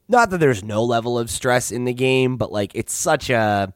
not 0.07 0.29
that 0.29 0.39
there's 0.39 0.63
no 0.63 0.83
level 0.83 1.17
of 1.17 1.29
stress 1.29 1.71
in 1.71 1.85
the 1.85 1.93
game 1.93 2.37
but 2.37 2.51
like 2.51 2.71
it's 2.75 2.93
such 2.93 3.29
a 3.29 3.73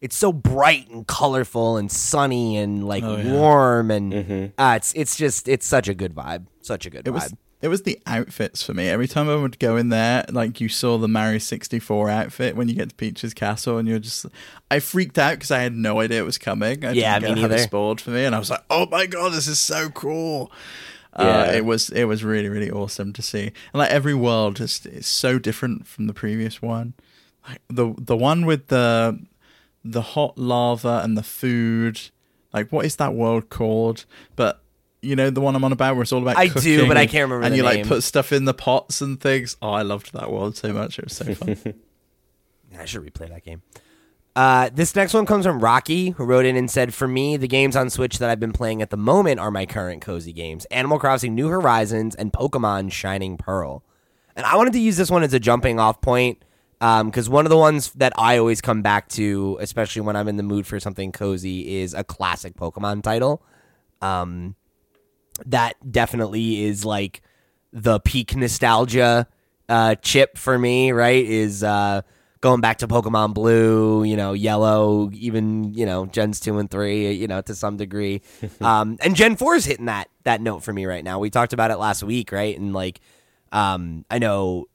it's 0.00 0.14
so 0.16 0.30
bright 0.32 0.88
and 0.90 1.06
colorful 1.06 1.78
and 1.78 1.90
sunny 1.90 2.58
and 2.58 2.86
like 2.86 3.02
Oh, 3.02 3.16
yeah. 3.16 3.32
warm 3.32 3.90
and 3.90 4.52
uh, 4.58 4.74
it's 4.76 4.92
it's 4.94 5.16
just 5.16 5.48
it's 5.48 5.66
such 5.66 5.88
a 5.88 5.94
good 5.94 6.14
vibe. 6.14 6.46
Such 6.60 6.84
a 6.86 6.90
good 6.90 7.08
It 7.08 7.10
vibe. 7.10 7.14
was 7.14 7.34
it 7.62 7.68
was 7.68 7.82
the 7.82 7.98
outfits 8.06 8.62
for 8.62 8.74
me. 8.74 8.88
Every 8.88 9.08
time 9.08 9.28
I 9.28 9.36
would 9.36 9.58
go 9.58 9.76
in 9.76 9.88
there, 9.88 10.24
like 10.30 10.60
you 10.60 10.68
saw 10.68 10.98
the 10.98 11.08
Mario 11.08 11.38
64 11.38 12.10
outfit 12.10 12.54
when 12.56 12.68
you 12.68 12.74
get 12.74 12.90
to 12.90 12.94
Peach's 12.94 13.32
castle, 13.34 13.78
and 13.78 13.88
you're 13.88 13.98
just, 13.98 14.26
I 14.70 14.78
freaked 14.80 15.18
out 15.18 15.32
because 15.36 15.50
I 15.50 15.60
had 15.60 15.74
no 15.74 16.00
idea 16.00 16.20
it 16.20 16.26
was 16.26 16.38
coming. 16.38 16.84
I 16.84 16.92
Yeah, 16.92 17.18
didn't 17.18 17.36
me 17.36 17.40
have 17.42 17.50
it 17.50 17.54
neither. 17.54 17.64
spoiled 17.64 18.00
for 18.00 18.10
me, 18.10 18.24
and 18.24 18.34
I 18.34 18.38
was 18.38 18.50
like, 18.50 18.62
oh 18.70 18.86
my 18.90 19.06
god, 19.06 19.32
this 19.32 19.46
is 19.48 19.58
so 19.58 19.88
cool. 19.90 20.52
Uh, 21.12 21.22
Yeah. 21.48 21.52
it 21.56 21.64
was 21.64 21.88
it 21.90 22.04
was 22.04 22.22
really 22.22 22.50
really 22.50 22.70
awesome 22.70 23.12
to 23.14 23.22
see, 23.22 23.44
and 23.44 23.52
like 23.74 23.90
every 23.90 24.14
world 24.14 24.56
just 24.56 24.84
is 24.84 25.06
so 25.06 25.38
different 25.38 25.86
from 25.86 26.06
the 26.08 26.12
previous 26.14 26.60
one. 26.60 26.92
Like 27.48 27.62
the 27.68 27.94
the 27.96 28.16
one 28.16 28.44
with 28.44 28.68
the 28.68 29.18
the 29.82 30.02
hot 30.02 30.36
lava 30.36 31.00
and 31.02 31.16
the 31.16 31.22
food. 31.22 32.00
Like 32.52 32.70
what 32.70 32.84
is 32.84 32.96
that 32.96 33.14
world 33.14 33.48
called? 33.48 34.04
But 34.34 34.60
you 35.06 35.16
know 35.16 35.30
the 35.30 35.40
one 35.40 35.54
I'm 35.56 35.64
on 35.64 35.72
about 35.72 35.94
where 35.94 36.02
it's 36.02 36.12
all 36.12 36.22
about 36.22 36.36
I 36.36 36.48
do, 36.48 36.86
but 36.88 36.96
I 36.96 37.06
can't 37.06 37.22
remember 37.30 37.44
And 37.44 37.52
the 37.52 37.58
you 37.58 37.62
name. 37.62 37.78
like 37.80 37.86
put 37.88 38.02
stuff 38.02 38.32
in 38.32 38.44
the 38.44 38.54
pots 38.54 39.00
and 39.00 39.20
things. 39.20 39.56
Oh, 39.62 39.70
I 39.70 39.82
loved 39.82 40.12
that 40.12 40.30
world 40.30 40.56
so 40.56 40.72
much. 40.72 40.98
It 40.98 41.04
was 41.06 41.16
so 41.16 41.34
fun. 41.34 41.56
I 42.78 42.84
should 42.84 43.02
replay 43.02 43.28
that 43.28 43.44
game. 43.44 43.62
Uh, 44.34 44.68
this 44.74 44.94
next 44.94 45.14
one 45.14 45.24
comes 45.24 45.46
from 45.46 45.60
Rocky, 45.60 46.10
who 46.10 46.24
wrote 46.24 46.44
in 46.44 46.56
and 46.56 46.70
said, 46.70 46.92
For 46.92 47.08
me, 47.08 47.38
the 47.38 47.48
games 47.48 47.74
on 47.74 47.88
Switch 47.88 48.18
that 48.18 48.28
I've 48.28 48.38
been 48.40 48.52
playing 48.52 48.82
at 48.82 48.90
the 48.90 48.96
moment 48.98 49.40
are 49.40 49.50
my 49.50 49.64
current 49.64 50.02
cozy 50.02 50.32
games 50.34 50.66
Animal 50.66 50.98
Crossing 50.98 51.34
New 51.34 51.48
Horizons 51.48 52.14
and 52.14 52.30
Pokemon 52.32 52.92
Shining 52.92 53.38
Pearl. 53.38 53.82
And 54.36 54.44
I 54.44 54.56
wanted 54.56 54.74
to 54.74 54.78
use 54.78 54.98
this 54.98 55.10
one 55.10 55.22
as 55.22 55.32
a 55.32 55.40
jumping 55.40 55.80
off 55.80 56.02
point 56.02 56.42
because 56.78 57.30
one 57.30 57.46
of 57.46 57.50
the 57.50 57.56
ones 57.56 57.90
that 57.92 58.12
I 58.18 58.36
always 58.36 58.60
come 58.60 58.82
back 58.82 59.08
to, 59.10 59.56
especially 59.62 60.02
when 60.02 60.14
I'm 60.16 60.28
in 60.28 60.36
the 60.36 60.42
mood 60.42 60.66
for 60.66 60.78
something 60.78 61.12
cozy, 61.12 61.78
is 61.78 61.94
a 61.94 62.04
classic 62.04 62.54
Pokemon 62.56 63.02
title. 63.02 63.42
Um, 64.02 64.54
that 65.46 65.74
definitely 65.90 66.64
is 66.64 66.84
like 66.84 67.22
the 67.72 68.00
peak 68.00 68.34
nostalgia 68.34 69.26
uh, 69.68 69.96
chip 69.96 70.38
for 70.38 70.58
me, 70.58 70.92
right? 70.92 71.24
Is 71.24 71.62
uh, 71.62 72.02
going 72.40 72.60
back 72.60 72.78
to 72.78 72.88
Pokemon 72.88 73.34
Blue, 73.34 74.04
you 74.04 74.16
know, 74.16 74.32
Yellow, 74.32 75.10
even 75.12 75.74
you 75.74 75.86
know 75.86 76.06
Gens 76.06 76.40
two 76.40 76.58
and 76.58 76.70
three, 76.70 77.12
you 77.12 77.26
know, 77.26 77.40
to 77.42 77.54
some 77.54 77.76
degree, 77.76 78.22
um, 78.60 78.96
and 79.00 79.16
Gen 79.16 79.36
four 79.36 79.54
is 79.54 79.64
hitting 79.64 79.86
that 79.86 80.08
that 80.24 80.40
note 80.40 80.62
for 80.62 80.72
me 80.72 80.86
right 80.86 81.04
now. 81.04 81.18
We 81.18 81.30
talked 81.30 81.52
about 81.52 81.70
it 81.70 81.76
last 81.76 82.02
week, 82.02 82.32
right? 82.32 82.56
And 82.58 82.72
like, 82.72 83.00
um, 83.52 84.04
I 84.10 84.18
know 84.18 84.66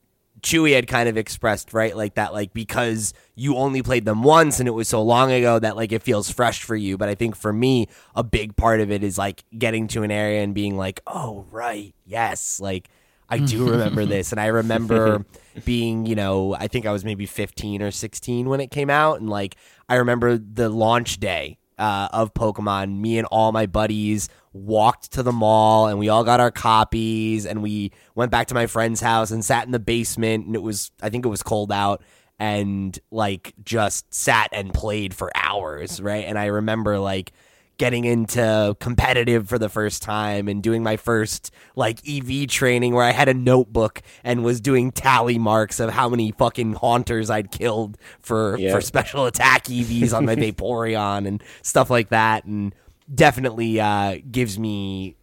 Chewy 0.41 0.73
had 0.73 0.87
kind 0.87 1.07
of 1.07 1.17
expressed 1.17 1.73
right 1.73 1.95
like 1.95 2.15
that 2.15 2.33
like 2.33 2.53
because 2.53 3.13
you 3.35 3.55
only 3.55 3.81
played 3.81 4.05
them 4.05 4.23
once 4.23 4.59
and 4.59 4.67
it 4.67 4.71
was 4.71 4.87
so 4.87 5.01
long 5.01 5.31
ago 5.31 5.59
that 5.59 5.75
like 5.75 5.91
it 5.91 6.01
feels 6.01 6.31
fresh 6.31 6.63
for 6.63 6.75
you. 6.75 6.97
But 6.97 7.09
I 7.09 7.15
think 7.15 7.35
for 7.35 7.53
me 7.53 7.87
a 8.15 8.23
big 8.23 8.55
part 8.55 8.79
of 8.79 8.91
it 8.91 9.03
is 9.03 9.17
like 9.17 9.43
getting 9.57 9.87
to 9.89 10.03
an 10.03 10.11
area 10.11 10.41
and 10.41 10.53
being 10.53 10.77
like 10.77 11.01
oh 11.07 11.45
right 11.51 11.93
yes 12.05 12.59
like 12.59 12.89
I 13.29 13.39
do 13.39 13.69
remember 13.71 14.05
this. 14.05 14.31
And 14.31 14.41
I 14.41 14.47
remember 14.47 15.25
being 15.65 16.05
you 16.05 16.15
know 16.15 16.55
I 16.55 16.67
think 16.67 16.85
I 16.85 16.91
was 16.91 17.05
maybe 17.05 17.25
15 17.25 17.81
or 17.81 17.91
16 17.91 18.49
when 18.49 18.59
it 18.59 18.71
came 18.71 18.89
out. 18.89 19.19
And 19.19 19.29
like 19.29 19.55
I 19.87 19.95
remember 19.95 20.37
the 20.37 20.69
launch 20.69 21.19
day 21.19 21.57
uh, 21.77 22.09
of 22.13 22.33
Pokemon, 22.33 22.99
me 22.99 23.17
and 23.17 23.27
all 23.31 23.51
my 23.51 23.65
buddies 23.65 24.29
walked 24.53 25.11
to 25.13 25.23
the 25.23 25.31
mall 25.31 25.87
and 25.87 25.97
we 25.97 26.09
all 26.09 26.23
got 26.23 26.39
our 26.39 26.51
copies 26.51 27.45
and 27.45 27.61
we 27.63 27.91
went 28.15 28.31
back 28.31 28.47
to 28.47 28.53
my 28.53 28.67
friend's 28.67 28.99
house 29.01 29.31
and 29.31 29.43
sat 29.45 29.65
in 29.65 29.71
the 29.71 29.79
basement 29.79 30.45
and 30.45 30.55
it 30.55 30.61
was 30.61 30.91
I 31.01 31.09
think 31.09 31.25
it 31.25 31.29
was 31.29 31.41
cold 31.43 31.71
out 31.71 32.01
and 32.39 32.97
like 33.11 33.53
just 33.63 34.13
sat 34.13 34.49
and 34.51 34.73
played 34.73 35.13
for 35.13 35.31
hours, 35.35 36.01
right? 36.01 36.25
And 36.25 36.37
I 36.39 36.47
remember 36.47 36.97
like 36.99 37.31
getting 37.77 38.05
into 38.05 38.75
competitive 38.79 39.47
for 39.49 39.57
the 39.57 39.69
first 39.69 40.03
time 40.03 40.47
and 40.47 40.61
doing 40.61 40.83
my 40.83 40.97
first 40.97 41.51
like 41.75 41.99
EV 42.07 42.47
training 42.47 42.93
where 42.93 43.05
I 43.05 43.11
had 43.11 43.27
a 43.29 43.33
notebook 43.33 44.01
and 44.23 44.43
was 44.43 44.61
doing 44.61 44.91
tally 44.91 45.39
marks 45.39 45.79
of 45.79 45.89
how 45.89 46.07
many 46.09 46.31
fucking 46.31 46.73
haunters 46.73 47.29
I'd 47.31 47.51
killed 47.51 47.97
for 48.19 48.57
Yeah. 48.59 48.73
for 48.73 48.81
special 48.81 49.25
attack 49.25 49.63
EVs 49.65 50.15
on 50.15 50.25
my 50.25 50.35
Vaporeon 50.35 51.27
and 51.27 51.41
stuff 51.63 51.89
like 51.89 52.09
that 52.09 52.43
and 52.45 52.75
definitely 53.13 53.79
uh 53.79 54.17
gives 54.31 54.57
me 54.57 55.15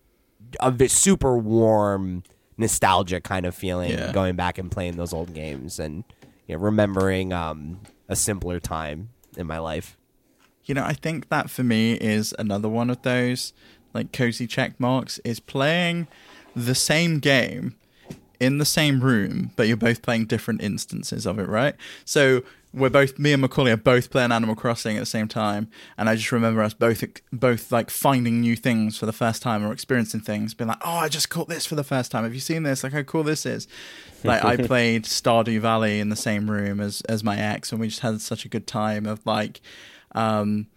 a 0.60 0.70
bit 0.70 0.90
super 0.90 1.36
warm 1.38 2.22
nostalgia 2.56 3.20
kind 3.20 3.46
of 3.46 3.54
feeling 3.54 3.90
Yeah. 3.90 4.12
going 4.12 4.36
back 4.36 4.58
and 4.58 4.70
playing 4.70 4.96
those 4.96 5.12
old 5.12 5.32
games 5.34 5.78
and 5.78 6.04
you 6.46 6.54
know, 6.56 6.60
remembering 6.62 7.32
um 7.32 7.80
a 8.08 8.16
simpler 8.16 8.58
time 8.60 9.10
in 9.36 9.46
my 9.46 9.58
life. 9.58 9.96
You 10.64 10.74
know, 10.74 10.84
I 10.84 10.92
think 10.92 11.28
that 11.28 11.50
for 11.50 11.62
me 11.62 11.92
is 11.94 12.34
another 12.38 12.68
one 12.68 12.90
of 12.90 13.02
those 13.02 13.52
like 13.94 14.12
cozy 14.12 14.46
check 14.46 14.78
marks 14.78 15.18
is 15.24 15.40
playing 15.40 16.08
the 16.54 16.74
same 16.74 17.18
game 17.20 17.76
in 18.40 18.58
the 18.58 18.64
same 18.64 19.00
room, 19.00 19.50
but 19.56 19.66
you're 19.66 19.76
both 19.76 20.00
playing 20.02 20.26
different 20.26 20.62
instances 20.62 21.26
of 21.26 21.38
it, 21.38 21.48
right? 21.48 21.74
So 22.04 22.42
we're 22.72 22.90
both 22.90 23.18
me 23.18 23.32
and 23.32 23.40
Macaulay 23.40 23.72
are 23.72 23.76
both 23.76 24.10
playing 24.10 24.32
Animal 24.32 24.54
Crossing 24.54 24.96
at 24.96 25.00
the 25.00 25.06
same 25.06 25.28
time, 25.28 25.68
and 25.96 26.08
I 26.08 26.16
just 26.16 26.32
remember 26.32 26.62
us 26.62 26.74
both 26.74 27.02
both 27.32 27.72
like 27.72 27.90
finding 27.90 28.40
new 28.40 28.56
things 28.56 28.98
for 28.98 29.06
the 29.06 29.12
first 29.12 29.42
time 29.42 29.64
or 29.64 29.72
experiencing 29.72 30.20
things, 30.20 30.54
being 30.54 30.68
like, 30.68 30.82
"Oh, 30.84 30.96
I 30.96 31.08
just 31.08 31.30
caught 31.30 31.48
this 31.48 31.64
for 31.64 31.74
the 31.76 31.84
first 31.84 32.10
time. 32.10 32.24
Have 32.24 32.34
you 32.34 32.40
seen 32.40 32.62
this? 32.62 32.84
Like 32.84 32.92
how 32.92 33.02
cool 33.02 33.22
this 33.22 33.46
is!" 33.46 33.66
Like 34.22 34.44
I 34.44 34.56
played 34.66 35.04
Stardew 35.04 35.60
Valley 35.60 35.98
in 36.00 36.10
the 36.10 36.16
same 36.16 36.50
room 36.50 36.80
as 36.80 37.00
as 37.02 37.24
my 37.24 37.38
ex, 37.38 37.72
and 37.72 37.80
we 37.80 37.88
just 37.88 38.00
had 38.00 38.20
such 38.20 38.44
a 38.44 38.48
good 38.48 38.66
time 38.66 39.06
of 39.06 39.24
like. 39.26 39.60
Um, 40.12 40.68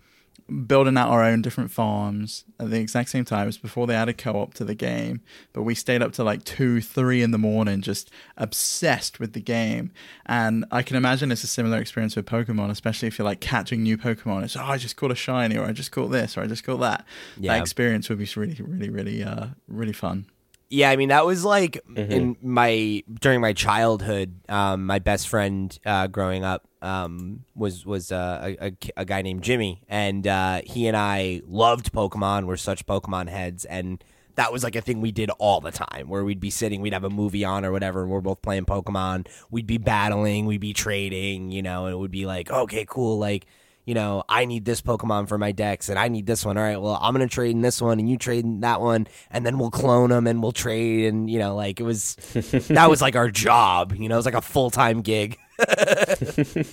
building 0.52 0.98
out 0.98 1.10
our 1.10 1.24
own 1.24 1.42
different 1.42 1.72
farms 1.72 2.44
at 2.60 2.70
the 2.70 2.80
exact 2.80 3.10
same 3.10 3.26
time. 3.26 3.46
Was 3.46 3.58
before 3.58 3.88
they 3.88 3.96
added 3.96 4.18
co-op 4.18 4.54
to 4.56 4.66
the 4.66 4.76
game, 4.76 5.22
but 5.54 5.64
we 5.64 5.76
stayed 5.76 6.02
up 6.02 6.12
to 6.14 6.24
like 6.24 6.44
two, 6.44 6.82
three 6.82 7.22
in 7.22 7.32
the 7.32 7.38
morning, 7.38 7.82
just 7.82 8.12
obsessed 8.38 9.20
with 9.20 9.34
the 9.34 9.42
game. 9.42 9.92
And 10.26 10.66
I 10.72 10.84
can 10.84 10.98
imagine 10.98 11.32
it's 11.32 11.44
a 11.44 11.48
similar 11.48 11.78
experience 11.80 12.16
with 12.16 12.26
Pokemon, 12.26 12.70
especially 12.70 13.08
if 13.08 13.18
you're 13.18 13.26
like 13.26 13.40
catching 13.40 13.84
new 13.84 13.98
Pokemon. 13.98 14.44
It's 14.44 14.58
oh, 14.58 14.62
I 14.62 14.78
just 14.78 14.96
caught 14.96 15.12
a 15.12 15.16
shiny, 15.16 15.58
or 15.58 15.66
I 15.66 15.72
just 15.72 15.92
caught 15.92 16.12
this, 16.12 16.38
or 16.38 16.42
I 16.42 16.48
just 16.48 16.64
caught 16.64 16.80
that. 16.82 17.06
Yeah. 17.38 17.54
That 17.54 17.62
experience 17.62 18.10
would 18.10 18.20
be 18.20 18.30
really, 18.36 18.58
really, 18.62 18.90
really, 18.90 19.24
uh, 19.24 19.48
really 19.68 19.94
fun. 19.94 20.26
Yeah, 20.74 20.90
I 20.90 20.96
mean 20.96 21.10
that 21.10 21.26
was 21.26 21.44
like 21.44 21.82
in 21.98 22.38
my 22.42 23.04
during 23.20 23.42
my 23.42 23.52
childhood. 23.52 24.40
Um, 24.48 24.86
my 24.86 25.00
best 25.00 25.28
friend 25.28 25.78
uh, 25.86 26.08
growing 26.08 26.46
up 26.46 26.66
um, 26.82 27.44
was 27.54 27.86
was 27.86 28.10
uh, 28.10 28.40
a, 28.42 28.68
a, 28.68 28.74
a 28.96 29.06
guy 29.06 29.22
named 29.22 29.44
Jimmy, 29.44 29.84
and 29.90 30.26
uh, 30.26 30.62
he 30.64 30.88
and 30.88 30.96
I 30.96 31.42
loved 31.46 31.92
Pokemon. 31.92 32.46
We're 32.46 32.56
such 32.56 32.86
Pokemon 32.86 33.28
heads, 33.28 33.66
and 33.66 34.02
that 34.36 34.54
was 34.54 34.64
like 34.64 34.78
a 34.78 34.82
thing 34.82 35.02
we 35.02 35.12
did 35.12 35.30
all 35.40 35.60
the 35.60 35.72
time. 35.72 36.08
Where 36.08 36.24
we'd 36.24 36.40
be 36.40 36.50
sitting, 36.50 36.80
we'd 36.80 36.94
have 36.94 37.04
a 37.04 37.10
movie 37.10 37.44
on 37.44 37.66
or 37.66 37.74
whatever, 37.74 38.04
and 38.04 38.10
we're 38.10 38.22
both 38.22 38.42
playing 38.42 38.64
Pokemon. 38.64 39.28
We'd 39.50 39.68
be 39.68 39.78
battling, 39.78 40.46
we'd 40.46 40.62
be 40.62 40.72
trading, 40.72 41.52
you 41.52 41.62
know, 41.62 41.88
and 41.88 41.94
it 41.94 41.98
would 41.98 42.12
be 42.12 42.26
like, 42.26 42.50
okay, 42.50 42.86
cool, 42.88 43.20
like 43.20 43.46
you 43.92 43.96
know, 43.96 44.24
I 44.30 44.46
need 44.46 44.64
this 44.64 44.80
Pokemon 44.82 45.28
for 45.28 45.38
my 45.38 45.52
decks, 45.52 45.90
and 45.90 46.00
I 46.00 46.08
need 46.08 46.26
this 46.26 46.46
one. 46.46 46.58
All 46.58 46.64
right, 46.64 46.80
well, 46.80 46.98
I'm 47.02 47.14
gonna 47.14 47.28
trade 47.28 47.52
in 47.52 47.60
this 47.60 47.82
one, 47.82 48.00
and 48.00 48.10
you 48.10 48.18
trade 48.18 48.46
in 48.46 48.62
that 48.62 48.80
one, 48.80 49.06
and 49.30 49.46
then 49.46 49.60
we'll 49.60 49.70
clone 49.70 50.12
them, 50.12 50.28
and 50.28 50.42
we'll 50.42 50.54
trade, 50.54 51.08
and 51.08 51.30
you 51.30 51.40
know, 51.40 51.58
like 51.58 51.82
it 51.82 51.84
was 51.84 52.16
that 52.70 52.90
was 52.90 53.02
like 53.02 53.18
our 53.18 53.30
job. 53.30 53.94
You 53.94 54.08
know, 54.08 54.16
it 54.16 54.20
was 54.20 54.26
like 54.26 54.34
a 54.34 54.42
full 54.42 54.70
time 54.70 55.02
gig. 55.02 55.38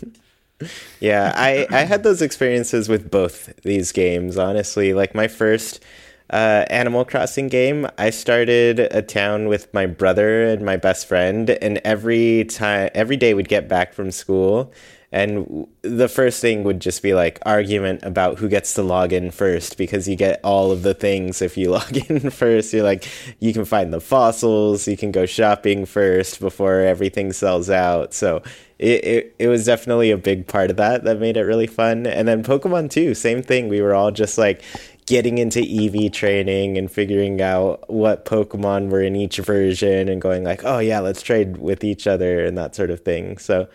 Yeah, 1.00 1.32
I, 1.36 1.66
I 1.70 1.80
had 1.80 2.02
those 2.02 2.20
experiences 2.20 2.88
with 2.88 3.10
both 3.10 3.54
these 3.62 3.92
games, 3.92 4.36
honestly. 4.36 4.92
Like 4.92 5.14
my 5.14 5.28
first 5.28 5.84
uh, 6.30 6.64
Animal 6.68 7.04
Crossing 7.04 7.46
game, 7.48 7.86
I 7.96 8.10
started 8.10 8.80
a 8.80 9.02
town 9.02 9.46
with 9.46 9.72
my 9.72 9.86
brother 9.86 10.44
and 10.44 10.64
my 10.64 10.76
best 10.76 11.06
friend, 11.06 11.50
and 11.50 11.78
every 11.84 12.44
time, 12.44 12.90
every 12.94 13.16
day 13.16 13.34
we'd 13.34 13.48
get 13.48 13.68
back 13.68 13.92
from 13.92 14.10
school, 14.10 14.72
And 15.10 15.66
the 15.80 16.08
first 16.08 16.42
thing 16.42 16.64
would 16.64 16.80
just 16.80 17.02
be 17.02 17.14
like 17.14 17.38
argument 17.46 18.02
about 18.02 18.38
who 18.38 18.48
gets 18.48 18.74
to 18.74 18.82
log 18.82 19.14
in 19.14 19.30
first 19.30 19.78
because 19.78 20.06
you 20.06 20.16
get 20.16 20.38
all 20.44 20.70
of 20.70 20.82
the 20.82 20.92
things 20.92 21.40
if 21.40 21.56
you 21.56 21.70
log 21.72 21.96
in 21.96 22.28
first. 22.30 22.72
You're 22.74 22.82
like, 22.82 23.08
you 23.40 23.54
can 23.54 23.64
find 23.64 23.92
the 23.92 24.00
fossils, 24.00 24.86
you 24.86 24.98
can 24.98 25.10
go 25.10 25.24
shopping 25.24 25.86
first 25.86 26.40
before 26.40 26.80
everything 26.80 27.32
sells 27.32 27.70
out. 27.70 28.12
So 28.12 28.42
it, 28.78 29.04
it, 29.04 29.34
it 29.38 29.48
was 29.48 29.64
definitely 29.64 30.10
a 30.10 30.18
big 30.18 30.46
part 30.46 30.70
of 30.70 30.76
that 30.76 31.04
that 31.04 31.18
made 31.18 31.38
it 31.38 31.42
really 31.42 31.66
fun. 31.66 32.06
And 32.06 32.28
then 32.28 32.44
Pokemon 32.44 32.90
too, 32.90 33.14
same 33.14 33.42
thing. 33.42 33.68
We 33.68 33.80
were 33.80 33.94
all 33.94 34.10
just 34.10 34.36
like 34.36 34.62
getting 35.06 35.38
into 35.38 35.60
EV 35.60 36.12
training 36.12 36.76
and 36.76 36.90
figuring 36.90 37.40
out 37.40 37.88
what 37.88 38.26
Pokemon 38.26 38.90
were 38.90 39.00
in 39.00 39.16
each 39.16 39.38
version 39.38 40.06
and 40.10 40.20
going 40.20 40.44
like, 40.44 40.66
oh 40.66 40.80
yeah, 40.80 41.00
let's 41.00 41.22
trade 41.22 41.56
with 41.56 41.82
each 41.82 42.06
other 42.06 42.44
and 42.44 42.58
that 42.58 42.74
sort 42.74 42.90
of 42.90 43.00
thing. 43.00 43.38
So 43.38 43.68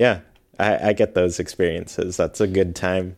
yeah, 0.00 0.20
I, 0.60 0.88
I 0.88 0.92
get 0.92 1.14
those 1.14 1.38
experiences. 1.38 2.16
That's 2.16 2.40
a 2.40 2.46
good 2.46 2.76
time. 2.76 3.16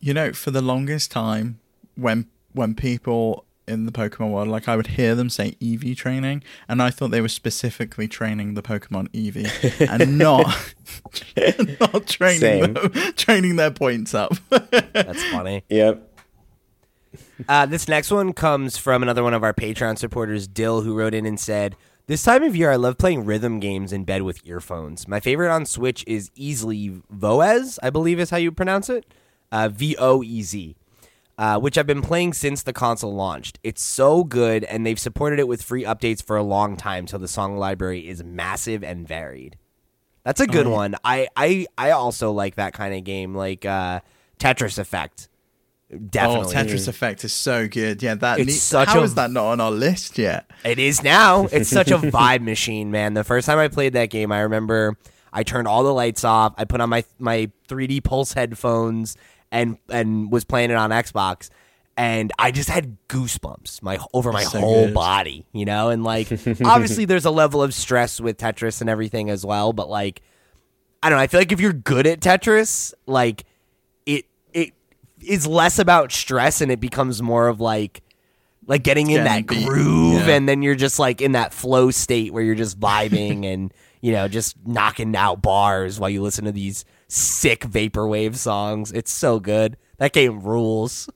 You 0.00 0.14
know, 0.14 0.32
for 0.32 0.50
the 0.50 0.62
longest 0.62 1.10
time, 1.10 1.60
when 1.96 2.26
when 2.52 2.74
people 2.74 3.44
in 3.66 3.84
the 3.84 3.92
Pokemon 3.92 4.32
world, 4.32 4.48
like 4.48 4.66
I 4.68 4.76
would 4.76 4.88
hear 4.88 5.14
them 5.14 5.28
say 5.28 5.56
EV 5.62 5.96
training, 5.96 6.42
and 6.68 6.82
I 6.82 6.90
thought 6.90 7.10
they 7.10 7.20
were 7.20 7.28
specifically 7.28 8.08
training 8.08 8.54
the 8.54 8.62
Pokemon 8.62 9.08
EV 9.14 9.80
and 9.90 10.18
not 10.18 10.74
not 11.80 12.06
training 12.06 12.40
Same. 12.40 12.72
them, 12.74 12.90
training 13.16 13.56
their 13.56 13.70
points 13.70 14.14
up. 14.14 14.32
That's 14.48 15.24
funny. 15.24 15.64
Yep. 15.68 16.04
Uh, 17.48 17.66
this 17.66 17.86
next 17.88 18.10
one 18.10 18.32
comes 18.32 18.76
from 18.76 19.02
another 19.02 19.22
one 19.22 19.34
of 19.34 19.44
our 19.44 19.54
Patreon 19.54 19.98
supporters, 19.98 20.48
Dill, 20.48 20.82
who 20.82 20.96
wrote 20.96 21.14
in 21.14 21.24
and 21.24 21.38
said, 21.38 21.76
This 22.08 22.22
time 22.22 22.42
of 22.42 22.56
year, 22.56 22.70
I 22.72 22.76
love 22.76 22.96
playing 22.96 23.26
rhythm 23.26 23.60
games 23.60 23.92
in 23.92 24.04
bed 24.04 24.22
with 24.22 24.40
earphones. 24.46 25.06
My 25.06 25.20
favorite 25.20 25.52
on 25.52 25.66
Switch 25.66 26.02
is 26.06 26.30
easily 26.34 27.02
Voez, 27.10 27.78
I 27.82 27.90
believe 27.90 28.18
is 28.18 28.30
how 28.30 28.38
you 28.38 28.50
pronounce 28.50 28.88
it. 28.88 29.04
Uh, 29.52 29.68
V 29.68 29.94
O 29.98 30.22
E 30.22 30.40
Z. 30.40 30.74
Uh, 31.36 31.58
which 31.58 31.76
I've 31.76 31.86
been 31.86 32.00
playing 32.00 32.32
since 32.32 32.62
the 32.62 32.72
console 32.72 33.14
launched. 33.14 33.58
It's 33.62 33.82
so 33.82 34.24
good, 34.24 34.64
and 34.64 34.86
they've 34.86 34.98
supported 34.98 35.38
it 35.38 35.46
with 35.46 35.60
free 35.60 35.84
updates 35.84 36.22
for 36.24 36.38
a 36.38 36.42
long 36.42 36.78
time, 36.78 37.06
so 37.06 37.18
the 37.18 37.28
song 37.28 37.58
library 37.58 38.08
is 38.08 38.24
massive 38.24 38.82
and 38.82 39.06
varied. 39.06 39.58
That's 40.24 40.40
a 40.40 40.46
good 40.46 40.66
yeah. 40.66 40.72
one. 40.72 40.96
I, 41.04 41.28
I 41.36 41.66
I 41.76 41.90
also 41.90 42.32
like 42.32 42.54
that 42.54 42.72
kind 42.72 42.94
of 42.94 43.04
game, 43.04 43.34
like 43.34 43.66
uh, 43.66 44.00
Tetris 44.38 44.78
Effect. 44.78 45.28
Oh, 45.92 45.96
Definitely. 45.96 46.54
Oh, 46.54 46.58
Tetris 46.58 46.86
Effect 46.88 47.24
is 47.24 47.32
so 47.32 47.66
good. 47.66 48.02
Yeah, 48.02 48.14
that. 48.16 48.38
It's 48.40 48.46
ne- 48.46 48.52
such 48.52 48.88
how 48.88 49.00
a- 49.00 49.04
is 49.04 49.14
that 49.14 49.30
not 49.30 49.46
on 49.46 49.60
our 49.60 49.70
list 49.70 50.18
yet? 50.18 50.50
It 50.64 50.78
is 50.78 51.02
now. 51.02 51.46
It's 51.46 51.70
such 51.70 51.90
a 51.90 51.98
vibe 51.98 52.42
machine, 52.42 52.90
man. 52.90 53.14
The 53.14 53.24
first 53.24 53.46
time 53.46 53.58
I 53.58 53.68
played 53.68 53.94
that 53.94 54.10
game, 54.10 54.30
I 54.30 54.40
remember 54.40 54.98
I 55.32 55.42
turned 55.44 55.66
all 55.66 55.82
the 55.84 55.94
lights 55.94 56.24
off. 56.24 56.52
I 56.58 56.64
put 56.66 56.80
on 56.82 56.90
my 56.90 57.04
my 57.18 57.50
3D 57.68 58.04
Pulse 58.04 58.34
headphones 58.34 59.16
and 59.50 59.78
and 59.88 60.30
was 60.30 60.44
playing 60.44 60.70
it 60.70 60.74
on 60.76 60.90
Xbox, 60.90 61.48
and 61.96 62.32
I 62.38 62.50
just 62.50 62.68
had 62.68 62.98
goosebumps 63.08 63.82
my 63.82 63.98
over 64.12 64.30
my 64.30 64.44
So 64.44 64.60
whole 64.60 64.84
good. 64.86 64.94
body, 64.94 65.46
you 65.52 65.64
know. 65.64 65.88
And 65.88 66.04
like, 66.04 66.30
obviously, 66.66 67.06
there's 67.06 67.24
a 67.24 67.30
level 67.30 67.62
of 67.62 67.72
stress 67.72 68.20
with 68.20 68.36
Tetris 68.36 68.82
and 68.82 68.90
everything 68.90 69.30
as 69.30 69.46
well, 69.46 69.72
but 69.72 69.88
like, 69.88 70.20
I 71.02 71.08
don't 71.08 71.16
know. 71.16 71.22
I 71.22 71.28
feel 71.28 71.40
like 71.40 71.52
if 71.52 71.60
you're 71.60 71.72
good 71.72 72.06
at 72.06 72.20
Tetris, 72.20 72.92
like 73.06 73.44
is 75.22 75.46
less 75.46 75.78
about 75.78 76.12
stress 76.12 76.60
and 76.60 76.70
it 76.70 76.80
becomes 76.80 77.22
more 77.22 77.48
of 77.48 77.60
like 77.60 78.02
like 78.66 78.82
getting 78.82 79.10
in 79.10 79.24
that 79.24 79.46
beat, 79.46 79.66
groove 79.66 80.26
yeah. 80.26 80.34
and 80.34 80.48
then 80.48 80.62
you're 80.62 80.74
just 80.74 80.98
like 80.98 81.22
in 81.22 81.32
that 81.32 81.54
flow 81.54 81.90
state 81.90 82.32
where 82.32 82.42
you're 82.42 82.54
just 82.54 82.78
vibing 82.78 83.44
and 83.44 83.72
you 84.00 84.12
know 84.12 84.28
just 84.28 84.56
knocking 84.66 85.16
out 85.16 85.40
bars 85.42 85.98
while 85.98 86.10
you 86.10 86.22
listen 86.22 86.44
to 86.44 86.52
these 86.52 86.84
sick 87.08 87.60
vaporwave 87.60 88.36
songs. 88.36 88.92
It's 88.92 89.10
so 89.10 89.40
good. 89.40 89.76
That 89.96 90.12
game 90.12 90.40
rules. 90.40 91.08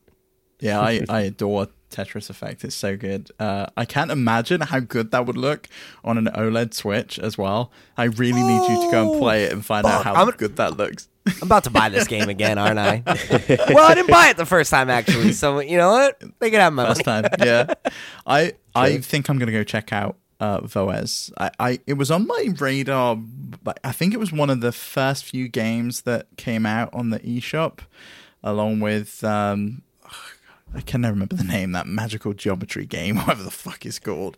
Yeah, 0.61 0.81
I, 0.81 1.05
I 1.09 1.21
adore 1.23 1.69
Tetris 1.91 2.31
Effect. 2.31 2.65
It's 2.65 2.75
so 2.75 2.97
good. 2.97 3.31
Uh, 3.39 3.67
I 3.77 3.85
can't 3.85 4.11
imagine 4.11 4.63
how 4.63 4.81
good 4.81 5.11
that 5.13 5.27
would 5.27 5.37
look 5.37 5.69
on 6.03 6.19
an 6.19 6.27
OLED 6.27 6.75
Switch 6.75 7.19
as 7.19 7.39
well. 7.39 7.71
I 7.97 8.05
really 8.05 8.43
need 8.43 8.69
you 8.69 8.87
to 8.87 8.89
go 8.91 9.13
and 9.13 9.21
play 9.21 9.45
it 9.45 9.53
and 9.53 9.65
find 9.65 9.87
out 9.87 10.05
how 10.05 10.15
I'm- 10.15 10.31
good 10.31 10.57
that 10.57 10.77
looks. 10.77 11.09
I'm 11.27 11.43
about 11.43 11.65
to 11.65 11.71
buy 11.71 11.89
this 11.89 12.07
game 12.07 12.29
again, 12.29 12.59
aren't 12.59 12.79
I? 12.79 13.03
well, 13.07 13.91
I 13.91 13.95
didn't 13.95 14.11
buy 14.11 14.29
it 14.29 14.37
the 14.37 14.47
first 14.47 14.71
time 14.71 14.91
actually, 14.91 15.33
so 15.33 15.61
you 15.61 15.77
know 15.77 15.91
what? 15.91 16.21
They 16.41 16.51
can 16.51 16.61
have 16.61 16.73
my 16.73 16.89
money. 16.89 17.03
Time, 17.03 17.25
yeah. 17.41 17.75
I 18.27 18.55
I 18.75 18.99
think 18.99 19.29
I'm 19.29 19.39
gonna 19.39 19.53
go 19.53 19.65
check 19.65 19.93
out 19.93 20.17
uh, 20.43 20.61
Voez. 20.63 21.33
I, 21.39 21.51
I 21.61 21.79
it 21.87 21.95
was 21.95 22.11
on 22.11 22.27
my 22.27 22.49
radar, 22.59 23.17
but 23.63 23.79
I 23.85 23.93
think 23.93 24.13
it 24.13 24.19
was 24.19 24.33
one 24.33 24.51
of 24.51 24.61
the 24.61 24.73
first 24.73 25.25
few 25.25 25.49
games 25.49 26.03
that 26.03 26.27
came 26.37 26.67
out 26.67 26.93
on 26.93 27.11
the 27.11 27.21
eShop, 27.21 27.79
along 28.43 28.81
with 28.81 29.23
um, 29.23 29.83
I 30.75 30.81
can 30.81 31.03
never 31.03 31.13
remember 31.13 31.37
the 31.37 31.45
name 31.45 31.73
that 31.73 31.87
magical 31.87 32.35
geometry 32.35 32.87
game, 32.87 33.17
whatever 33.19 33.45
the 33.45 33.53
fuck 33.53 33.87
it's 33.87 34.01
called. 34.01 34.37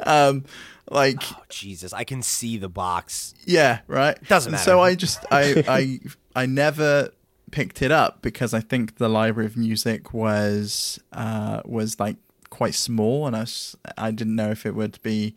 Um, 0.00 0.44
like 0.90 1.18
Oh, 1.22 1.42
Jesus, 1.48 1.92
I 1.92 2.04
can 2.04 2.22
see 2.22 2.56
the 2.58 2.68
box. 2.68 3.34
yeah, 3.44 3.80
right. 3.86 4.22
Doesn't 4.28 4.54
And 4.54 4.62
So. 4.62 4.80
I 4.80 4.94
just 4.94 5.24
I 5.30 5.64
I 5.68 6.00
I 6.42 6.46
never 6.46 7.10
picked 7.50 7.82
it 7.82 7.90
up 7.90 8.22
because 8.22 8.54
I 8.54 8.60
think 8.60 8.96
the 8.98 9.08
library 9.08 9.46
of 9.46 9.56
music 9.56 10.12
was 10.14 11.00
uh 11.12 11.62
was 11.64 11.98
like 11.98 12.16
quite 12.48 12.74
small 12.74 13.26
and 13.26 13.36
I 13.36 13.46
I 13.98 14.10
didn't 14.10 14.36
know 14.36 14.50
if 14.50 14.64
it 14.66 14.74
would 14.74 15.00
be 15.02 15.34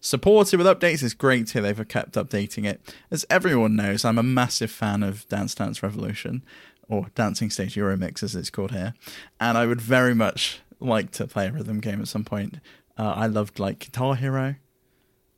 supported 0.00 0.58
with 0.58 0.66
updates. 0.66 1.02
It's 1.02 1.14
great 1.14 1.50
here 1.50 1.62
they've 1.62 1.88
kept 1.88 2.14
updating 2.14 2.64
it. 2.66 2.94
As 3.10 3.24
everyone 3.30 3.76
knows, 3.76 4.04
I'm 4.04 4.18
a 4.18 4.22
massive 4.22 4.70
fan 4.70 5.02
of 5.02 5.26
Dance 5.28 5.54
Dance 5.54 5.82
Revolution 5.82 6.44
or 6.88 7.06
Dancing 7.14 7.50
Stage 7.50 7.74
Euromix 7.76 8.22
as 8.22 8.36
it's 8.36 8.50
called 8.50 8.72
here, 8.72 8.94
and 9.40 9.56
I 9.56 9.64
would 9.66 9.80
very 9.80 10.14
much 10.14 10.60
like 10.80 11.10
to 11.12 11.26
play 11.26 11.46
a 11.46 11.52
rhythm 11.52 11.80
game 11.80 12.00
at 12.00 12.08
some 12.08 12.24
point. 12.24 12.58
Uh, 12.96 13.12
I 13.16 13.26
loved 13.26 13.58
like 13.58 13.78
Guitar 13.80 14.14
Hero. 14.14 14.56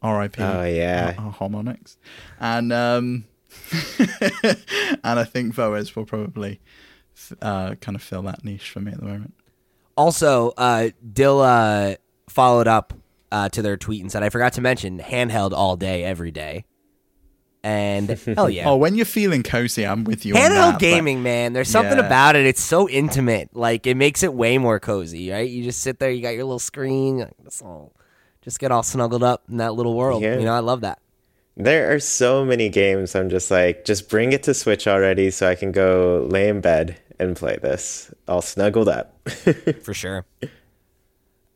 R.I.P. 0.03 0.43
Oh, 0.43 0.63
yeah. 0.65 1.13
Har- 1.13 1.33
Harmonix, 1.33 1.97
and 2.39 2.73
um, 2.73 3.25
and 3.99 5.19
I 5.19 5.25
think 5.25 5.55
Voez 5.55 5.97
will 5.97 6.05
probably 6.05 6.61
uh, 7.41 7.75
kind 7.77 7.97
of 7.97 8.03
fill 8.03 8.23
that 8.23 8.45
niche 8.45 8.71
for 8.71 8.81
me 8.81 8.93
at 8.93 8.99
the 8.99 9.07
moment. 9.07 9.35
Also, 9.97 10.53
uh, 10.59 10.91
Dill 11.13 11.41
uh, 11.41 11.95
followed 12.29 12.69
up 12.69 12.93
uh, 13.33 13.49
to 13.49 13.63
their 13.63 13.77
tweet 13.77 14.03
and 14.03 14.13
said, 14.13 14.23
"I 14.23 14.29
forgot 14.29 14.53
to 14.55 14.61
mention 14.61 14.99
handheld 15.01 15.53
all 15.53 15.77
day, 15.77 16.05
every 16.05 16.31
day." 16.31 16.65
And 17.63 18.09
hell 18.37 18.49
yeah, 18.49 18.69
Oh, 18.69 18.77
when 18.77 18.95
you're 18.95 19.05
feeling 19.07 19.43
cozy, 19.43 19.85
I'm 19.87 20.05
with 20.05 20.25
you. 20.25 20.35
handheld 20.35 20.49
that, 20.51 20.73
but- 20.75 20.81
gaming, 20.81 21.23
man. 21.23 21.53
There's 21.53 21.69
something 21.69 21.99
Yeah. 21.99 22.07
about 22.07 22.37
it. 22.37 22.47
It's 22.47 22.61
so 22.63 22.89
intimate. 22.89 23.51
Like 23.57 23.87
it 23.87 23.97
makes 23.97 24.23
it 24.23 24.33
way 24.33 24.59
more 24.59 24.79
cozy, 24.79 25.31
right? 25.31 25.49
You 25.49 25.65
just 25.65 25.81
sit 25.81 25.99
there, 25.99 26.11
you 26.11 26.23
got 26.23 26.31
your 26.35 26.45
little 26.45 26.59
screen, 26.61 27.19
like, 27.19 27.33
it's 27.45 27.63
all, 27.63 27.93
just 28.43 28.61
get 28.61 28.71
all 28.71 28.83
snuggled 28.85 29.25
up 29.25 29.43
in 29.51 29.57
that 29.57 29.75
little 29.75 29.95
world. 29.95 30.23
Yeah. 30.23 30.39
You 30.39 30.45
know, 30.45 30.55
I 30.55 30.61
love 30.61 30.83
that. 30.83 31.01
There 31.57 31.93
are 31.95 31.99
so 32.01 32.45
many 32.45 32.69
games 32.69 33.15
I'm 33.17 33.31
just 33.31 33.51
like, 33.51 33.85
just 33.87 34.09
bring 34.11 34.33
it 34.33 34.43
to 34.45 34.53
Switch 34.55 34.87
already 34.87 35.31
so 35.31 35.49
I 35.49 35.55
can 35.55 35.73
go 35.73 36.27
lay 36.31 36.49
in 36.49 36.61
bed 36.61 36.99
and 37.19 37.35
play 37.35 37.57
this 37.61 38.13
all 38.29 38.43
snuggled 38.43 38.89
up. 38.91 39.19
for 39.83 39.95
sure. 39.95 40.27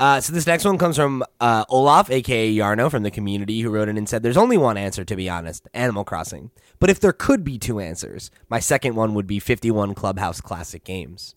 Uh, 0.00 0.18
so 0.20 0.32
this 0.32 0.46
next 0.46 0.64
one 0.64 0.78
comes 0.78 0.96
from 0.96 1.22
uh, 1.40 1.64
Olaf, 1.68 2.10
aka 2.10 2.52
Yarno, 2.52 2.90
from 2.90 3.02
the 3.02 3.10
community, 3.10 3.60
who 3.60 3.68
wrote 3.70 3.88
in 3.88 3.98
and 3.98 4.08
said, 4.08 4.22
"There's 4.22 4.38
only 4.38 4.56
one 4.56 4.78
answer, 4.78 5.04
to 5.04 5.14
be 5.14 5.28
honest: 5.28 5.68
Animal 5.74 6.04
Crossing. 6.04 6.50
But 6.78 6.88
if 6.88 6.98
there 6.98 7.12
could 7.12 7.44
be 7.44 7.58
two 7.58 7.78
answers, 7.80 8.30
my 8.48 8.60
second 8.60 8.94
one 8.96 9.12
would 9.14 9.26
be 9.26 9.38
51 9.38 9.94
Clubhouse 9.94 10.40
Classic 10.40 10.82
games." 10.82 11.34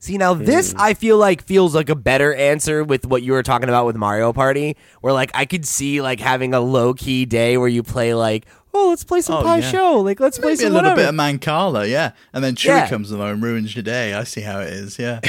See, 0.00 0.18
now 0.18 0.34
this 0.34 0.74
I 0.76 0.94
feel 0.94 1.16
like 1.16 1.44
feels 1.44 1.76
like 1.76 1.88
a 1.88 1.94
better 1.94 2.34
answer 2.34 2.82
with 2.82 3.06
what 3.06 3.22
you 3.22 3.34
were 3.34 3.44
talking 3.44 3.68
about 3.68 3.86
with 3.86 3.94
Mario 3.94 4.32
Party, 4.32 4.76
where 5.00 5.12
like 5.12 5.30
I 5.32 5.44
could 5.44 5.64
see 5.64 6.00
like 6.02 6.18
having 6.18 6.54
a 6.54 6.60
low 6.60 6.94
key 6.94 7.24
day 7.24 7.56
where 7.56 7.68
you 7.68 7.84
play 7.84 8.14
like, 8.14 8.46
oh, 8.74 8.88
let's 8.88 9.04
play 9.04 9.20
some 9.20 9.36
Oh, 9.36 9.42
Pie 9.44 9.58
yeah. 9.58 9.70
Show, 9.70 10.00
like 10.00 10.18
let's 10.18 10.40
play 10.40 10.54
Maybe 10.54 10.64
a 10.64 10.70
little 10.70 10.90
whatever. 10.90 11.02
bit 11.02 11.08
of 11.08 11.14
Mancala, 11.14 11.88
yeah. 11.88 12.10
And 12.32 12.42
then 12.42 12.56
Chewie 12.56 12.66
Yeah. 12.66 12.88
comes 12.88 13.12
along 13.12 13.30
and 13.30 13.42
ruins 13.44 13.76
your 13.76 13.84
day. 13.84 14.12
I 14.12 14.24
see 14.24 14.40
how 14.40 14.58
it 14.58 14.72
is, 14.72 14.98
yeah. 14.98 15.20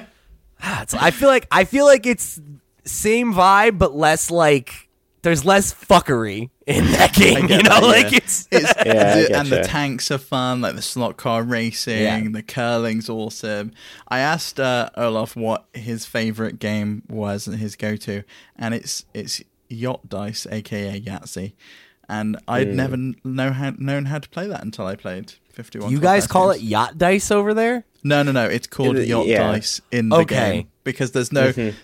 It's- 0.82 0.94
I 0.94 1.10
feel 1.10 1.28
like 1.28 1.46
I 1.50 1.64
feel 1.64 1.84
like 1.86 2.06
it's 2.06 2.40
same 2.84 3.32
vibe, 3.34 3.78
but 3.78 3.94
less 3.94 4.30
like 4.30 4.88
there's 5.22 5.44
less 5.44 5.74
fuckery 5.74 6.48
in 6.66 6.84
that 6.92 7.12
game. 7.14 7.48
You 7.48 7.58
know, 7.62 7.80
that, 7.80 7.82
like 7.82 8.12
yeah. 8.12 8.18
it's 8.18 8.48
It's, 8.52 8.72
Yeah, 8.86 9.14
the- 9.16 9.38
and 9.38 9.48
the 9.48 9.62
tanks 9.62 10.10
are 10.10 10.18
fun, 10.18 10.60
like 10.60 10.76
the 10.76 10.82
slot 10.82 11.16
car 11.16 11.42
racing, 11.42 12.02
Yeah. 12.02 12.22
the 12.30 12.42
curling's 12.42 13.08
awesome. 13.08 13.72
I 14.06 14.20
asked 14.20 14.60
uh, 14.60 14.90
Olaf 14.96 15.34
what 15.36 15.66
his 15.74 16.06
favorite 16.06 16.58
game 16.60 17.02
was 17.08 17.46
and 17.48 17.58
his 17.58 17.74
go-to, 17.76 18.22
and 18.56 18.74
it's 18.74 19.04
it's 19.12 19.42
Yacht 19.68 20.08
Dice, 20.08 20.46
aka 20.50 21.00
Yahtzee. 21.00 21.52
And 22.10 22.38
I'd 22.48 22.68
never 22.74 22.96
know 23.22 23.50
how, 23.52 23.74
known 23.76 24.06
how 24.06 24.18
to 24.18 24.28
play 24.30 24.46
that 24.46 24.62
until 24.64 24.86
I 24.86 24.96
played 24.96 25.34
51. 25.58 25.90
you 25.90 25.98
guys 25.98 26.26
call 26.28 26.52
games. 26.52 26.62
it 26.62 26.66
yacht 26.66 26.96
dice 26.98 27.30
over 27.32 27.52
there. 27.52 27.84
No, 28.04 28.22
no, 28.22 28.30
no. 28.30 28.44
It's 28.46 28.68
called 28.68 28.96
It- 28.96 29.08
Yacht 29.08 29.26
yeah. 29.26 29.50
Dice 29.52 29.80
in 29.90 30.08
the 30.08 30.16
Okay. 30.18 30.52
game 30.52 30.68
because 30.84 31.10
there's 31.10 31.32
no 31.32 31.50
th- 31.52 31.74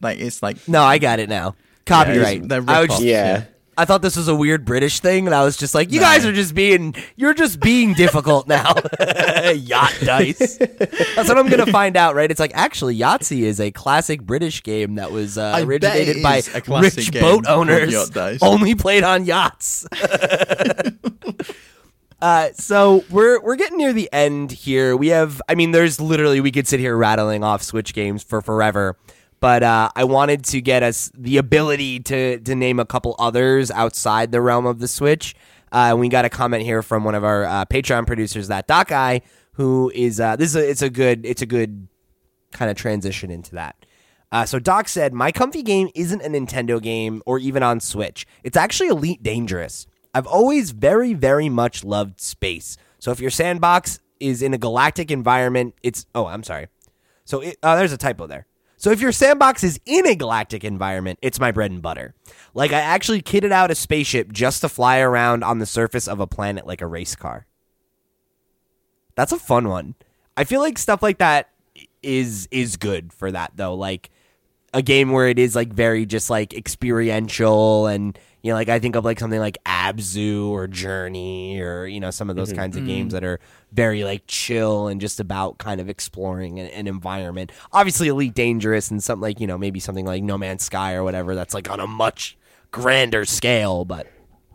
like 0.00 0.20
it's 0.20 0.40
like 0.40 0.56
No, 0.68 0.82
I 0.84 0.98
got 0.98 1.18
it 1.18 1.28
now. 1.28 1.56
Copyright. 1.84 2.48
they're 2.48 2.62
I, 2.68 2.86
just, 2.86 3.02
yeah. 3.02 3.44
I 3.76 3.84
thought 3.84 4.02
this 4.02 4.16
was 4.16 4.28
a 4.28 4.34
weird 4.34 4.64
British 4.64 4.98
thing, 5.00 5.26
and 5.26 5.34
I 5.34 5.44
was 5.44 5.56
just 5.56 5.72
like, 5.74 5.92
"You 5.92 6.00
guys 6.00 6.26
are 6.26 6.32
just 6.32 6.52
being, 6.52 6.96
you're 7.16 7.32
just 7.32 7.60
being 7.60 7.94
difficult 7.94 8.46
now." 8.48 8.74
Yacht 9.52 9.94
dice. 10.04 10.56
That's 10.58 11.28
what 11.28 11.38
I'm 11.38 11.48
gonna 11.48 11.66
find 11.66 11.96
out, 11.96 12.14
right? 12.16 12.28
It's 12.30 12.40
like 12.40 12.50
actually 12.54 12.96
Yahtzee 12.98 13.42
is 13.42 13.60
a 13.60 13.70
classic 13.70 14.22
British 14.22 14.62
game 14.64 14.96
that 14.96 15.10
was 15.12 15.38
uh, 15.38 15.60
originated 15.64 16.22
by 16.22 16.42
a 16.54 16.60
classic 16.60 16.96
rich 16.96 17.12
boat 17.20 17.44
called 17.44 17.46
owners, 17.46 17.92
Yacht 17.92 18.10
Dice. 18.12 18.38
only 18.42 18.74
played 18.74 19.02
on 19.04 19.24
yachts. 19.24 19.86
Uh, 22.20 22.48
so 22.54 23.04
we're 23.10 23.40
we're 23.40 23.56
getting 23.56 23.78
near 23.78 23.92
the 23.92 24.08
end 24.12 24.50
here. 24.50 24.96
We 24.96 25.08
have, 25.08 25.40
I 25.48 25.54
mean, 25.54 25.70
there's 25.70 26.00
literally 26.00 26.40
we 26.40 26.50
could 26.50 26.66
sit 26.66 26.80
here 26.80 26.96
rattling 26.96 27.44
off 27.44 27.62
Switch 27.62 27.94
games 27.94 28.24
for 28.24 28.40
forever, 28.42 28.96
but 29.38 29.62
uh, 29.62 29.90
I 29.94 30.04
wanted 30.04 30.44
to 30.46 30.60
get 30.60 30.82
us 30.82 31.12
the 31.16 31.36
ability 31.36 32.00
to 32.00 32.40
to 32.40 32.54
name 32.56 32.80
a 32.80 32.84
couple 32.84 33.14
others 33.18 33.70
outside 33.70 34.32
the 34.32 34.40
realm 34.40 34.66
of 34.66 34.80
the 34.80 34.88
Switch. 34.88 35.36
Uh, 35.70 35.94
we 35.96 36.08
got 36.08 36.24
a 36.24 36.30
comment 36.30 36.64
here 36.64 36.82
from 36.82 37.04
one 37.04 37.14
of 37.14 37.22
our 37.22 37.44
uh, 37.44 37.64
Patreon 37.66 38.06
producers, 38.06 38.48
that 38.48 38.66
Doc 38.66 38.88
Guy, 38.88 39.20
who 39.52 39.92
is 39.94 40.18
uh, 40.18 40.34
this 40.34 40.50
is 40.50 40.56
a, 40.56 40.68
it's 40.68 40.82
a 40.82 40.90
good 40.90 41.24
it's 41.24 41.42
a 41.42 41.46
good 41.46 41.86
kind 42.50 42.68
of 42.68 42.76
transition 42.76 43.30
into 43.30 43.54
that. 43.54 43.76
Uh, 44.32 44.44
so 44.44 44.58
Doc 44.58 44.88
said, 44.88 45.14
"My 45.14 45.30
comfy 45.30 45.62
game 45.62 45.88
isn't 45.94 46.20
a 46.20 46.28
Nintendo 46.28 46.82
game 46.82 47.22
or 47.26 47.38
even 47.38 47.62
on 47.62 47.78
Switch. 47.78 48.26
It's 48.42 48.56
actually 48.56 48.88
Elite 48.88 49.22
Dangerous. 49.22 49.86
I've 50.14 50.26
always 50.26 50.70
very, 50.70 51.14
very 51.14 51.48
much 51.48 51.84
loved 51.84 52.20
space. 52.20 52.76
So 52.98 53.10
if 53.10 53.20
your 53.20 53.30
sandbox 53.30 54.00
is 54.20 54.42
in 54.42 54.54
a 54.54 54.58
galactic 54.58 55.10
environment, 55.10 55.74
it's 55.82 56.06
oh, 56.14 56.26
I'm 56.26 56.42
sorry. 56.42 56.68
So 57.24 57.40
it, 57.40 57.58
uh, 57.62 57.76
there's 57.76 57.92
a 57.92 57.98
typo 57.98 58.26
there. 58.26 58.46
So 58.76 58.90
if 58.90 59.00
your 59.00 59.12
sandbox 59.12 59.64
is 59.64 59.80
in 59.84 60.06
a 60.06 60.14
galactic 60.14 60.62
environment, 60.62 61.18
it's 61.20 61.40
my 61.40 61.50
bread 61.50 61.72
and 61.72 61.82
butter. 61.82 62.14
Like 62.54 62.72
I 62.72 62.80
actually 62.80 63.22
kitted 63.22 63.50
out 63.50 63.72
a 63.72 63.74
spaceship 63.74 64.32
just 64.32 64.60
to 64.60 64.68
fly 64.68 65.00
around 65.00 65.42
on 65.42 65.58
the 65.58 65.66
surface 65.66 66.06
of 66.06 66.20
a 66.20 66.28
planet 66.28 66.66
like 66.66 66.80
a 66.80 66.86
race 66.86 67.16
car. 67.16 67.46
That's 69.16 69.32
a 69.32 69.38
fun 69.38 69.68
one. 69.68 69.96
I 70.36 70.44
feel 70.44 70.60
like 70.60 70.78
stuff 70.78 71.02
like 71.02 71.18
that 71.18 71.50
is 72.02 72.48
is 72.52 72.76
good 72.76 73.12
for 73.12 73.32
that 73.32 73.52
though. 73.56 73.74
Like 73.74 74.10
a 74.72 74.80
game 74.80 75.10
where 75.10 75.26
it 75.26 75.40
is 75.40 75.56
like 75.56 75.72
very 75.72 76.06
just 76.06 76.30
like 76.30 76.54
experiential 76.54 77.88
and 77.88 78.16
you 78.42 78.50
know 78.50 78.56
like 78.56 78.68
I 78.68 78.78
think 78.78 78.96
of 78.96 79.04
like 79.04 79.18
something 79.18 79.40
like 79.40 79.58
Abzu 79.64 80.48
or 80.48 80.66
Journey 80.66 81.60
or 81.60 81.86
you 81.86 82.00
know 82.00 82.10
some 82.10 82.30
of 82.30 82.36
those 82.36 82.52
kinds 82.52 82.76
of 82.76 82.86
games 82.86 83.12
that 83.12 83.24
are 83.24 83.40
very 83.72 84.04
like 84.04 84.24
chill 84.26 84.88
and 84.88 85.00
just 85.00 85.20
about 85.20 85.58
kind 85.58 85.80
of 85.80 85.88
exploring 85.88 86.58
an, 86.58 86.66
an 86.68 86.86
environment. 86.86 87.52
Obviously 87.72 88.08
Elite 88.08 88.34
Dangerous 88.34 88.90
and 88.90 89.02
something 89.02 89.22
like 89.22 89.40
you 89.40 89.46
know 89.46 89.58
maybe 89.58 89.80
something 89.80 90.06
like 90.06 90.22
No 90.22 90.38
Man's 90.38 90.64
Sky 90.64 90.94
or 90.94 91.02
whatever 91.02 91.34
that's 91.34 91.54
like 91.54 91.70
on 91.70 91.80
a 91.80 91.86
much 91.86 92.36
grander 92.70 93.24
scale 93.24 93.84
but 93.84 94.06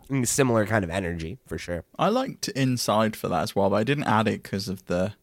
mm, 0.08 0.26
similar 0.26 0.66
kind 0.66 0.84
of 0.84 0.90
energy 0.90 1.38
for 1.46 1.58
sure. 1.58 1.84
I 1.98 2.08
liked 2.08 2.48
Inside 2.48 3.16
for 3.16 3.28
that 3.28 3.42
as 3.42 3.56
well, 3.56 3.70
but 3.70 3.76
I 3.76 3.84
didn't 3.84 4.04
add 4.04 4.28
it 4.28 4.42
because 4.42 4.68
of 4.68 4.86
the 4.86 5.14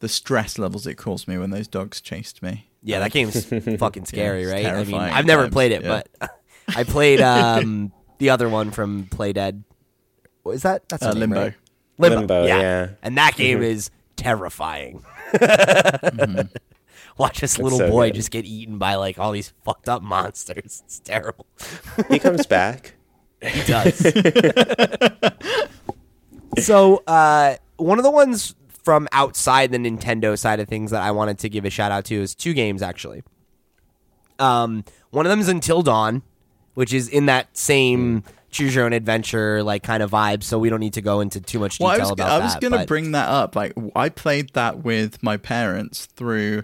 the 0.00 0.08
stress 0.08 0.58
levels 0.58 0.86
it 0.86 0.94
caused 0.94 1.26
me 1.26 1.38
when 1.38 1.50
those 1.50 1.68
dogs 1.68 2.00
chased 2.00 2.42
me. 2.42 2.68
Yeah, 2.82 3.00
that 3.00 3.12
game's 3.12 3.44
fucking 3.78 4.04
scary, 4.04 4.42
it's 4.42 4.52
right? 4.52 4.66
I 4.66 4.84
mean, 4.84 4.94
I've 4.94 5.26
never 5.26 5.44
times, 5.44 5.52
played 5.52 5.72
it, 5.72 5.82
yeah. 5.82 6.02
but 6.20 6.30
I 6.74 6.84
played 6.84 7.20
um, 7.20 7.92
the 8.18 8.30
other 8.30 8.48
one 8.48 8.70
from 8.70 9.04
Playdead. 9.04 9.62
What 10.42 10.52
is 10.52 10.62
that? 10.62 10.88
That's 10.88 11.02
the 11.02 11.10
Uh, 11.10 11.12
name, 11.14 11.20
Limbo. 11.20 11.40
right? 11.40 11.54
Limbo. 11.98 12.18
Limbo, 12.18 12.46
yeah. 12.46 12.60
yeah. 12.60 12.88
And 13.02 13.16
that 13.18 13.36
game 13.36 13.62
is 13.62 13.90
terrifying. 14.16 15.02
Watch 17.18 17.40
this 17.40 17.58
little 17.58 17.78
so 17.78 17.88
boy 17.90 18.08
good. 18.08 18.14
just 18.16 18.30
get 18.30 18.44
eaten 18.44 18.76
by 18.78 18.96
like 18.96 19.18
all 19.18 19.32
these 19.32 19.52
fucked 19.64 19.88
up 19.88 20.02
monsters. 20.02 20.82
It's 20.86 20.98
terrible. 21.00 21.46
He 22.10 22.18
comes 22.18 22.46
back. 22.46 22.94
He 23.42 23.62
does. 23.64 23.98
so, 26.58 27.02
uh, 27.06 27.56
one 27.76 27.98
of 27.98 28.02
the 28.04 28.10
ones 28.10 28.54
from 28.82 29.08
outside 29.12 29.70
the 29.72 29.78
Nintendo 29.78 30.38
side 30.38 30.58
of 30.60 30.68
things 30.68 30.90
that 30.90 31.02
I 31.02 31.10
wanted 31.10 31.38
to 31.40 31.48
give 31.48 31.64
a 31.64 31.70
shout 31.70 31.92
out 31.92 32.04
to 32.06 32.14
is 32.14 32.34
two 32.34 32.54
games 32.54 32.82
actually. 32.82 33.22
Um, 34.38 34.84
one 35.10 35.26
of 35.26 35.30
them 35.30 35.40
is 35.40 35.48
Until 35.48 35.82
Dawn, 35.82 36.22
which 36.76 36.92
is 36.94 37.08
in 37.08 37.26
that 37.26 37.48
same 37.56 38.22
choose 38.50 38.74
your 38.74 38.84
own 38.86 38.92
adventure 38.94 39.62
like 39.62 39.82
kind 39.82 40.02
of 40.02 40.10
vibe. 40.12 40.42
So 40.42 40.58
we 40.58 40.70
don't 40.70 40.80
need 40.80 40.94
to 40.94 41.02
go 41.02 41.20
into 41.20 41.40
too 41.40 41.58
much 41.58 41.78
detail 41.78 41.88
Well, 41.88 41.96
I 41.96 41.98
was, 42.00 42.10
about 42.10 42.30
I 42.30 42.44
was 42.44 42.52
that. 42.54 42.62
gonna 42.62 42.76
but- 42.78 42.88
bring 42.88 43.10
that 43.12 43.28
up. 43.28 43.54
Like, 43.56 43.72
I 43.94 44.08
played 44.08 44.54
that 44.54 44.84
with 44.84 45.22
my 45.22 45.36
parents 45.36 46.06
through 46.06 46.62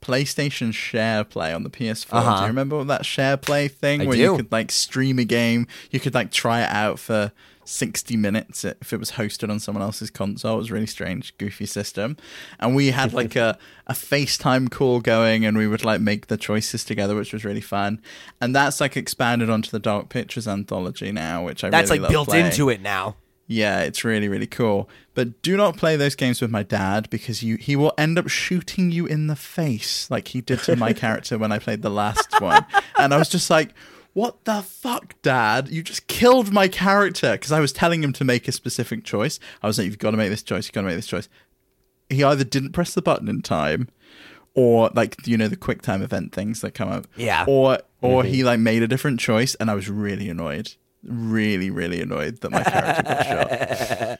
PlayStation 0.00 0.72
Share 0.72 1.24
Play 1.24 1.52
on 1.52 1.62
the 1.62 1.70
PS4. 1.70 2.06
Uh-huh. 2.12 2.36
Do 2.36 2.42
you 2.42 2.46
remember 2.48 2.82
that 2.84 3.04
Share 3.06 3.36
Play 3.36 3.68
thing 3.68 4.02
I 4.02 4.04
where 4.06 4.16
do. 4.16 4.22
you 4.22 4.36
could 4.36 4.52
like 4.52 4.70
stream 4.70 5.18
a 5.18 5.24
game? 5.24 5.66
You 5.90 6.00
could 6.00 6.14
like 6.14 6.30
try 6.30 6.60
it 6.62 6.70
out 6.70 6.98
for 6.98 7.32
60 7.64 8.16
minutes 8.16 8.64
if 8.64 8.92
it 8.92 8.98
was 8.98 9.12
hosted 9.12 9.50
on 9.50 9.58
someone 9.60 9.82
else's 9.82 10.10
console. 10.10 10.56
It 10.56 10.58
was 10.58 10.70
a 10.70 10.74
really 10.74 10.86
strange, 10.86 11.36
goofy 11.38 11.66
system. 11.66 12.16
And 12.58 12.74
we 12.74 12.90
had 12.90 13.12
like 13.12 13.36
a, 13.36 13.58
a 13.86 13.92
FaceTime 13.92 14.70
call 14.70 15.00
going 15.00 15.44
and 15.44 15.56
we 15.56 15.66
would 15.66 15.84
like 15.84 16.00
make 16.00 16.26
the 16.26 16.36
choices 16.36 16.84
together, 16.84 17.14
which 17.14 17.32
was 17.32 17.44
really 17.44 17.60
fun. 17.60 18.00
And 18.40 18.54
that's 18.54 18.80
like 18.80 18.96
expanded 18.96 19.50
onto 19.50 19.70
the 19.70 19.78
Dark 19.78 20.08
Pictures 20.08 20.48
anthology 20.48 21.12
now, 21.12 21.44
which 21.44 21.64
I 21.64 21.70
that's 21.70 21.90
really 21.90 22.00
like 22.00 22.10
built 22.10 22.28
playing. 22.28 22.46
into 22.46 22.68
it 22.68 22.80
now. 22.80 23.16
Yeah, 23.46 23.80
it's 23.82 24.04
really 24.04 24.28
really 24.28 24.46
cool. 24.46 24.88
But 25.12 25.42
do 25.42 25.56
not 25.56 25.76
play 25.76 25.96
those 25.96 26.14
games 26.14 26.40
with 26.40 26.50
my 26.50 26.62
dad 26.62 27.10
because 27.10 27.42
you 27.42 27.56
he 27.56 27.76
will 27.76 27.92
end 27.98 28.18
up 28.18 28.28
shooting 28.28 28.90
you 28.90 29.06
in 29.06 29.26
the 29.26 29.36
face 29.36 30.10
like 30.10 30.28
he 30.28 30.40
did 30.40 30.60
to 30.60 30.76
my 30.76 30.92
character 31.04 31.36
when 31.36 31.52
I 31.52 31.58
played 31.58 31.82
the 31.82 31.90
last 31.90 32.40
one. 32.40 32.64
And 32.98 33.12
I 33.12 33.18
was 33.18 33.28
just 33.28 33.50
like, 33.50 33.74
"What 34.14 34.44
the 34.44 34.62
fuck, 34.62 35.14
dad? 35.22 35.68
You 35.68 35.82
just 35.82 36.06
killed 36.06 36.52
my 36.52 36.66
character." 36.66 37.32
Because 37.32 37.52
I 37.52 37.60
was 37.60 37.72
telling 37.72 38.02
him 38.02 38.12
to 38.14 38.24
make 38.24 38.48
a 38.48 38.52
specific 38.52 39.04
choice. 39.04 39.38
I 39.62 39.66
was 39.66 39.78
like, 39.78 39.84
"You've 39.84 39.98
got 39.98 40.12
to 40.12 40.16
make 40.16 40.30
this 40.30 40.42
choice. 40.42 40.66
You've 40.66 40.72
got 40.72 40.80
to 40.82 40.88
make 40.88 40.96
this 40.96 41.06
choice." 41.06 41.28
He 42.08 42.24
either 42.24 42.44
didn't 42.44 42.72
press 42.72 42.94
the 42.94 43.02
button 43.02 43.28
in 43.28 43.42
time 43.42 43.88
or 44.54 44.90
like 44.94 45.26
you 45.26 45.36
know 45.36 45.48
the 45.48 45.56
quick 45.56 45.82
time 45.82 46.02
event 46.02 46.32
things 46.32 46.60
that 46.62 46.72
come 46.72 46.88
up. 46.88 47.06
Yeah. 47.16 47.44
Or 47.46 47.78
or 48.00 48.24
he 48.24 48.44
like 48.44 48.60
made 48.60 48.82
a 48.82 48.88
different 48.88 49.20
choice 49.20 49.54
and 49.56 49.70
I 49.70 49.74
was 49.74 49.90
really 49.90 50.28
annoyed. 50.28 50.72
Really, 51.02 51.70
really 51.70 52.00
annoyed 52.00 52.40
that 52.40 52.50
my 52.50 52.62
character 52.62 53.02
got 53.02 54.18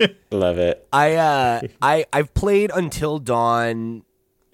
shot. 0.00 0.10
Love 0.30 0.58
it. 0.58 0.86
I 0.92 1.14
uh 1.14 1.60
I 1.82 2.06
I've 2.12 2.32
played 2.34 2.70
Until 2.74 3.18
Dawn 3.18 4.04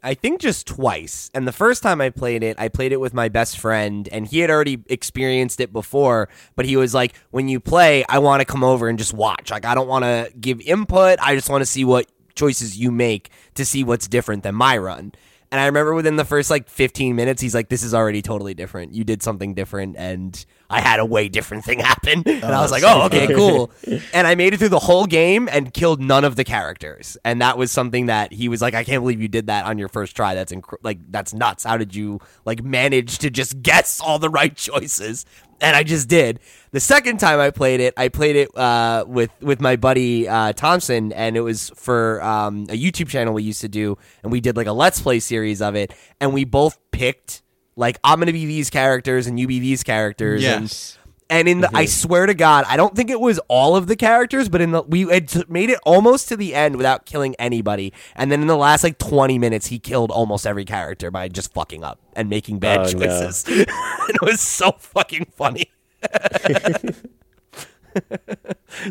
I 0.05 0.13
think 0.13 0.41
just 0.41 0.67
twice. 0.67 1.31
And 1.35 1.49
the 1.49 1.53
first 1.53 1.83
time 1.83 2.03
I 2.03 2.11
played 2.11 2.43
it, 2.43 2.61
I 2.61 2.69
played 2.69 2.93
it 2.93 3.01
with 3.01 3.15
my 3.15 3.31
best 3.31 3.59
friend 3.59 4.07
and 4.13 4.27
he 4.27 4.41
had 4.41 4.51
already 4.51 4.85
experienced 4.89 5.61
it 5.61 5.73
before, 5.73 6.29
but 6.57 6.67
he 6.67 6.77
was 6.77 6.93
like, 6.93 7.15
"When 7.31 7.49
you 7.49 7.59
play, 7.59 8.05
I 8.09 8.19
want 8.19 8.43
to 8.43 8.45
come 8.45 8.63
over 8.63 8.87
and 8.89 8.99
just 8.99 9.15
watch. 9.15 9.51
Like 9.51 9.65
I 9.65 9.75
don't 9.75 9.89
want 9.89 10.05
to 10.05 10.31
give 10.39 10.61
input. 10.61 11.19
I 11.21 11.35
just 11.35 11.49
want 11.49 11.63
to 11.63 11.67
see 11.67 11.85
what 11.87 12.07
choices 12.35 12.77
you 12.77 12.91
make 12.91 13.31
to 13.55 13.65
see 13.65 13.83
what's 13.83 14.07
different 14.07 14.43
than 14.43 14.55
my 14.55 14.77
run." 14.77 15.13
And 15.55 15.61
I 15.61 15.67
remember 15.67 15.95
within 15.95 16.17
the 16.17 16.25
first 16.25 16.51
like 16.51 16.69
15 16.69 17.15
minutes, 17.15 17.41
he's 17.41 17.55
like, 17.55 17.69
"This 17.69 17.85
is 17.85 17.95
already 17.95 18.23
totally 18.23 18.55
different. 18.55 18.93
You 18.93 19.05
did 19.05 19.23
something 19.23 19.55
different, 19.55 19.95
and 19.97 20.45
I 20.69 20.81
had 20.81 20.99
a 20.99 21.05
way 21.05 21.29
different 21.29 21.65
thing 21.65 21.79
happen." 21.79 22.25
And 22.35 22.45
I 22.45 22.61
was 22.61 22.73
oh, 22.73 22.75
like, 22.75 22.83
"Oh, 22.85 23.03
okay, 23.03 23.33
cool." 23.33 23.71
and 24.13 24.27
I 24.27 24.35
made 24.35 24.53
it 24.53 24.57
through 24.57 24.71
the 24.71 24.81
whole 24.81 25.07
game 25.07 25.49
and 25.49 25.73
killed 25.73 26.03
none 26.03 26.25
of 26.25 26.35
the 26.35 26.43
characters. 26.43 27.17
And 27.25 27.41
that 27.41 27.57
was 27.57 27.71
something 27.71 28.07
that 28.07 28.33
he 28.33 28.49
was 28.49 28.61
like, 28.61 28.75
"I 28.75 28.83
can't 28.83 29.01
believe 29.01 29.23
you 29.23 29.29
did 29.29 29.47
that 29.47 29.65
on 29.65 29.79
your 29.79 29.89
first 29.89 30.17
try. 30.17 30.35
That's 30.35 30.53
inc- 30.53 30.77
like 30.83 30.99
that's 31.13 31.33
nuts. 31.33 31.63
How 31.63 31.77
did 31.77 31.95
you 31.95 32.19
like 32.45 32.65
manage 32.65 33.19
to 33.19 33.31
just 33.31 33.63
guess 33.63 34.01
all 34.01 34.19
the 34.19 34.31
right 34.31 34.57
choices?" 34.57 35.25
And 35.65 35.75
I 35.77 35.83
just 35.83 36.09
did. 36.09 36.41
The 36.73 36.81
second 36.81 37.19
time 37.21 37.41
I 37.41 37.51
played 37.51 37.81
it, 37.81 37.95
I 37.97 38.09
played 38.09 38.37
it 38.37 38.57
uh, 38.57 39.05
with 39.07 39.31
with 39.41 39.61
my 39.61 39.77
buddy 39.77 40.29
uh, 40.29 40.53
Thompson, 40.53 41.13
and 41.13 41.37
it 41.37 41.41
was 41.41 41.71
for 41.77 42.23
um, 42.23 42.65
a 42.69 42.77
YouTube 42.79 43.09
channel 43.09 43.33
we 43.35 43.43
used 43.43 43.61
to 43.63 43.69
do, 43.69 43.97
and 44.23 44.31
we 44.31 44.41
did 44.41 44.57
like 44.57 44.67
a 44.67 44.73
Let's 44.73 45.01
Play 45.01 45.21
series 45.21 45.63
of 45.63 45.75
it, 45.75 45.93
and 46.21 46.33
we 46.35 46.45
both 46.45 46.79
picked 46.91 47.43
like 47.77 47.99
I'm 48.05 48.19
gonna 48.19 48.33
be 48.33 48.47
these 48.47 48.71
characters 48.71 49.27
and 49.27 49.39
you 49.41 49.47
be 49.47 49.59
these 49.61 49.83
characters, 49.83 50.43
Yes. 50.43 50.97
and 51.04 51.04
in 51.31 51.63
the, 51.63 51.71
I 51.75 51.87
swear 51.87 52.27
to 52.27 52.35
God, 52.35 52.65
I 52.69 52.77
don't 52.77 52.95
think 52.95 53.11
it 53.11 53.21
was 53.21 53.39
all 53.49 53.77
of 53.77 53.87
the 53.87 53.97
characters, 53.97 54.49
but 54.49 54.61
in 54.61 54.73
the 54.73 54.83
we 54.83 55.03
had 55.03 55.49
made 55.51 55.71
it 55.71 55.79
almost 55.85 56.29
to 56.29 56.37
the 56.37 56.55
end 56.55 56.77
without 56.77 57.07
killing 57.07 57.35
anybody, 57.39 57.93
and 58.15 58.31
then 58.31 58.41
in 58.43 58.47
the 58.47 58.57
last 58.57 58.85
like 58.85 58.99
twenty 58.99 59.39
minutes, 59.39 59.67
he 59.69 59.79
killed 59.79 60.11
almost 60.11 60.47
every 60.47 60.65
character 60.65 61.11
by 61.11 61.29
just 61.29 61.53
fucking 61.55 61.83
up 61.83 61.99
and 62.15 62.29
making 62.29 62.59
bad 62.59 62.81
Oh, 62.81 62.83
no. 62.85 62.89
choices. 62.91 63.45
it 63.49 64.23
was 64.23 64.41
so 64.41 64.73
fucking 64.73 65.27
funny. 65.35 65.73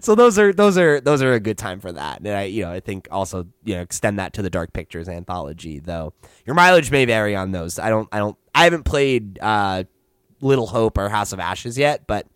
so 0.01 0.15
those 0.15 0.39
are 0.39 0.53
those 0.53 0.77
are 0.77 1.01
those 1.01 1.21
are 1.21 1.33
a 1.33 1.39
good 1.39 1.57
time 1.57 1.79
for 1.79 1.91
that, 1.91 2.19
and 2.19 2.29
I 2.29 2.43
you 2.43 2.63
know 2.63 2.71
I 2.71 2.79
think 2.79 3.07
also 3.11 3.47
you 3.63 3.75
know 3.75 3.81
extend 3.81 4.17
that 4.19 4.33
to 4.33 4.41
the 4.41 4.49
Dark 4.49 4.73
Pictures 4.73 5.09
anthology. 5.09 5.79
Though 5.79 6.13
your 6.45 6.55
mileage 6.55 6.89
may 6.89 7.05
vary 7.05 7.35
on 7.35 7.51
those. 7.51 7.79
I 7.79 7.89
don't 7.89 8.07
I 8.11 8.19
don't 8.19 8.37
I 8.55 8.63
haven't 8.63 8.83
played 8.83 9.39
uh, 9.41 9.83
Little 10.43 10.67
Hope 10.67 10.97
or 10.97 11.09
House 11.09 11.33
of 11.33 11.39
Ashes 11.39 11.77
yet, 11.77 12.05
but 12.07 12.27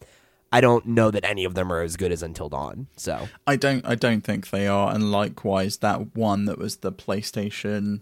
I 0.52 0.62
don't 0.62 0.86
know 0.86 1.12
that 1.12 1.26
any 1.26 1.44
of 1.46 1.54
them 1.56 1.72
are 1.72 1.82
as 1.82 1.98
good 1.98 2.12
as 2.12 2.24
Until 2.24 2.50
Dawn. 2.50 2.88
So 2.96 3.28
I 3.46 3.56
don't 3.56 3.86
I 3.86 3.96
don't 3.96 4.22
think 4.22 4.50
they 4.50 4.68
are, 4.68 4.94
and 4.94 5.12
likewise 5.12 5.78
that 5.78 6.16
one 6.16 6.46
that 6.46 6.58
was 6.58 6.78
the 6.78 6.92
PlayStation 6.92 8.02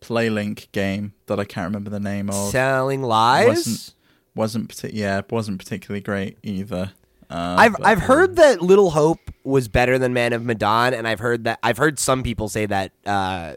PlayLink 0.00 0.70
game 0.72 1.12
that 1.26 1.40
I 1.40 1.44
can't 1.44 1.66
remember 1.66 1.90
the 1.90 2.00
name 2.00 2.28
of 2.28 2.50
selling 2.50 3.02
lies. 3.02 3.46
wasn't 3.48 3.94
wasn't 4.34 4.68
partic- 4.68 4.90
yeah 4.92 5.22
wasn't 5.30 5.58
particularly 5.58 6.00
great 6.02 6.38
either. 6.42 6.92
Uh, 7.30 7.56
I've 7.58 7.72
but- 7.72 7.86
I've 7.86 8.00
heard 8.02 8.36
that 8.36 8.62
Little 8.62 8.90
Hope 8.90 9.18
was 9.42 9.66
better 9.68 9.98
than 9.98 10.12
Man 10.12 10.32
of 10.32 10.44
Medan, 10.44 10.92
and 10.94 11.08
I've 11.08 11.20
heard 11.20 11.44
that 11.44 11.58
I've 11.62 11.78
heard 11.78 11.98
some 11.98 12.22
people 12.22 12.48
say 12.48 12.66
that 12.66 12.92
uh, 13.04 13.54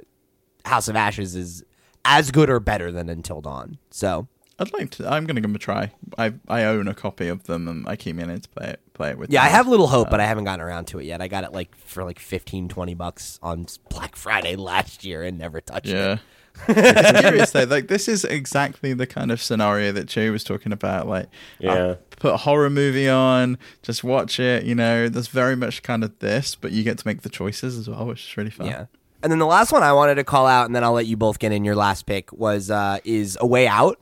House 0.66 0.88
of 0.88 0.96
Ashes 0.96 1.36
is 1.36 1.64
as 2.06 2.32
good 2.32 2.50
or 2.50 2.60
better 2.60 2.92
than 2.92 3.10
Until 3.10 3.42
Dawn. 3.42 3.78
So 3.92 4.28
I'd 4.60 4.74
like 4.74 4.92
to. 4.92 5.06
I'm 5.10 5.26
gonna 5.26 5.40
give 5.42 5.50
them 5.50 5.56
a 5.56 5.60
try. 5.60 5.92
I 6.18 6.34
I 6.48 6.64
own 6.66 6.88
a 6.88 6.94
copy 6.94 7.28
of 7.28 7.44
them, 7.46 7.68
and 7.68 7.88
I 7.88 7.96
keep 7.96 8.16
meaning 8.16 8.40
to 8.40 8.50
play 8.50 8.68
it 8.68 8.82
play 8.94 9.12
it 9.12 9.18
with. 9.18 9.32
yeah, 9.32 9.42
I 9.42 9.46
them. 9.46 9.54
have 9.56 9.68
Little 9.68 9.88
Hope, 9.88 10.10
but 10.10 10.20
I 10.20 10.26
haven't 10.26 10.44
gotten 10.44 10.62
around 10.62 10.86
to 10.88 11.00
it 11.00 11.06
yet. 11.06 11.22
I 11.22 11.28
got 11.28 11.44
it 11.46 11.52
like 11.54 11.76
for 11.78 12.04
like 12.04 12.20
15, 12.20 12.68
20 12.70 12.94
bucks 12.96 13.40
on 13.42 13.66
Black 13.90 14.16
Friday 14.16 14.56
last 14.56 15.04
year 15.06 15.24
and 15.24 15.38
never 15.38 15.62
touched 15.62 15.88
it. 15.88 15.94
Yeah. 15.94 16.18
it's 16.68 17.22
curious 17.22 17.52
though, 17.52 17.64
like 17.64 17.88
this 17.88 18.10
is 18.10 18.26
exactly 18.26 18.92
the 18.94 19.08
kind 19.08 19.32
of 19.32 19.42
scenario 19.42 19.94
that 19.94 20.08
Jay 20.08 20.30
was 20.30 20.44
talking 20.44 20.74
about. 20.74 21.08
Like, 21.08 21.28
Yeah. 21.60 21.74
uh, 21.74 21.96
put 22.18 22.34
a 22.34 22.38
horror 22.38 22.70
movie 22.70 23.08
on, 23.08 23.58
just 23.82 24.04
watch 24.04 24.42
it. 24.42 24.66
You 24.66 24.76
know, 24.76 25.08
there's 25.08 25.30
very 25.30 25.56
much 25.56 25.84
kind 25.84 26.04
of 26.04 26.20
this, 26.20 26.56
but 26.56 26.72
you 26.74 26.84
get 26.84 26.98
to 26.98 27.08
make 27.08 27.22
the 27.22 27.30
choices 27.30 27.78
as 27.78 27.88
well, 27.88 28.06
which 28.08 28.26
is 28.30 28.36
really 28.36 28.50
fun. 28.50 28.68
Yeah. 28.68 28.86
And 29.24 29.32
then 29.32 29.40
the 29.40 29.46
last 29.46 29.72
one 29.72 29.84
I 29.84 29.94
wanted 29.94 30.16
to 30.16 30.24
call 30.26 30.48
out, 30.48 30.66
and 30.66 30.76
then 30.76 30.84
I'll 30.84 30.92
let 30.94 31.06
you 31.06 31.16
both 31.16 31.40
get 31.40 31.52
in 31.54 31.64
your 31.64 31.76
last 31.76 32.06
pick 32.06 32.32
was 32.34 32.70
uh, 32.72 33.00
is 33.06 33.38
a 33.40 33.48
way 33.48 33.68
out. 33.68 33.98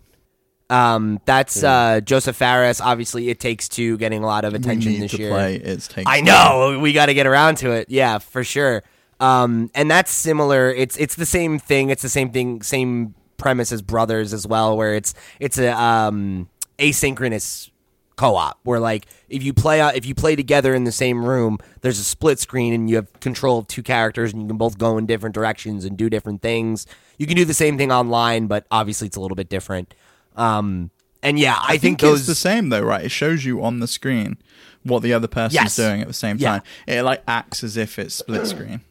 Um, 0.70 1.22
that's 1.26 1.64
uh, 1.64 2.02
Joseph 2.02 2.36
Fares. 2.36 2.82
Obviously, 2.82 3.30
it 3.30 3.40
takes 3.40 3.70
two, 3.70 3.98
getting 3.98 4.24
a 4.24 4.26
lot 4.26 4.44
of 4.44 4.54
we 4.54 4.60
attention 4.60 4.92
need 4.94 5.02
this 5.04 5.12
to 5.12 5.18
year. 5.18 5.30
play. 5.30 5.56
It's 5.56 5.88
takes. 5.88 6.10
I 6.10 6.22
know 6.22 6.80
we 6.82 6.94
got 6.94 7.06
to 7.06 7.14
get 7.14 7.26
around 7.26 7.58
to 7.60 7.72
it. 7.72 7.90
Yeah, 7.90 8.18
for 8.20 8.44
sure. 8.44 8.84
Um, 9.20 9.72
and 9.74 9.90
that's 9.90 10.12
similar. 10.12 10.70
It's 10.70 10.98
it's 10.98 11.16
the 11.16 11.26
same 11.26 11.58
thing. 11.60 11.90
It's 11.90 12.02
the 12.02 12.10
same 12.10 12.32
thing. 12.32 12.62
Same 12.62 13.16
premise 13.38 13.72
as 13.72 13.82
Brothers 13.82 14.34
as 14.34 14.46
well, 14.46 14.76
where 14.76 14.94
it's 14.94 15.14
it's 15.40 15.58
a 15.58 15.72
um, 15.80 16.50
asynchronous 16.78 17.70
co-op 18.18 18.58
where 18.64 18.80
like 18.80 19.06
if 19.30 19.44
you 19.44 19.54
play 19.54 19.80
uh, 19.80 19.92
if 19.94 20.04
you 20.04 20.16
play 20.16 20.36
together 20.36 20.74
in 20.74 20.86
the 20.86 20.92
same 20.92 21.24
room 21.24 21.60
there's 21.82 22.00
a 22.00 22.04
split 22.04 22.40
screen 22.40 22.74
and 22.74 22.90
you 22.90 22.96
have 22.96 23.20
control 23.20 23.60
of 23.60 23.68
two 23.68 23.84
characters 23.84 24.34
and 24.34 24.42
you 24.42 24.48
can 24.48 24.58
both 24.58 24.80
go 24.80 24.98
in 24.98 25.06
different 25.06 25.36
directions 25.36 25.86
and 25.86 25.96
do 25.96 26.10
different 26.10 26.42
things 26.42 26.88
you 27.20 27.28
can 27.28 27.36
do 27.36 27.46
the 27.46 27.54
same 27.54 27.78
thing 27.78 27.92
online 27.92 28.48
but 28.48 28.66
obviously 28.72 29.06
it's 29.06 29.18
a 29.18 29.22
little 29.22 29.36
bit 29.36 29.50
different 29.50 29.94
um 30.38 30.92
and 31.24 31.38
yeah 31.40 31.56
i, 31.60 31.74
I 31.74 31.78
think, 31.78 32.00
those 32.00 32.20
it's 32.20 32.28
the 32.28 32.36
same 32.36 32.70
though, 32.70 32.82
right? 32.82 33.06
It 33.06 33.10
shows 33.12 33.44
you 33.44 33.64
on 33.64 33.80
the 33.80 33.88
screen 33.88 34.38
what 34.84 35.02
the 35.02 35.12
other 35.14 35.28
person's 35.28 35.54
Yes. 35.56 35.76
doing 35.76 36.02
at 36.02 36.08
the 36.08 36.14
same 36.14 36.38
Yeah. 36.38 36.52
time. 36.60 36.62
It 36.88 37.02
like 37.04 37.22
acts 37.28 37.64
as 37.64 37.76
if 37.76 38.00
it's 38.00 38.16
split 38.16 38.48
screen. 38.48 38.82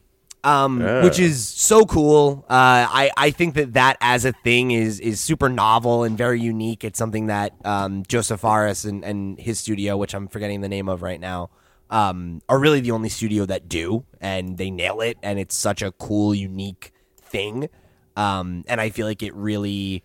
um, 0.44 0.80
which 1.02 1.18
is 1.18 1.46
so 1.48 1.84
cool. 1.86 2.44
Uh, 2.48 2.86
I 2.88 3.10
I 3.16 3.30
think 3.30 3.54
that 3.54 3.72
that 3.74 3.96
as 4.00 4.24
a 4.24 4.32
thing 4.44 4.70
is 4.70 5.00
is 5.00 5.20
super 5.20 5.48
novel 5.48 6.04
and 6.04 6.16
very 6.18 6.40
unique. 6.40 6.84
It's 6.84 6.98
something 6.98 7.26
that 7.26 7.52
um, 7.64 8.02
Joseph 8.06 8.40
Fares 8.40 8.84
and, 8.84 9.04
and 9.04 9.38
his 9.40 9.58
studio, 9.58 9.96
which 9.96 10.14
I'm 10.14 10.28
forgetting 10.28 10.60
the 10.60 10.68
name 10.68 10.88
of 10.88 11.02
right 11.02 11.18
now, 11.20 11.50
um, 11.90 12.42
are 12.48 12.58
really 12.60 12.80
the 12.80 12.90
only 12.92 13.08
studio 13.08 13.44
that 13.46 13.68
do, 13.68 14.04
and 14.20 14.56
they 14.58 14.70
nail 14.70 15.00
it. 15.00 15.16
And 15.22 15.38
it's 15.40 15.56
such 15.56 15.82
a 15.82 15.90
cool, 15.92 16.32
unique 16.34 16.92
thing. 17.20 17.68
Um, 18.16 18.64
and 18.68 18.80
I 18.80 18.90
feel 18.90 19.06
like 19.06 19.22
it 19.24 19.34
really 19.34 20.02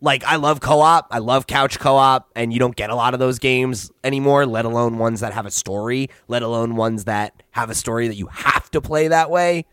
like 0.00 0.24
I 0.24 0.36
love 0.36 0.60
co-op, 0.60 1.06
I 1.10 1.18
love 1.18 1.46
couch 1.46 1.78
co-op, 1.78 2.28
and 2.36 2.52
you 2.52 2.58
don't 2.58 2.76
get 2.76 2.90
a 2.90 2.94
lot 2.94 3.14
of 3.14 3.20
those 3.20 3.38
games 3.38 3.90
anymore, 4.04 4.44
let 4.46 4.64
alone 4.64 4.98
ones 4.98 5.20
that 5.20 5.32
have 5.32 5.46
a 5.46 5.50
story, 5.50 6.10
let 6.28 6.42
alone 6.42 6.76
ones 6.76 7.04
that 7.04 7.42
have 7.52 7.70
a 7.70 7.74
story 7.74 8.08
that 8.08 8.16
you 8.16 8.26
have 8.26 8.70
to 8.72 8.80
play 8.80 9.08
that 9.08 9.30
way. 9.30 9.64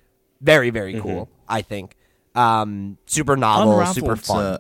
Very, 0.42 0.70
very 0.70 1.00
cool, 1.00 1.30
I 1.48 1.62
think. 1.62 1.96
Um, 2.36 2.98
super 3.06 3.36
novel, 3.38 3.86
super 3.94 4.16
fun. 4.16 4.44
Uh, 4.46 4.58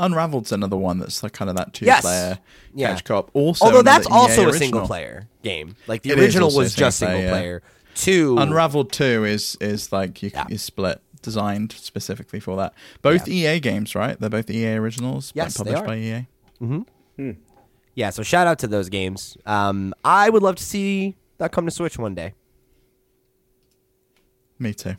Unraveled's 0.00 0.52
another 0.52 0.76
one 0.76 0.98
that's 0.98 1.22
like 1.24 1.32
kind 1.32 1.48
of 1.50 1.56
that 1.56 1.72
two 1.72 1.84
Yes. 1.84 2.02
player 2.02 2.38
Yeah. 2.74 2.90
couch 2.92 3.04
co-op. 3.04 3.30
Also, 3.34 3.64
Although 3.64 3.82
that's 3.82 4.06
EA 4.06 4.12
also 4.12 4.48
a 4.48 4.52
single 4.52 4.86
player 4.86 5.28
game. 5.42 5.74
Like 5.88 6.02
the 6.02 6.10
It 6.10 6.18
original 6.20 6.54
was 6.54 6.74
just 6.74 6.98
single 6.98 7.16
single 7.18 7.30
player, 7.32 7.62
yeah. 7.64 7.70
Two 7.96 8.36
Unraveled 8.38 8.92
2 8.92 9.24
is 9.24 9.56
is 9.60 9.90
like 9.92 10.22
you 10.22 10.30
Yeah. 10.32 10.44
is 10.48 10.62
split 10.62 11.00
designed 11.28 11.72
specifically 11.72 12.40
for 12.40 12.56
that. 12.56 12.72
Both 13.02 13.28
EA 13.28 13.60
games, 13.60 13.94
right? 13.94 14.18
They're 14.18 14.30
both 14.30 14.50
EA 14.50 14.74
originals, 14.76 15.32
like, 15.36 15.44
Yes, 15.44 15.54
they 15.54 15.64
published 15.72 15.82
are. 15.82 15.86
by 15.86 15.96
EA. 15.96 17.34
Yeah, 17.94 18.10
so 18.10 18.22
shout 18.22 18.46
out 18.46 18.58
to 18.60 18.66
those 18.68 18.88
games. 18.88 19.36
Um, 19.44 19.92
I 20.04 20.30
would 20.30 20.42
love 20.42 20.56
to 20.56 20.62
see 20.62 21.16
that 21.38 21.52
come 21.52 21.64
to 21.64 21.70
Switch 21.70 21.98
one 21.98 22.14
day. 22.14 22.34
Me 24.58 24.72
too. 24.74 24.94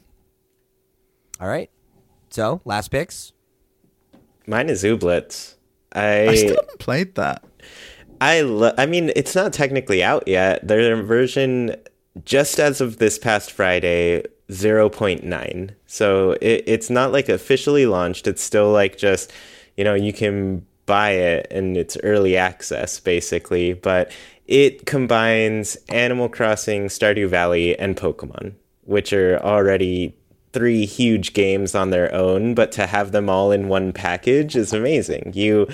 All 1.39 1.47
right. 1.47 1.69
So, 2.29 2.61
last 2.65 2.89
picks. 2.91 3.33
Mine 4.47 4.69
is 4.69 4.83
Ooblets. 4.83 5.55
I 5.93 6.27
I 6.27 6.35
still 6.35 6.55
haven't 6.55 6.79
played 6.79 7.15
that. 7.15 7.43
I 8.21 8.41
lo- 8.41 8.73
I 8.77 8.85
mean, 8.85 9.11
it's 9.15 9.33
not 9.35 9.53
technically 9.53 10.03
out 10.03 10.27
yet. 10.27 10.67
Their 10.67 11.01
version, 11.01 11.75
just 12.25 12.59
as 12.59 12.81
of 12.81 12.97
this 12.97 13.17
past 13.17 13.51
Friday, 13.51 14.23
0.9. 14.49 15.71
So 15.85 16.31
it, 16.41 16.63
it's 16.65 16.89
not 16.89 17.11
like 17.11 17.29
officially 17.29 17.85
launched. 17.85 18.27
It's 18.27 18.41
still 18.41 18.71
like 18.71 18.97
just, 18.97 19.31
you 19.77 19.83
know, 19.83 19.93
you 19.93 20.13
can 20.13 20.65
buy 20.85 21.11
it 21.11 21.47
and 21.51 21.77
it's 21.77 21.97
early 22.03 22.35
access 22.35 22.99
basically. 22.99 23.73
But 23.73 24.11
it 24.47 24.87
combines 24.87 25.77
Animal 25.89 26.29
Crossing, 26.29 26.87
Stardew 26.87 27.27
Valley, 27.29 27.77
and 27.77 27.95
Pokemon, 27.95 28.53
which 28.85 29.13
are 29.13 29.39
already 29.43 30.15
three 30.51 30.85
huge 30.85 31.33
games 31.33 31.75
on 31.75 31.91
their 31.91 32.13
own, 32.13 32.55
but 32.55 32.71
to 32.71 32.87
have 32.87 33.11
them 33.11 33.29
all 33.29 33.51
in 33.51 33.67
one 33.67 33.93
package 33.93 34.55
is 34.55 34.73
amazing. 34.73 35.31
You 35.35 35.67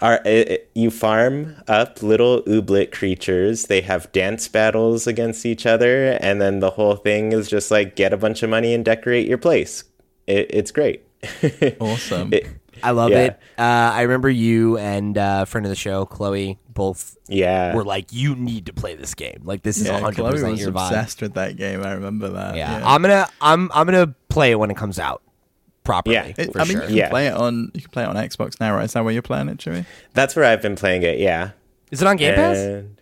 are 0.00 0.20
uh, 0.26 0.56
you 0.74 0.90
farm 0.90 1.56
up 1.66 2.02
little 2.02 2.42
ooblet 2.42 2.92
creatures. 2.92 3.64
They 3.66 3.80
have 3.82 4.10
dance 4.12 4.48
battles 4.48 5.06
against 5.06 5.44
each 5.46 5.66
other, 5.66 6.18
and 6.20 6.40
then 6.40 6.60
the 6.60 6.70
whole 6.70 6.96
thing 6.96 7.32
is 7.32 7.48
just 7.48 7.70
like 7.70 7.96
get 7.96 8.12
a 8.12 8.16
bunch 8.16 8.42
of 8.42 8.50
money 8.50 8.74
and 8.74 8.84
decorate 8.84 9.26
your 9.28 9.38
place. 9.38 9.84
It, 10.26 10.46
it's 10.50 10.70
great. 10.70 11.04
Awesome. 11.80 12.32
It- 12.32 12.46
I 12.80 12.92
love 12.92 13.10
Yeah. 13.10 13.18
it. 13.24 13.40
Uh, 13.58 13.62
I 13.92 14.02
remember 14.02 14.30
you 14.30 14.78
and 14.78 15.18
uh, 15.18 15.46
friend 15.46 15.66
of 15.66 15.70
the 15.70 15.74
show, 15.74 16.06
Chloe, 16.06 16.60
both 16.68 17.16
yeah, 17.26 17.74
were 17.74 17.82
like, 17.82 18.12
"You 18.12 18.36
need 18.36 18.66
to 18.66 18.72
play 18.72 18.94
this 18.94 19.14
game. 19.16 19.40
Like 19.42 19.64
this 19.64 19.78
is 19.80 19.88
yeah, 19.88 19.98
hundred 19.98 20.14
Chloe 20.14 20.30
percent 20.30 20.50
was 20.52 20.60
your 20.60 20.70
vibe." 20.70 20.86
obsessed 20.86 21.20
with 21.20 21.34
that 21.34 21.56
game. 21.56 21.82
I 21.82 21.90
remember 21.94 22.28
that. 22.28 22.54
Yeah. 22.54 22.78
Yeah. 22.78 22.88
I'm 22.88 23.02
gonna 23.02 23.28
I'm 23.40 23.68
I'm 23.74 23.84
gonna 23.84 24.14
play 24.28 24.52
it 24.52 24.60
when 24.60 24.70
it 24.70 24.76
comes 24.76 25.00
out 25.00 25.22
properly. 25.88 26.14
Yeah. 26.16 26.32
It- 26.36 26.52
for 26.52 26.60
I 26.60 26.64
mean, 26.64 26.72
sure. 26.72 26.82
you 26.82 26.86
can 26.88 26.96
Yeah. 26.96 27.08
play 27.08 27.26
it 27.28 27.34
on 27.34 27.70
you 27.74 27.80
can 27.80 27.90
play 27.90 28.02
it 28.04 28.08
on 28.08 28.16
Xbox 28.16 28.60
now, 28.60 28.74
right? 28.76 28.84
Is 28.84 28.92
that 28.92 29.02
where 29.04 29.12
you're 29.12 29.22
playing 29.22 29.48
it, 29.48 29.58
Jimmy? 29.58 29.84
that's 30.14 30.36
where 30.36 30.44
I've 30.44 30.62
been 30.62 30.76
playing 30.76 31.02
it. 31.02 31.18
Yeah, 31.18 31.50
Is 31.90 32.00
it 32.02 32.06
on 32.06 32.16
Game 32.16 32.34
Pass? 32.34 32.56
And 32.58 32.96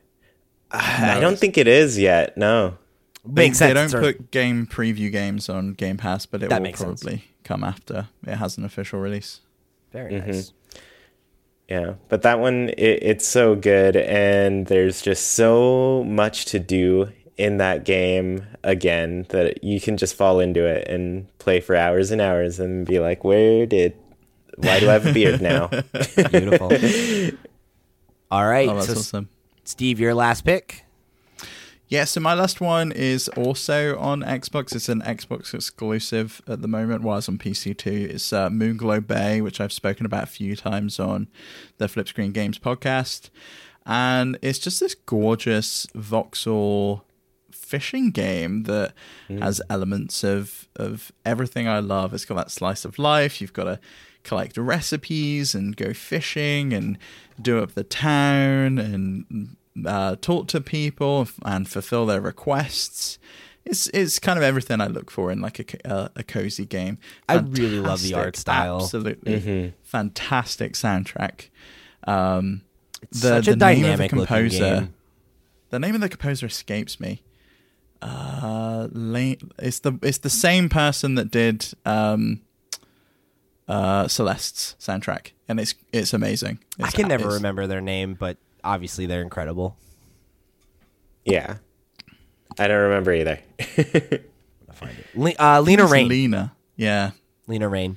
I 1.11 1.21
don't 1.21 1.39
think 1.39 1.57
it 1.59 1.69
is 1.69 1.99
yet. 1.99 2.37
No. 2.37 2.79
Makes 3.25 3.59
they, 3.59 3.67
sense. 3.67 3.93
They 3.93 3.99
don't 3.99 4.05
It's 4.05 4.19
put 4.19 4.31
game 4.31 4.67
preview 4.67 5.11
games 5.11 5.49
on 5.49 5.73
Game 5.75 5.97
Pass, 5.97 6.27
but 6.27 6.43
it 6.43 6.49
That 6.51 6.61
will 6.61 6.63
makes 6.65 6.79
sense. 6.81 7.03
probably 7.03 7.25
come 7.45 7.65
after 7.65 8.09
it 8.27 8.37
has 8.37 8.57
an 8.59 8.65
official 8.65 9.01
release. 9.01 9.41
Very 9.93 10.13
Mm-hmm. 10.15 10.31
nice. 10.31 10.53
Yeah, 11.69 11.95
but 12.09 12.23
that 12.23 12.39
one 12.39 12.69
it, 12.79 12.99
it's 13.03 13.27
so 13.27 13.57
good, 13.57 13.97
and 13.97 14.67
there's 14.67 15.03
just 15.03 15.33
so 15.33 16.05
much 16.07 16.45
to 16.47 16.61
do 16.61 17.09
in 17.37 17.59
that 17.59 17.85
game 17.85 18.47
again 18.65 19.27
that 19.29 19.63
you 19.63 19.81
can 19.81 19.97
just 19.97 20.15
fall 20.15 20.41
into 20.41 20.65
it 20.65 20.89
and 20.89 21.27
play 21.39 21.61
for 21.61 21.77
hours 21.77 22.11
and 22.11 22.21
hours 22.21 22.59
and 22.59 22.87
be 22.87 22.99
like, 22.99 23.25
where 23.25 23.67
did, 23.67 23.95
why 24.57 24.81
do 24.81 24.89
I 24.89 24.95
have 24.95 25.07
a 25.07 25.13
beard 25.13 25.43
now? 25.43 25.67
Beautiful. 26.31 26.73
All 28.31 28.47
right. 28.47 28.69
Oh, 28.69 28.75
that's 28.75 28.87
so, 28.87 28.93
awesome. 28.95 29.29
Steve, 29.65 30.01
your 30.01 30.15
last 30.15 30.45
pick. 30.45 30.87
Yeah, 31.89 32.03
so 32.03 32.19
my 32.19 32.35
last 32.35 32.61
one 32.61 32.91
is 32.91 33.29
also 33.29 33.97
on 33.99 34.23
Xbox. 34.23 34.75
It's 34.75 34.89
an 34.89 35.03
Xbox 35.03 35.55
exclusive 35.55 36.43
at 36.49 36.61
the 36.61 36.67
moment, 36.67 37.03
while 37.03 37.19
it's 37.19 37.29
on 37.29 37.39
PC 37.39 37.77
too. 37.77 38.09
It's 38.11 38.33
uh, 38.33 38.49
Moonglow 38.49 39.07
Bay, 39.07 39.41
which 39.41 39.61
I've 39.61 39.73
spoken 39.73 40.05
about 40.05 40.25
a 40.25 40.27
few 40.27 40.57
times 40.57 40.99
on 40.99 41.29
the 41.79 41.87
Flip 41.87 42.09
Screen 42.09 42.33
Games 42.33 42.59
podcast. 42.59 43.31
And 43.85 44.37
it's 44.43 44.59
just 44.59 44.81
this 44.81 44.97
gorgeous 44.97 45.87
voxel 45.95 47.03
fishing 47.67 48.11
game 48.11 48.63
that 48.65 48.93
has 49.29 49.61
elements 49.69 50.23
of, 50.25 50.69
of 50.77 51.13
everything 51.25 51.67
I 51.69 51.81
love. 51.81 52.15
It's 52.15 52.25
got 52.25 52.37
that 52.37 52.51
slice 52.51 52.85
of 52.85 52.99
life. 52.99 53.41
You've 53.41 53.53
got 53.53 53.65
to 53.65 53.81
collect 54.23 54.57
recipes 54.57 55.55
and 55.55 55.77
go 55.77 55.93
fishing 55.93 56.73
and 56.73 56.99
do 57.41 57.63
up 57.63 57.73
the 57.75 57.85
town 57.85 58.79
and 58.79 59.57
uh, 59.87 60.17
talk 60.21 60.49
to 60.49 60.61
people 60.61 61.29
and 61.45 61.69
fulfill 61.69 62.07
their 62.07 62.21
requests. 62.21 63.19
It's 63.65 63.89
it's 63.89 64.19
kind 64.21 64.39
of 64.39 64.45
everything 64.45 64.81
I 64.81 64.87
look 64.87 65.11
for 65.11 65.33
in 65.33 65.41
like 65.41 65.59
a 65.59 65.65
co- 65.65 65.79
uh, 65.85 66.09
a 66.15 66.23
cozy 66.23 66.67
game. 66.67 66.99
I 67.29 67.35
really 67.39 67.81
love 67.81 68.01
the 68.01 68.15
art 68.15 68.37
style. 68.37 68.77
Absolutely 68.81 69.35
fantastic 69.83 70.75
soundtrack. 70.75 71.49
Um, 72.07 72.63
the, 73.11 73.17
such 73.43 73.49
a 73.49 73.51
the 73.51 73.57
name 73.57 73.79
of 73.79 73.83
the 73.83 74.07
dynamic 74.07 74.11
composer. 74.11 74.89
The 75.71 75.79
name 75.81 75.95
of 75.97 76.01
the 76.01 76.09
composer 76.09 76.47
escapes 76.47 77.01
me. 77.01 77.23
Uh, 78.03 78.89
it's 79.59 79.81
the 79.81 79.99
it's 80.03 80.19
the 80.19 80.31
same 80.31 80.69
person 80.69 81.15
that 81.17 81.31
did 81.31 81.67
um, 81.85 82.41
uh, 83.69 84.07
Celeste's 84.09 84.77
soundtrack, 84.79 85.33
and 85.49 85.59
it's 85.59 85.75
it's 85.93 86.13
amazing. 86.13 86.59
I 86.81 86.91
can 86.91 87.09
never 87.09 87.29
remember 87.29 87.67
their 87.67 87.81
name, 87.81 88.15
but 88.15 88.37
obviously 88.63 89.07
they're 89.07 89.23
incredible. 89.23 89.77
Yeah. 91.25 91.57
I 92.59 92.69
don't 92.69 92.83
remember 92.83 93.13
either. 93.13 93.39
I'll 93.61 94.75
find 94.75 94.97
it. 94.99 95.07
Le- 95.15 95.35
uh, 95.39 95.61
Lena 95.61 95.83
It's 95.85 95.93
Raine. 95.93 96.09
Lena, 96.09 96.53
yeah, 96.77 97.11
Lena 97.47 97.69
Raine. 97.69 97.97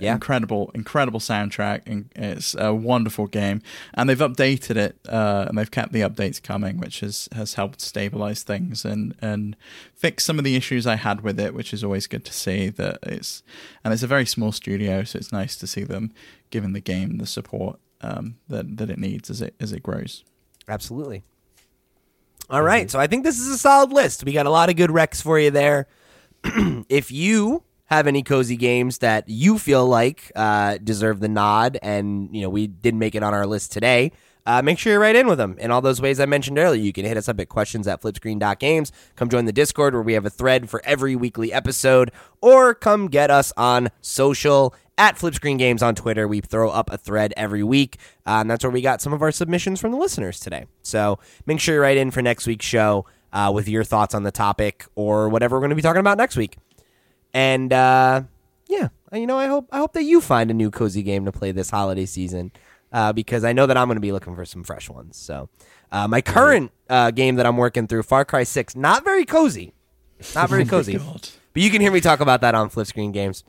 Yeah. 0.00 0.14
incredible, 0.14 0.70
incredible 0.74 1.20
soundtrack. 1.20 1.82
and 1.86 2.10
It's 2.14 2.54
a 2.58 2.74
wonderful 2.74 3.26
game, 3.26 3.62
and 3.94 4.08
they've 4.08 4.18
updated 4.18 4.76
it, 4.76 4.96
uh, 5.08 5.46
and 5.48 5.56
they've 5.58 5.70
kept 5.70 5.92
the 5.92 6.00
updates 6.02 6.42
coming, 6.42 6.78
which 6.78 7.00
has 7.00 7.28
has 7.32 7.54
helped 7.54 7.80
stabilize 7.80 8.42
things 8.42 8.84
and 8.84 9.14
and 9.20 9.56
fix 9.94 10.24
some 10.24 10.38
of 10.38 10.44
the 10.44 10.56
issues 10.56 10.86
I 10.86 10.96
had 10.96 11.22
with 11.22 11.40
it, 11.40 11.54
which 11.54 11.72
is 11.72 11.82
always 11.82 12.06
good 12.06 12.24
to 12.26 12.32
see. 12.32 12.68
That 12.68 12.98
it's 13.02 13.42
and 13.84 13.92
it's 13.92 14.02
a 14.02 14.06
very 14.06 14.26
small 14.26 14.52
studio, 14.52 15.04
so 15.04 15.18
it's 15.18 15.32
nice 15.32 15.56
to 15.56 15.66
see 15.66 15.84
them 15.84 16.12
giving 16.50 16.72
the 16.72 16.80
game 16.80 17.18
the 17.18 17.26
support 17.26 17.78
um, 18.00 18.36
that 18.48 18.76
that 18.76 18.90
it 18.90 18.98
needs 18.98 19.30
as 19.30 19.40
it 19.40 19.54
as 19.60 19.72
it 19.72 19.82
grows. 19.82 20.24
Absolutely. 20.68 21.22
All 22.48 22.62
right, 22.62 22.90
so 22.90 22.98
I 22.98 23.06
think 23.06 23.22
this 23.22 23.38
is 23.38 23.46
a 23.48 23.58
solid 23.58 23.92
list. 23.92 24.24
We 24.24 24.32
got 24.32 24.46
a 24.46 24.50
lot 24.50 24.70
of 24.70 24.76
good 24.76 24.90
recs 24.90 25.22
for 25.22 25.38
you 25.38 25.52
there. 25.52 25.86
if 26.88 27.12
you 27.12 27.62
have 27.90 28.06
any 28.06 28.22
cozy 28.22 28.56
games 28.56 28.98
that 28.98 29.28
you 29.28 29.58
feel 29.58 29.86
like 29.86 30.30
uh, 30.36 30.78
deserve 30.82 31.20
the 31.20 31.28
nod, 31.28 31.78
and 31.82 32.34
you 32.34 32.42
know 32.42 32.48
we 32.48 32.66
didn't 32.66 33.00
make 33.00 33.14
it 33.14 33.22
on 33.22 33.34
our 33.34 33.46
list 33.46 33.72
today, 33.72 34.12
uh, 34.46 34.62
make 34.62 34.78
sure 34.78 34.92
you 34.92 34.98
write 34.98 35.16
in 35.16 35.26
with 35.26 35.38
them 35.38 35.56
in 35.58 35.70
all 35.70 35.80
those 35.80 36.00
ways 36.00 36.20
I 36.20 36.26
mentioned 36.26 36.58
earlier. 36.58 36.80
You 36.80 36.92
can 36.92 37.04
hit 37.04 37.16
us 37.16 37.28
up 37.28 37.40
at 37.40 37.48
questions 37.48 37.86
at 37.86 38.00
flipscreen.games. 38.00 38.92
Come 39.16 39.28
join 39.28 39.44
the 39.44 39.52
Discord 39.52 39.94
where 39.94 40.02
we 40.02 40.14
have 40.14 40.24
a 40.24 40.30
thread 40.30 40.70
for 40.70 40.80
every 40.84 41.16
weekly 41.16 41.52
episode, 41.52 42.10
or 42.40 42.74
come 42.74 43.08
get 43.08 43.30
us 43.30 43.52
on 43.56 43.90
social 44.00 44.74
at 44.96 45.16
Flipscreen 45.16 45.58
Games 45.58 45.82
on 45.82 45.94
Twitter. 45.94 46.28
We 46.28 46.40
throw 46.40 46.70
up 46.70 46.92
a 46.92 46.98
thread 46.98 47.32
every 47.36 47.62
week, 47.62 47.96
uh, 48.26 48.38
and 48.40 48.50
that's 48.50 48.62
where 48.64 48.70
we 48.70 48.82
got 48.82 49.00
some 49.00 49.12
of 49.12 49.22
our 49.22 49.32
submissions 49.32 49.80
from 49.80 49.92
the 49.92 49.98
listeners 49.98 50.38
today. 50.38 50.66
So 50.82 51.18
make 51.46 51.58
sure 51.58 51.76
you 51.76 51.80
write 51.80 51.96
in 51.96 52.10
for 52.10 52.22
next 52.22 52.46
week's 52.46 52.66
show 52.66 53.06
uh, 53.32 53.50
with 53.54 53.68
your 53.68 53.84
thoughts 53.84 54.14
on 54.14 54.22
the 54.22 54.30
topic 54.30 54.86
or 54.94 55.28
whatever 55.28 55.56
we're 55.56 55.60
going 55.60 55.70
to 55.70 55.76
be 55.76 55.82
talking 55.82 56.00
about 56.00 56.18
next 56.18 56.36
week. 56.36 56.56
And 57.32 57.72
uh, 57.72 58.22
yeah, 58.68 58.88
you 59.12 59.26
know, 59.26 59.38
I 59.38 59.46
hope 59.46 59.68
I 59.72 59.78
hope 59.78 59.92
that 59.94 60.04
you 60.04 60.20
find 60.20 60.50
a 60.50 60.54
new 60.54 60.70
cozy 60.70 61.02
game 61.02 61.24
to 61.24 61.32
play 61.32 61.52
this 61.52 61.70
holiday 61.70 62.06
season 62.06 62.52
uh, 62.92 63.12
because 63.12 63.44
I 63.44 63.52
know 63.52 63.66
that 63.66 63.76
I'm 63.76 63.88
going 63.88 63.96
to 63.96 64.00
be 64.00 64.12
looking 64.12 64.34
for 64.34 64.44
some 64.44 64.64
fresh 64.64 64.88
ones. 64.88 65.16
So 65.16 65.48
uh, 65.92 66.08
my 66.08 66.20
current 66.20 66.72
uh, 66.88 67.10
game 67.10 67.36
that 67.36 67.46
I'm 67.46 67.56
working 67.56 67.86
through, 67.86 68.02
Far 68.04 68.24
Cry 68.24 68.42
Six, 68.44 68.76
not 68.76 69.04
very 69.04 69.24
cozy, 69.24 69.72
not 70.34 70.48
very 70.48 70.64
cozy. 70.66 70.96
God. 70.96 71.28
But 71.52 71.62
you 71.62 71.70
can 71.70 71.80
hear 71.80 71.92
me 71.92 72.00
talk 72.00 72.20
about 72.20 72.42
that 72.42 72.54
on 72.54 72.68
Flip 72.68 72.86
Screen 72.86 73.12
Games. 73.12 73.44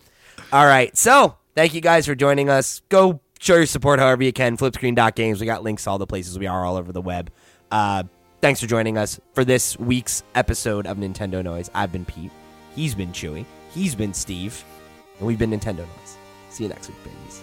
All 0.52 0.66
right. 0.66 0.96
So 0.98 1.38
thank 1.56 1.74
you 1.74 1.82
guys 1.82 2.06
for 2.06 2.16
joining 2.16 2.50
us. 2.50 2.82
Go 2.90 3.22
show 3.40 3.56
your 3.56 3.66
support 3.66 4.00
however 4.00 4.24
you 4.24 4.34
can. 4.34 4.58
Flipscreen.games. 4.58 5.40
We 5.40 5.46
got 5.46 5.64
links 5.64 5.84
to 5.84 5.92
all 5.92 5.98
the 5.98 6.08
places 6.08 6.38
we 6.40 6.48
are 6.48 6.66
all 6.66 6.78
over 6.78 6.92
the 6.92 7.02
web. 7.02 7.32
Uh, 7.70 8.04
thanks 8.42 8.60
for 8.60 8.68
joining 8.68 8.98
us 8.98 9.20
for 9.34 9.46
this 9.46 9.78
week's 9.78 10.24
episode 10.36 10.88
of 10.88 10.98
Nintendo 10.98 11.44
Noise. 11.44 11.70
I've 11.74 11.92
been 11.92 12.06
Pete. 12.06 12.32
He's 12.76 12.96
been 12.96 13.12
Chewy. 13.12 13.46
He's 13.74 13.96
been 13.96 14.14
Steve. 14.14 14.64
And 15.20 15.28
we've 15.28 15.40
been 15.40 15.52
Nintendo 15.52 15.80
Noise. 15.80 16.18
See 16.50 16.64
you 16.64 16.70
next 16.70 16.88
week, 16.90 16.98
babies. 17.04 17.42